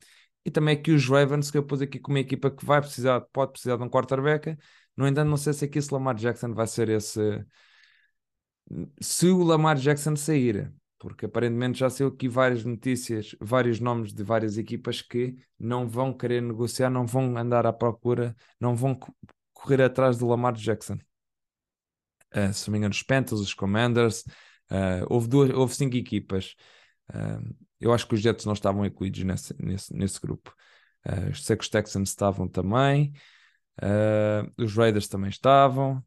e 0.46 0.52
também 0.52 0.78
aqui 0.78 0.92
os 0.92 1.08
Ravens, 1.08 1.52
que 1.52 1.58
eu 1.58 1.64
pus 1.66 1.82
aqui 1.82 2.00
como 2.00 2.16
uma 2.18 2.22
equipa 2.22 2.50
que 2.50 2.66
vai 2.66 2.82
precisar, 2.82 3.22
pode 3.34 3.52
precisar 3.52 3.78
de 3.78 3.84
um 3.84 3.90
quarterback, 3.90 4.58
no 4.98 5.08
entanto, 5.08 5.30
não 5.30 5.38
sei 5.38 5.54
se 5.54 5.66
aqui 5.66 5.82
se 5.82 5.94
Lamar 5.94 6.16
Jackson 6.16 6.54
vai 6.54 6.68
ser 6.68 6.90
esse. 6.90 7.46
Se 9.00 9.28
o 9.28 9.44
Lamar 9.44 9.78
Jackson 9.78 10.16
sair, 10.16 10.74
porque 11.00 11.26
aparentemente 11.26 11.80
já 11.80 11.90
saiu 11.90 12.10
aqui 12.10 12.28
várias 12.28 12.66
notícias, 12.66 13.36
vários 13.40 13.80
nomes 13.80 14.14
de 14.14 14.24
várias 14.24 14.58
equipas 14.58 15.02
que 15.02 15.38
não 15.60 15.88
vão 15.88 16.12
querer 16.12 16.42
negociar, 16.42 16.90
não 16.90 17.06
vão 17.06 17.38
andar 17.38 17.66
à 17.66 17.72
procura, 17.72 18.36
não 18.60 18.76
vão 18.76 18.98
correr 19.54 19.82
atrás 19.82 20.18
do 20.18 20.28
Lamar 20.28 20.54
Jackson. 20.54 20.98
Uh, 22.36 22.52
se 22.54 22.68
não 22.68 22.74
me 22.74 22.80
engano, 22.80 22.94
os 22.94 23.04
Panthers, 23.04 23.40
os 23.40 23.54
Commanders, 23.54 24.26
uh, 24.72 25.06
houve, 25.08 25.28
duas, 25.28 25.50
houve 25.52 25.76
cinco 25.76 25.96
equipas. 25.96 26.56
Uh, 27.10 27.56
eu 27.80 27.94
acho 27.94 28.08
que 28.08 28.16
os 28.16 28.22
Jets 28.22 28.46
não 28.46 28.54
estavam 28.54 28.86
incluídos 28.86 29.24
nesse, 29.24 29.56
nesse, 29.60 29.94
nesse 29.94 30.20
grupo. 30.20 30.54
Uh, 31.06 31.34
sei 31.36 31.56
que 31.56 31.64
os 31.64 31.70
Texans 31.70 32.10
estavam 32.10 32.48
também, 32.48 33.14
os 34.58 34.76
Raiders 34.76 35.08
também 35.08 35.30
estavam. 35.30 36.04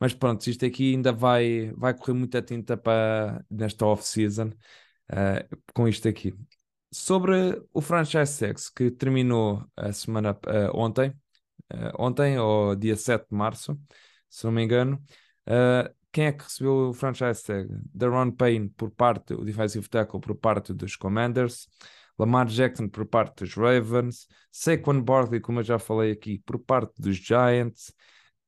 Mas 0.00 0.14
pronto, 0.14 0.46
isto 0.48 0.64
aqui 0.64 0.94
ainda 0.94 1.12
vai, 1.12 1.72
vai 1.76 1.92
correr 1.92 2.14
muita 2.14 2.40
tinta 2.40 2.74
para 2.74 3.44
nesta 3.50 3.84
off-season 3.84 4.48
uh, 4.48 5.58
com 5.74 5.86
isto 5.86 6.08
aqui. 6.08 6.34
Sobre 6.90 7.62
o 7.72 7.82
franchise 7.82 8.38
tax 8.38 8.70
que 8.70 8.90
terminou 8.90 9.62
a 9.76 9.92
semana 9.92 10.32
uh, 10.32 10.74
ontem, 10.74 11.10
uh, 11.72 11.92
ontem 11.98 12.38
ou 12.38 12.74
dia 12.74 12.96
7 12.96 13.28
de 13.28 13.36
março, 13.36 13.78
se 14.28 14.44
não 14.44 14.52
me 14.52 14.62
engano, 14.62 15.02
quem 16.12 16.26
é 16.26 16.32
que 16.32 16.44
recebeu 16.44 16.90
o 16.90 16.92
franchise 16.92 17.42
tag? 17.42 17.68
Daron 17.92 18.30
Payne 18.30 18.68
por 18.70 18.90
parte, 18.90 19.34
o 19.34 19.44
defensive 19.44 19.88
tackle 19.88 20.20
por 20.20 20.36
parte 20.36 20.72
dos 20.72 20.96
Commanders, 20.96 21.68
Lamar 22.20 22.46
Jackson 22.48 22.86
por 22.86 23.06
parte 23.06 23.44
dos 23.44 23.54
Ravens, 23.54 24.26
Saquon 24.52 25.00
Barkley, 25.00 25.40
como 25.40 25.60
eu 25.60 25.64
já 25.64 25.78
falei 25.78 26.12
aqui, 26.12 26.38
por 26.44 26.58
parte 26.58 27.00
dos 27.00 27.16
Giants, 27.16 27.94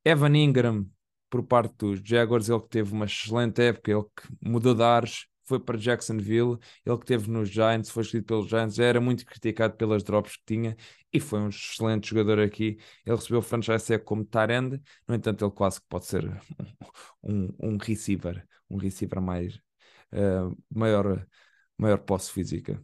Evan 0.04 0.36
Ingram 0.36 0.86
por 1.30 1.42
parte 1.42 1.74
dos 1.78 2.00
Jaguars, 2.04 2.50
ele 2.50 2.60
que 2.60 2.68
teve 2.68 2.92
uma 2.92 3.06
excelente 3.06 3.62
época, 3.62 3.90
ele 3.90 4.02
que 4.02 4.28
mudou 4.42 4.74
de 4.74 4.82
ares, 4.82 5.26
foi 5.44 5.58
para 5.58 5.78
Jacksonville, 5.78 6.58
ele 6.84 6.98
que 6.98 7.06
teve 7.06 7.30
nos 7.30 7.48
Giants, 7.48 7.88
foi 7.88 8.02
escolhido 8.02 8.26
pelos 8.26 8.46
Giants, 8.46 8.74
já 8.74 8.84
era 8.84 9.00
muito 9.00 9.24
criticado 9.24 9.74
pelas 9.74 10.02
drops 10.02 10.36
que 10.36 10.42
tinha 10.46 10.76
e 11.10 11.18
foi 11.18 11.40
um 11.40 11.48
excelente 11.48 12.10
jogador 12.10 12.40
aqui. 12.40 12.76
Ele 13.06 13.16
recebeu 13.16 13.38
o 13.38 13.42
franchise 13.42 13.98
como 14.00 14.22
Tyrande, 14.22 14.82
no 15.08 15.14
entanto, 15.14 15.46
ele 15.46 15.52
quase 15.52 15.80
que 15.80 15.86
pode 15.88 16.04
ser 16.04 16.24
um, 17.24 17.48
um 17.58 17.76
receiver, 17.78 18.46
um 18.68 18.76
receiver 18.76 19.20
mais 19.22 19.54
uh, 20.12 20.54
maior, 20.70 21.26
maior 21.78 21.98
posse 21.98 22.30
física. 22.30 22.82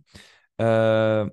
Uh, 0.61 1.31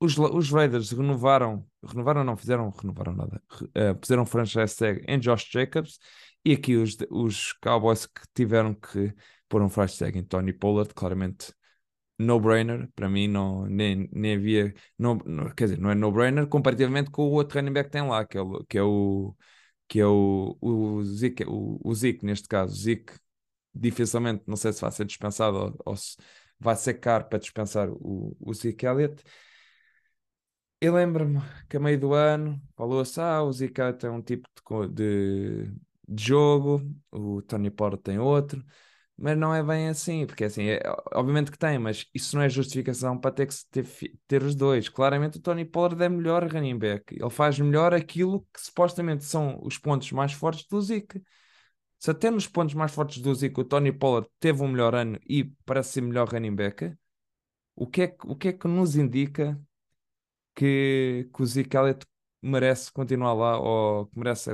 os, 0.00 0.16
os 0.16 0.50
Raiders 0.50 0.92
renovaram, 0.92 1.66
renovaram 1.84 2.22
não, 2.22 2.36
fizeram, 2.36 2.70
renovaram 2.70 3.14
nada, 3.14 3.42
uh, 3.62 3.94
puseram 3.98 4.24
franchise 4.24 4.76
tag 4.76 5.04
em 5.08 5.18
Josh 5.18 5.48
Jacobs 5.50 5.98
e 6.44 6.52
aqui 6.52 6.76
os, 6.76 6.96
os 7.10 7.52
Cowboys 7.54 8.06
que 8.06 8.22
tiveram 8.34 8.74
que 8.74 9.12
pôr 9.48 9.60
um 9.62 9.68
franchise 9.68 9.98
tag 9.98 10.18
em 10.18 10.24
Tony 10.24 10.52
Pollard, 10.52 10.94
claramente 10.94 11.52
no-brainer, 12.18 12.88
para 12.94 13.08
mim 13.08 13.28
não, 13.28 13.66
nem, 13.66 14.08
nem 14.12 14.34
havia, 14.34 14.74
não, 14.98 15.18
quer 15.56 15.64
dizer, 15.64 15.78
não 15.78 15.90
é 15.90 15.94
no-brainer 15.94 16.46
comparativamente 16.48 17.10
com 17.10 17.22
o 17.22 17.30
outro 17.32 17.58
running 17.58 17.72
back 17.72 17.88
que 17.88 17.92
tem 17.92 18.08
lá, 18.08 18.24
que 18.24 18.36
é 18.36 18.40
o, 18.40 18.64
que 18.64 18.78
é 18.78 18.82
o, 18.82 19.36
que 19.86 20.00
é 20.00 20.06
o, 20.06 20.56
o, 20.60 21.04
Zeke, 21.04 21.44
o, 21.46 21.80
o 21.82 21.94
Zeke 21.94 22.24
neste 22.24 22.48
caso, 22.48 22.74
Zeke 22.76 23.14
dificilmente, 23.74 24.42
não 24.46 24.56
sei 24.56 24.72
se 24.72 24.80
vai 24.80 24.90
ser 24.90 25.04
dispensado 25.04 25.56
ou, 25.56 25.76
ou 25.86 25.96
se 25.96 26.16
vai 26.60 26.76
ser 26.76 26.94
caro 26.94 27.24
para 27.24 27.38
dispensar 27.38 27.88
o, 27.90 28.36
o 28.40 28.54
Zeke 28.54 28.86
Elliott, 28.86 29.22
eu 30.80 30.94
lembro-me 30.94 31.40
que 31.68 31.76
a 31.76 31.80
meio 31.80 31.98
do 31.98 32.12
ano 32.14 32.60
falou-se: 32.76 33.20
ah, 33.20 33.42
o 33.42 33.52
Zika 33.52 33.92
tem 33.92 34.10
um 34.10 34.22
tipo 34.22 34.48
de, 34.88 35.64
de, 35.66 35.72
de 36.08 36.24
jogo, 36.24 36.82
o 37.10 37.42
Tony 37.42 37.70
Pollard 37.70 38.02
tem 38.02 38.18
outro, 38.18 38.64
mas 39.16 39.36
não 39.36 39.54
é 39.54 39.62
bem 39.62 39.88
assim, 39.88 40.26
porque 40.26 40.44
assim, 40.44 40.68
é, 40.68 40.80
obviamente 41.14 41.50
que 41.50 41.58
tem, 41.58 41.78
mas 41.78 42.06
isso 42.14 42.36
não 42.36 42.42
é 42.42 42.48
justificação 42.48 43.18
para 43.18 43.32
ter 43.32 43.46
que 43.46 43.54
ter, 43.70 43.86
ter 44.28 44.42
os 44.42 44.54
dois. 44.54 44.88
Claramente 44.88 45.38
o 45.38 45.40
Tony 45.42 45.64
Pollard 45.64 46.02
é 46.04 46.08
melhor 46.08 46.44
running 46.52 46.78
back, 46.78 47.14
ele 47.14 47.30
faz 47.30 47.58
melhor 47.58 47.92
aquilo 47.94 48.46
que 48.52 48.60
supostamente 48.60 49.24
são 49.24 49.58
os 49.62 49.78
pontos 49.78 50.12
mais 50.12 50.32
fortes 50.32 50.66
do 50.68 50.80
Zika. 50.80 51.20
Se 51.98 52.10
até 52.10 52.30
nos 52.30 52.46
pontos 52.46 52.74
mais 52.74 52.92
fortes 52.92 53.20
do 53.20 53.34
Zika 53.34 53.60
o 53.60 53.64
Tony 53.64 53.92
Pollard 53.92 54.28
teve 54.38 54.62
um 54.62 54.68
melhor 54.68 54.94
ano 54.94 55.18
e 55.28 55.44
parece 55.64 55.94
ser 55.94 56.00
melhor 56.02 56.28
running 56.28 56.54
back, 56.54 56.94
o 57.74 57.86
que 57.86 58.02
é, 58.02 58.16
o 58.24 58.36
que, 58.36 58.48
é 58.48 58.52
que 58.52 58.68
nos 58.68 58.96
indica 58.96 59.60
que, 60.54 61.28
que 61.32 61.42
o 61.42 61.46
Zeke 61.46 61.76
Elliott 61.76 62.06
merece 62.42 62.92
continuar 62.92 63.34
lá 63.34 63.58
ou 63.58 64.06
que 64.06 64.18
merece 64.18 64.50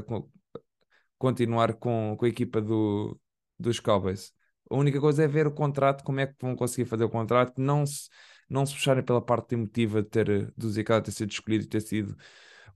continuar 1.18 1.74
com, 1.74 2.16
com 2.18 2.24
a 2.24 2.28
equipa 2.28 2.60
do, 2.60 3.18
dos 3.58 3.80
Cowboys. 3.80 4.32
A 4.70 4.76
única 4.76 5.00
coisa 5.00 5.24
é 5.24 5.28
ver 5.28 5.46
o 5.46 5.52
contrato, 5.52 6.04
como 6.04 6.20
é 6.20 6.26
que 6.26 6.34
vão 6.40 6.56
conseguir 6.56 6.86
fazer 6.88 7.04
o 7.04 7.10
contrato, 7.10 7.54
não 7.58 7.86
se, 7.86 8.08
não 8.48 8.64
se 8.66 8.74
puxarem 8.74 9.04
pela 9.04 9.22
parte 9.22 9.54
emotiva 9.54 10.02
de 10.02 10.08
ter, 10.08 10.52
do 10.56 10.70
Zeke 10.70 10.90
Elliott 10.90 11.06
ter 11.06 11.12
sido 11.12 11.30
escolhido 11.30 11.64
e 11.64 11.68
ter 11.68 11.80
sido 11.80 12.16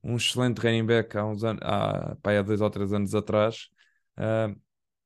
um 0.02 0.16
excelente 0.16 0.58
running 0.60 0.86
back 0.86 1.16
há, 1.16 1.24
uns 1.26 1.42
há, 1.44 2.16
há 2.22 2.42
dois 2.42 2.60
ou 2.60 2.70
três 2.70 2.92
anos 2.92 3.14
atrás. 3.14 3.68
Uh, 4.18 4.60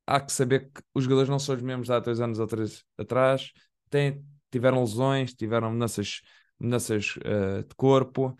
há 0.07 0.19
que 0.19 0.31
saber 0.31 0.71
que 0.71 0.81
os 0.93 1.03
jogadores 1.03 1.29
não 1.29 1.39
são 1.39 1.55
os 1.55 1.61
mesmos 1.61 1.91
há 1.91 1.99
dois 1.99 2.19
anos 2.19 2.39
ou 2.39 2.47
três 2.47 2.83
atrás, 2.97 3.53
têm, 3.89 4.25
tiveram 4.51 4.81
lesões, 4.81 5.33
tiveram 5.33 5.71
mudanças 5.71 6.21
mudanças 6.59 7.15
uh, 7.17 7.63
de 7.67 7.75
corpo, 7.75 8.35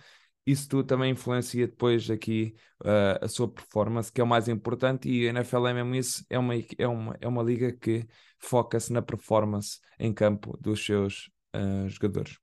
isso 0.45 0.67
tudo 0.67 0.85
também 0.85 1.11
influencia 1.11 1.67
depois 1.67 2.09
aqui 2.09 2.55
uh, 2.81 3.23
a 3.23 3.27
sua 3.27 3.47
performance, 3.47 4.11
que 4.11 4.19
é 4.19 4.23
o 4.23 4.27
mais 4.27 4.47
importante, 4.47 5.09
e 5.09 5.27
a 5.27 5.29
NFL 5.29 5.67
é 5.67 5.73
mesmo 5.73 5.95
isso, 5.95 6.25
é 6.29 6.39
uma, 6.39 6.53
é 6.55 6.87
uma, 6.87 7.17
é 7.21 7.27
uma 7.27 7.43
liga 7.43 7.71
que 7.71 8.07
foca-se 8.39 8.91
na 8.91 9.01
performance 9.01 9.79
em 9.99 10.13
campo 10.13 10.57
dos 10.59 10.83
seus 10.83 11.29
jogadores. 11.87 12.39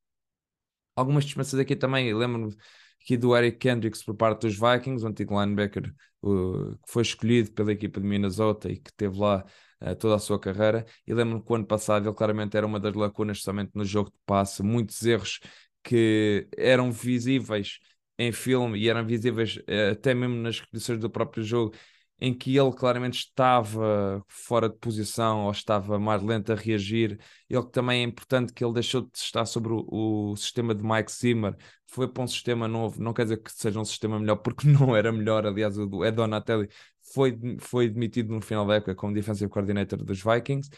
Algumas 0.95 1.25
dispensas 1.25 1.59
aqui 1.59 1.75
também, 1.75 2.15
lembro-me 2.15 2.55
aqui 3.03 3.17
do 3.17 3.37
Eric 3.37 3.59
Kendricks 3.59 4.03
por 4.03 4.15
parte 4.15 4.43
dos 4.43 4.59
Vikings, 4.59 5.05
o 5.05 5.09
antigo 5.09 5.41
linebacker 5.41 5.93
uh, 6.23 6.77
que 6.77 6.93
foi 6.93 7.03
escolhido 7.03 7.53
pela 7.53 7.73
equipa 7.73 8.01
de 8.01 8.07
Minnesota 8.07 8.71
e 8.71 8.77
que 8.77 8.93
teve 8.93 9.19
lá 9.19 9.45
uh, 9.81 9.97
toda 9.97 10.17
a 10.17 10.19
sua 10.19 10.39
carreira. 10.39 10.85
E 11.07 11.15
lembro-me 11.15 11.43
que 11.45 11.53
o 11.53 11.55
ano 11.55 11.67
passado 11.67 12.09
ele 12.09 12.15
claramente 12.15 12.57
era 12.57 12.67
uma 12.67 12.79
das 12.79 12.95
lacunas, 12.95 13.43
somente 13.43 13.73
no 13.75 13.85
jogo 13.85 14.11
de 14.11 14.19
passe, 14.27 14.63
muitos 14.63 15.03
erros 15.05 15.41
que 15.83 16.47
eram 16.57 16.93
visíveis 16.93 17.79
em 18.19 18.33
filme 18.33 18.79
e 18.79 18.89
eram 18.89 19.05
visíveis 19.07 19.57
uh, 19.57 19.93
até 19.93 20.15
mesmo 20.15 20.37
nas 20.37 20.61
condições 20.61 20.99
do 20.99 21.09
próprio 21.11 21.43
jogo, 21.43 21.75
em 22.21 22.35
que 22.35 22.57
ele 22.57 22.73
claramente 22.73 23.19
estava 23.19 24.23
fora 24.29 24.69
de 24.69 24.77
posição 24.77 25.47
ou 25.47 25.51
estava 25.51 25.99
mais 25.99 26.23
lento 26.23 26.53
a 26.53 26.55
reagir. 26.55 27.19
Ele 27.49 27.67
também 27.71 28.03
é 28.03 28.05
importante 28.05 28.53
que 28.53 28.63
ele 28.63 28.75
deixou 28.75 29.03
de 29.03 29.11
estar 29.15 29.47
sobre 29.47 29.73
o, 29.73 30.33
o 30.33 30.37
sistema 30.37 30.75
de 30.75 30.83
Mike 30.83 31.11
Zimmer, 31.11 31.57
foi 31.87 32.07
para 32.07 32.23
um 32.23 32.27
sistema 32.27 32.69
novo, 32.69 33.03
não 33.03 33.13
quer 33.13 33.25
dizer 33.25 33.39
que 33.43 33.51
seja 33.51 33.81
um 33.81 33.85
sistema 33.85 34.19
melhor, 34.19 34.37
porque 34.37 34.67
não 34.69 34.95
era 34.95 35.11
melhor, 35.11 35.47
aliás, 35.47 35.79
o 35.79 36.05
Ed 36.05 36.17
Donatelli 36.17 36.69
foi, 37.13 37.39
foi 37.59 37.89
demitido 37.89 38.35
no 38.35 38.41
final 38.41 38.67
da 38.67 38.75
época 38.75 38.95
como 38.95 39.15
defensive 39.15 39.51
coordinator 39.51 40.03
dos 40.05 40.23
Vikings. 40.23 40.71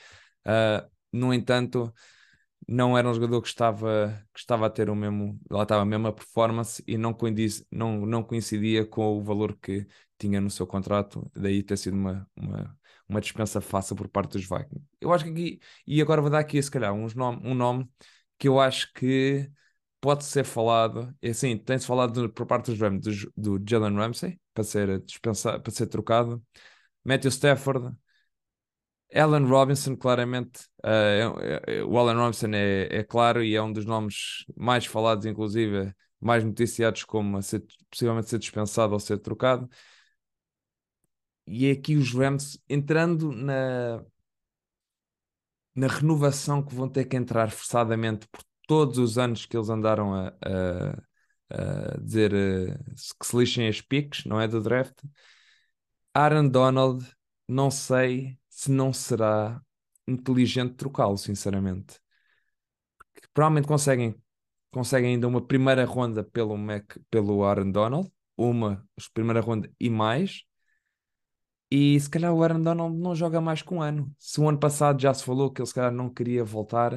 Uh, 0.46 0.88
no 1.12 1.34
entanto, 1.34 1.92
não 2.66 2.96
era 2.96 3.08
um 3.08 3.14
jogador 3.14 3.42
que 3.42 3.48
estava, 3.48 4.24
que 4.32 4.40
estava 4.40 4.66
a 4.66 4.70
ter 4.70 4.88
o 4.88 4.94
mesmo, 4.96 5.38
lá 5.50 5.64
estava 5.64 5.82
a 5.82 5.84
mesma 5.84 6.12
performance 6.12 6.82
e 6.86 6.96
não 6.96 7.12
coincidia, 7.12 7.66
não, 7.70 8.06
não 8.06 8.22
coincidia 8.22 8.86
com 8.86 9.18
o 9.18 9.22
valor 9.22 9.56
que 9.60 9.86
tinha 10.22 10.40
no 10.40 10.50
seu 10.50 10.66
contrato, 10.66 11.30
daí 11.34 11.62
ter 11.62 11.76
sido 11.76 11.94
uma, 11.96 12.28
uma, 12.36 12.78
uma 13.08 13.20
dispensa 13.20 13.60
fácil 13.60 13.96
por 13.96 14.08
parte 14.08 14.32
dos 14.32 14.42
Vikings. 14.42 14.86
Eu 15.00 15.12
acho 15.12 15.24
que 15.24 15.30
aqui, 15.30 15.60
e 15.86 16.00
agora 16.00 16.20
vou 16.20 16.30
dar 16.30 16.38
aqui 16.38 16.62
se 16.62 16.70
calhar 16.70 16.92
uns 16.92 17.14
nome, 17.14 17.40
um 17.44 17.54
nome 17.54 17.88
que 18.38 18.48
eu 18.48 18.60
acho 18.60 18.92
que 18.92 19.50
pode 20.00 20.24
ser 20.24 20.44
falado, 20.44 21.14
é 21.22 21.30
assim, 21.30 21.56
tem-se 21.56 21.86
falado 21.86 22.30
por 22.30 22.46
parte 22.46 22.70
dos 22.70 22.80
Rams, 22.80 23.00
do, 23.36 23.58
do 23.58 23.70
Jalen 23.70 23.94
Ramsey, 23.96 24.40
para 24.52 24.64
ser 24.64 25.00
dispensado, 25.02 25.62
para 25.62 25.72
ser 25.72 25.86
trocado, 25.86 26.42
Matthew 27.04 27.30
Stafford, 27.30 27.96
Allen 29.14 29.46
Robinson, 29.46 29.96
claramente, 29.96 30.60
uh, 30.84 31.38
é, 31.40 31.62
é, 31.78 31.84
o 31.84 31.98
Allen 31.98 32.16
Robinson 32.16 32.48
é, 32.54 32.88
é, 32.90 33.04
claro 33.04 33.42
e 33.44 33.54
é 33.54 33.62
um 33.62 33.72
dos 33.72 33.84
nomes 33.84 34.44
mais 34.56 34.86
falados, 34.86 35.26
inclusive, 35.26 35.94
mais 36.18 36.42
noticiados 36.42 37.04
como 37.04 37.36
a 37.36 37.42
ser, 37.42 37.62
possivelmente 37.90 38.30
ser 38.30 38.38
dispensado 38.38 38.94
ou 38.94 39.00
ser 39.00 39.18
trocado. 39.18 39.68
E 41.46 41.66
é 41.66 41.72
aqui 41.72 41.96
os 41.96 42.12
Rams 42.14 42.58
entrando 42.68 43.32
na, 43.32 44.04
na 45.74 45.86
renovação 45.86 46.62
que 46.62 46.74
vão 46.74 46.88
ter 46.88 47.04
que 47.06 47.16
entrar 47.16 47.50
forçadamente 47.50 48.26
por 48.28 48.42
todos 48.66 48.98
os 48.98 49.18
anos 49.18 49.46
que 49.46 49.56
eles 49.56 49.68
andaram 49.68 50.14
a, 50.14 50.28
a, 50.28 51.94
a 51.94 51.98
dizer 52.00 52.32
uh, 52.32 52.94
que 53.18 53.26
se 53.26 53.36
lixem 53.36 53.68
as 53.68 53.80
piques, 53.80 54.24
não 54.24 54.40
é? 54.40 54.46
Do 54.48 54.60
draft. 54.60 55.02
Aaron 56.14 56.48
Donald, 56.48 57.06
não 57.48 57.70
sei 57.70 58.38
se 58.48 58.70
não 58.70 58.92
será 58.92 59.60
inteligente 60.06 60.74
trocá-lo, 60.74 61.16
sinceramente. 61.16 61.98
Que 63.14 63.28
provavelmente 63.32 63.68
conseguem, 63.68 64.14
conseguem 64.70 65.14
ainda 65.14 65.28
uma 65.28 65.44
primeira 65.44 65.84
ronda 65.84 66.22
pelo, 66.22 66.56
Mac, 66.56 66.96
pelo 67.10 67.44
Aaron 67.44 67.70
Donald, 67.70 68.10
uma 68.36 68.86
primeira 69.14 69.40
ronda 69.40 69.70
e 69.80 69.88
mais. 69.90 70.44
E 71.74 71.98
se 71.98 72.10
calhar 72.10 72.34
o 72.34 72.42
Aaron 72.42 72.60
Donald 72.60 72.94
não 72.98 73.14
joga 73.14 73.40
mais 73.40 73.62
que 73.62 73.72
um 73.72 73.80
ano. 73.80 74.14
Se 74.18 74.38
o 74.38 74.46
ano 74.46 74.58
passado 74.58 75.00
já 75.00 75.14
se 75.14 75.24
falou 75.24 75.50
que 75.50 75.62
ele 75.62 75.66
se 75.66 75.72
calhar 75.74 75.90
não 75.90 76.10
queria 76.10 76.44
voltar, 76.44 76.92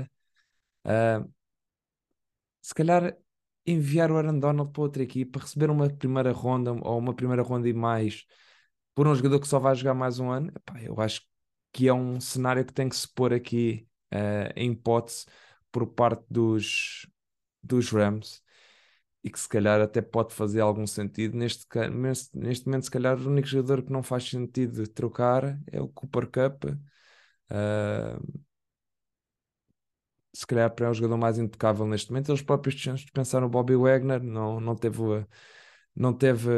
uh, 0.86 1.34
se 2.62 2.74
calhar 2.76 3.16
enviar 3.66 4.12
o 4.12 4.18
Aaron 4.18 4.38
Donald 4.38 4.74
para 4.74 4.82
outra 4.82 5.02
equipa, 5.02 5.40
receber 5.40 5.70
uma 5.70 5.90
primeira 5.90 6.34
ronda 6.34 6.74
ou 6.74 6.98
uma 6.98 7.14
primeira 7.14 7.42
ronda 7.42 7.70
e 7.70 7.74
mais 7.74 8.26
por 8.94 9.08
um 9.08 9.16
jogador 9.16 9.40
que 9.40 9.48
só 9.48 9.60
vai 9.60 9.76
jogar 9.76 9.94
mais 9.94 10.20
um 10.20 10.30
ano, 10.30 10.52
epá, 10.54 10.82
eu 10.82 11.00
acho 11.00 11.22
que 11.72 11.88
é 11.88 11.94
um 11.94 12.20
cenário 12.20 12.66
que 12.66 12.74
tem 12.74 12.90
que 12.90 12.98
se 12.98 13.08
pôr 13.08 13.34
aqui 13.34 13.88
uh, 14.14 14.52
em 14.58 14.72
hipótese 14.74 15.26
por 15.72 15.88
parte 15.88 16.26
dos, 16.30 17.08
dos 17.64 17.90
Rams 17.92 18.44
e 19.26 19.30
que 19.32 19.40
se 19.40 19.50
calhar 19.50 19.82
até 19.82 20.04
pode 20.04 20.36
fazer 20.36 20.62
algum 20.62 20.86
sentido. 20.86 21.36
Neste, 21.36 21.66
neste, 22.36 22.68
momento, 22.68 22.84
se 22.84 22.92
calhar, 22.92 23.18
o 23.18 23.28
único 23.28 23.48
jogador 23.48 23.82
que 23.82 23.92
não 23.92 24.04
faz 24.04 24.30
sentido 24.30 24.88
trocar 24.88 25.60
é 25.72 25.82
o 25.82 25.88
Cooper 25.88 26.28
Cup. 26.28 26.66
Uh, 27.50 28.46
se 30.32 30.46
calhar 30.46 30.70
para 30.76 30.88
é 30.88 30.90
o 30.92 30.94
jogador 30.94 31.18
mais 31.18 31.40
intocável 31.40 31.88
neste 31.88 32.12
momento. 32.12 32.30
Eles 32.30 32.44
próprios 32.44 32.76
dispensaram 32.76 33.48
o 33.48 33.50
Bobby 33.50 33.76
Wagner, 33.76 34.22
não, 34.22 34.60
não 34.60 34.76
teve, 34.76 35.02
não 35.96 36.14
teve 36.14 36.52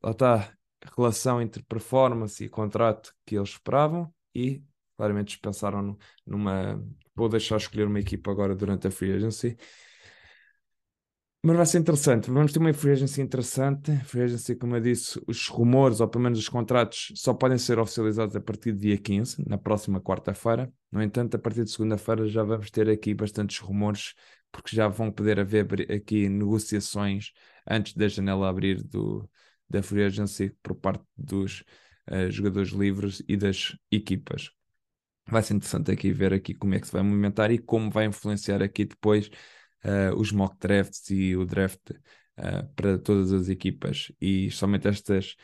lá 0.00 0.12
está, 0.12 0.52
relação 0.96 1.42
entre 1.42 1.62
performance 1.64 2.44
e 2.44 2.48
contrato 2.48 3.12
que 3.26 3.36
eles 3.36 3.50
esperavam 3.50 4.14
e 4.32 4.62
claramente 4.96 5.28
dispensaram 5.28 5.98
numa. 6.24 6.80
Vou 7.16 7.28
deixar 7.28 7.56
escolher 7.56 7.86
uma 7.88 7.98
equipa 7.98 8.30
agora 8.30 8.54
durante 8.54 8.86
a 8.86 8.90
free 8.92 9.12
agency. 9.12 9.56
Mas 11.42 11.56
vai 11.56 11.64
ser 11.64 11.78
interessante. 11.78 12.30
Vamos 12.30 12.52
ter 12.52 12.58
uma 12.58 12.72
free 12.74 12.92
agency 12.92 13.22
interessante. 13.22 13.96
Free 14.04 14.22
agency, 14.22 14.54
como 14.54 14.76
eu 14.76 14.80
disse, 14.80 15.18
os 15.26 15.48
rumores, 15.48 16.00
ou 16.00 16.08
pelo 16.08 16.24
menos 16.24 16.38
os 16.38 16.50
contratos, 16.50 17.12
só 17.16 17.32
podem 17.32 17.56
ser 17.56 17.78
oficializados 17.78 18.36
a 18.36 18.40
partir 18.40 18.72
do 18.72 18.78
dia 18.78 18.98
15, 18.98 19.42
na 19.48 19.56
próxima 19.56 20.02
quarta-feira. 20.02 20.70
No 20.92 21.02
entanto, 21.02 21.36
a 21.36 21.38
partir 21.38 21.64
de 21.64 21.70
segunda-feira 21.70 22.28
já 22.28 22.42
vamos 22.42 22.70
ter 22.70 22.90
aqui 22.90 23.14
bastantes 23.14 23.58
rumores, 23.58 24.12
porque 24.52 24.76
já 24.76 24.86
vão 24.86 25.10
poder 25.10 25.40
haver 25.40 25.90
aqui 25.90 26.28
negociações 26.28 27.32
antes 27.66 27.94
da 27.94 28.06
janela 28.06 28.46
abrir 28.46 28.82
do, 28.82 29.26
da 29.68 29.82
free 29.82 30.04
agency 30.04 30.54
por 30.62 30.74
parte 30.74 31.02
dos 31.16 31.64
uh, 32.10 32.30
jogadores 32.30 32.70
livres 32.70 33.22
e 33.26 33.34
das 33.34 33.74
equipas. 33.90 34.50
Vai 35.26 35.42
ser 35.42 35.54
interessante 35.54 35.90
aqui 35.90 36.12
ver 36.12 36.34
aqui 36.34 36.52
como 36.52 36.74
é 36.74 36.80
que 36.80 36.86
se 36.86 36.92
vai 36.92 37.02
movimentar 37.02 37.50
e 37.50 37.58
como 37.58 37.90
vai 37.90 38.04
influenciar 38.04 38.62
aqui 38.62 38.84
depois 38.84 39.30
uh, 39.84 40.14
os 40.16 40.32
mock 40.32 40.56
drafts 40.58 41.10
e 41.10 41.36
o 41.36 41.44
draft 41.44 41.90
uh, 41.90 42.68
para 42.74 42.98
todas 42.98 43.32
as 43.32 43.48
equipas 43.48 44.12
e 44.20 44.50
somente 44.50 44.88
estas, 44.88 45.36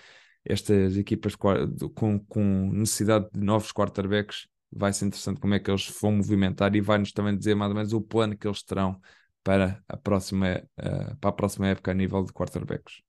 estas 0.45 0.97
equipas 0.97 1.34
com, 1.37 2.18
com 2.20 2.70
necessidade 2.72 3.28
de 3.32 3.41
novos 3.41 3.72
quarterbacks 3.72 4.49
vai 4.70 4.93
ser 4.93 5.07
interessante 5.07 5.41
como 5.41 5.55
é 5.55 5.59
que 5.59 5.70
eles 5.70 5.89
vão 6.01 6.12
movimentar 6.12 6.74
e 6.74 6.80
vai-nos 6.80 7.12
também 7.12 7.37
dizer 7.37 7.55
mais 7.55 7.70
ou 7.70 7.76
menos 7.76 7.93
o 7.93 8.01
plano 8.01 8.37
que 8.37 8.47
eles 8.47 8.62
terão 8.62 9.01
para 9.43 9.82
a 9.89 9.97
próxima, 9.97 10.62
uh, 10.78 11.16
para 11.18 11.30
a 11.30 11.32
próxima 11.32 11.68
época 11.68 11.91
a 11.93 11.95
nível 11.95 12.24
de 12.24 12.32
quarterbacks. 12.32 13.01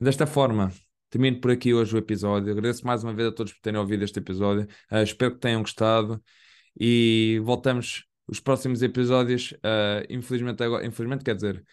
Desta 0.00 0.26
forma, 0.26 0.70
termino 1.10 1.40
por 1.40 1.50
aqui 1.50 1.72
hoje 1.74 1.94
o 1.94 1.98
episódio. 1.98 2.52
Agradeço 2.52 2.86
mais 2.86 3.02
uma 3.02 3.14
vez 3.14 3.28
a 3.28 3.32
todos 3.32 3.52
por 3.52 3.60
terem 3.60 3.80
ouvido 3.80 4.04
este 4.04 4.18
episódio. 4.18 4.68
Uh, 4.92 5.02
espero 5.02 5.34
que 5.34 5.40
tenham 5.40 5.62
gostado 5.62 6.22
e 6.78 7.40
voltamos 7.42 8.07
os 8.28 8.40
próximos 8.40 8.82
episódios, 8.82 9.52
uh, 9.52 10.04
infelizmente, 10.10 10.62
agora, 10.62 10.86
infelizmente, 10.86 11.24
quer 11.24 11.34
dizer, 11.34 11.64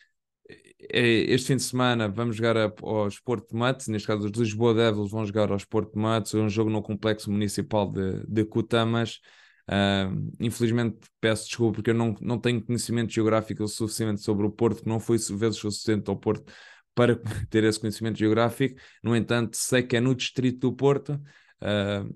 este 0.77 1.47
fim 1.47 1.55
de 1.55 1.63
semana 1.63 2.07
vamos 2.07 2.35
jogar 2.35 2.55
ao 2.57 3.07
Sport 3.07 3.49
de 3.49 3.55
Matos, 3.55 3.87
neste 3.87 4.07
caso 4.07 4.25
os 4.25 4.31
Lisboa 4.31 4.73
Devils 4.73 5.11
vão 5.11 5.25
jogar 5.25 5.51
ao 5.51 5.57
Sport 5.57 5.93
de 5.93 5.99
Matos, 5.99 6.33
é 6.33 6.37
um 6.37 6.49
jogo 6.49 6.69
no 6.69 6.81
Complexo 6.81 7.31
Municipal 7.31 7.91
de, 7.91 8.25
de 8.27 8.45
Cutamas. 8.45 9.19
Uh, 9.67 10.31
infelizmente 10.39 10.99
peço 11.19 11.47
desculpa 11.47 11.77
porque 11.77 11.89
eu 11.89 11.95
não, 11.95 12.15
não 12.21 12.37
tenho 12.37 12.63
conhecimento 12.63 13.11
geográfico 13.11 13.67
suficiente 13.67 14.21
sobre 14.21 14.45
o 14.45 14.51
Porto, 14.51 14.87
não 14.87 14.99
fui 14.99 15.17
vezes 15.17 15.57
suficiente 15.57 16.07
ao 16.07 16.15
Porto 16.15 16.53
para 16.93 17.15
ter 17.49 17.63
esse 17.63 17.79
conhecimento 17.79 18.19
geográfico. 18.19 18.79
No 19.03 19.15
entanto, 19.15 19.57
sei 19.57 19.81
que 19.81 19.97
é 19.97 19.99
no 19.99 20.13
distrito 20.13 20.59
do 20.69 20.75
Porto, 20.75 21.13
uh, 21.61 22.15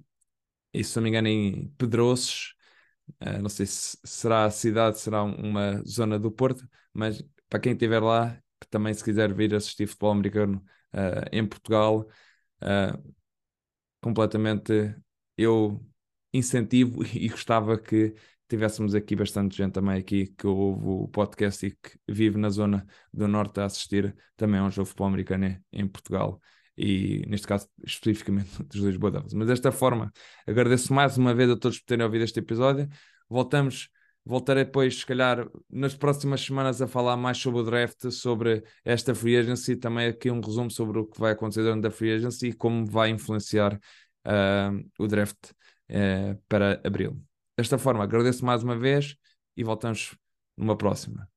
e 0.74 0.84
se 0.84 0.96
não 0.96 1.04
me 1.04 1.10
engano 1.10 1.28
em 1.28 1.74
Pedroços, 1.78 2.54
Uh, 3.22 3.42
não 3.42 3.50
sei 3.50 3.66
se 3.66 3.98
será 4.04 4.46
a 4.46 4.52
cidade, 4.52 5.00
será 5.00 5.24
uma 5.24 5.84
zona 5.86 6.20
do 6.20 6.32
Porto, 6.32 6.68
mas 6.94 7.24
para 7.50 7.60
quem 7.60 7.74
estiver 7.74 8.02
lá, 8.02 8.42
que 8.60 8.68
também 8.70 8.94
se 8.94 9.04
quiser 9.04 9.34
vir 9.34 9.54
assistir 9.56 9.88
futebol 9.88 10.12
americano 10.12 10.64
uh, 10.94 11.28
em 11.32 11.46
Portugal, 11.46 12.08
uh, 12.62 13.16
completamente 14.02 14.96
eu 15.38 15.84
incentivo 16.34 17.04
e 17.16 17.30
gostava 17.30 17.78
que 17.78 18.14
tivéssemos 18.48 18.96
aqui 18.96 19.16
bastante 19.16 19.56
gente 19.58 19.74
também 19.74 20.00
aqui 20.00 20.28
que 20.28 20.48
ouve 20.48 20.86
o 20.86 21.08
podcast 21.08 21.66
e 21.66 21.72
que 21.72 22.00
vive 22.08 22.38
na 22.38 22.50
zona 22.50 22.86
do 23.14 23.28
Norte 23.28 23.60
a 23.60 23.66
assistir 23.66 24.16
também 24.36 24.60
a 24.60 24.64
um 24.66 24.72
jogo 24.72 24.88
futebol 24.88 25.08
americano 25.08 25.58
em 25.72 25.88
Portugal 25.88 26.42
e 26.80 27.26
neste 27.28 27.46
caso 27.46 27.68
especificamente 27.86 28.50
dos 28.64 28.82
Lisboa 28.82 29.12
Devils. 29.12 29.34
Mas 29.34 29.48
desta 29.48 29.72
forma, 29.72 30.12
agradeço 30.48 30.94
mais 30.94 31.18
uma 31.18 31.34
vez 31.34 31.50
a 31.50 31.58
todos 31.58 31.80
por 31.80 31.86
terem 31.86 32.06
ouvido 32.06 32.24
este 32.24 32.40
episódio. 32.40 32.88
Voltamos, 33.30 33.90
voltarei 34.26 34.64
depois, 34.64 35.00
se 35.00 35.06
calhar, 35.06 35.46
nas 35.70 35.94
próximas 35.94 36.42
semanas 36.42 36.82
a 36.82 36.88
falar 36.88 37.18
mais 37.18 37.38
sobre 37.38 37.60
o 37.60 37.64
draft, 37.64 38.10
sobre 38.12 38.64
esta 38.86 39.14
free 39.14 39.38
agency, 39.38 39.76
também 39.76 40.08
aqui 40.08 40.32
um 40.32 40.40
resumo 40.40 40.72
sobre 40.72 41.00
o 41.00 41.06
que 41.06 41.20
vai 41.20 41.34
acontecer 41.34 41.64
durante 41.64 41.88
a 41.88 41.92
free 41.92 42.14
agency 42.14 42.48
e 42.48 42.54
como 42.54 42.86
vai 42.86 43.10
influenciar 43.10 43.76
uh, 44.26 44.90
o 44.98 45.08
draft 45.08 45.52
uh, 45.92 46.42
para 46.48 46.82
abril. 46.86 47.22
Desta 47.58 47.78
forma, 47.78 48.04
agradeço 48.06 48.46
mais 48.46 48.64
uma 48.64 48.78
vez 48.78 49.18
e 49.58 49.64
voltamos 49.66 50.16
numa 50.56 50.78
próxima. 50.78 51.28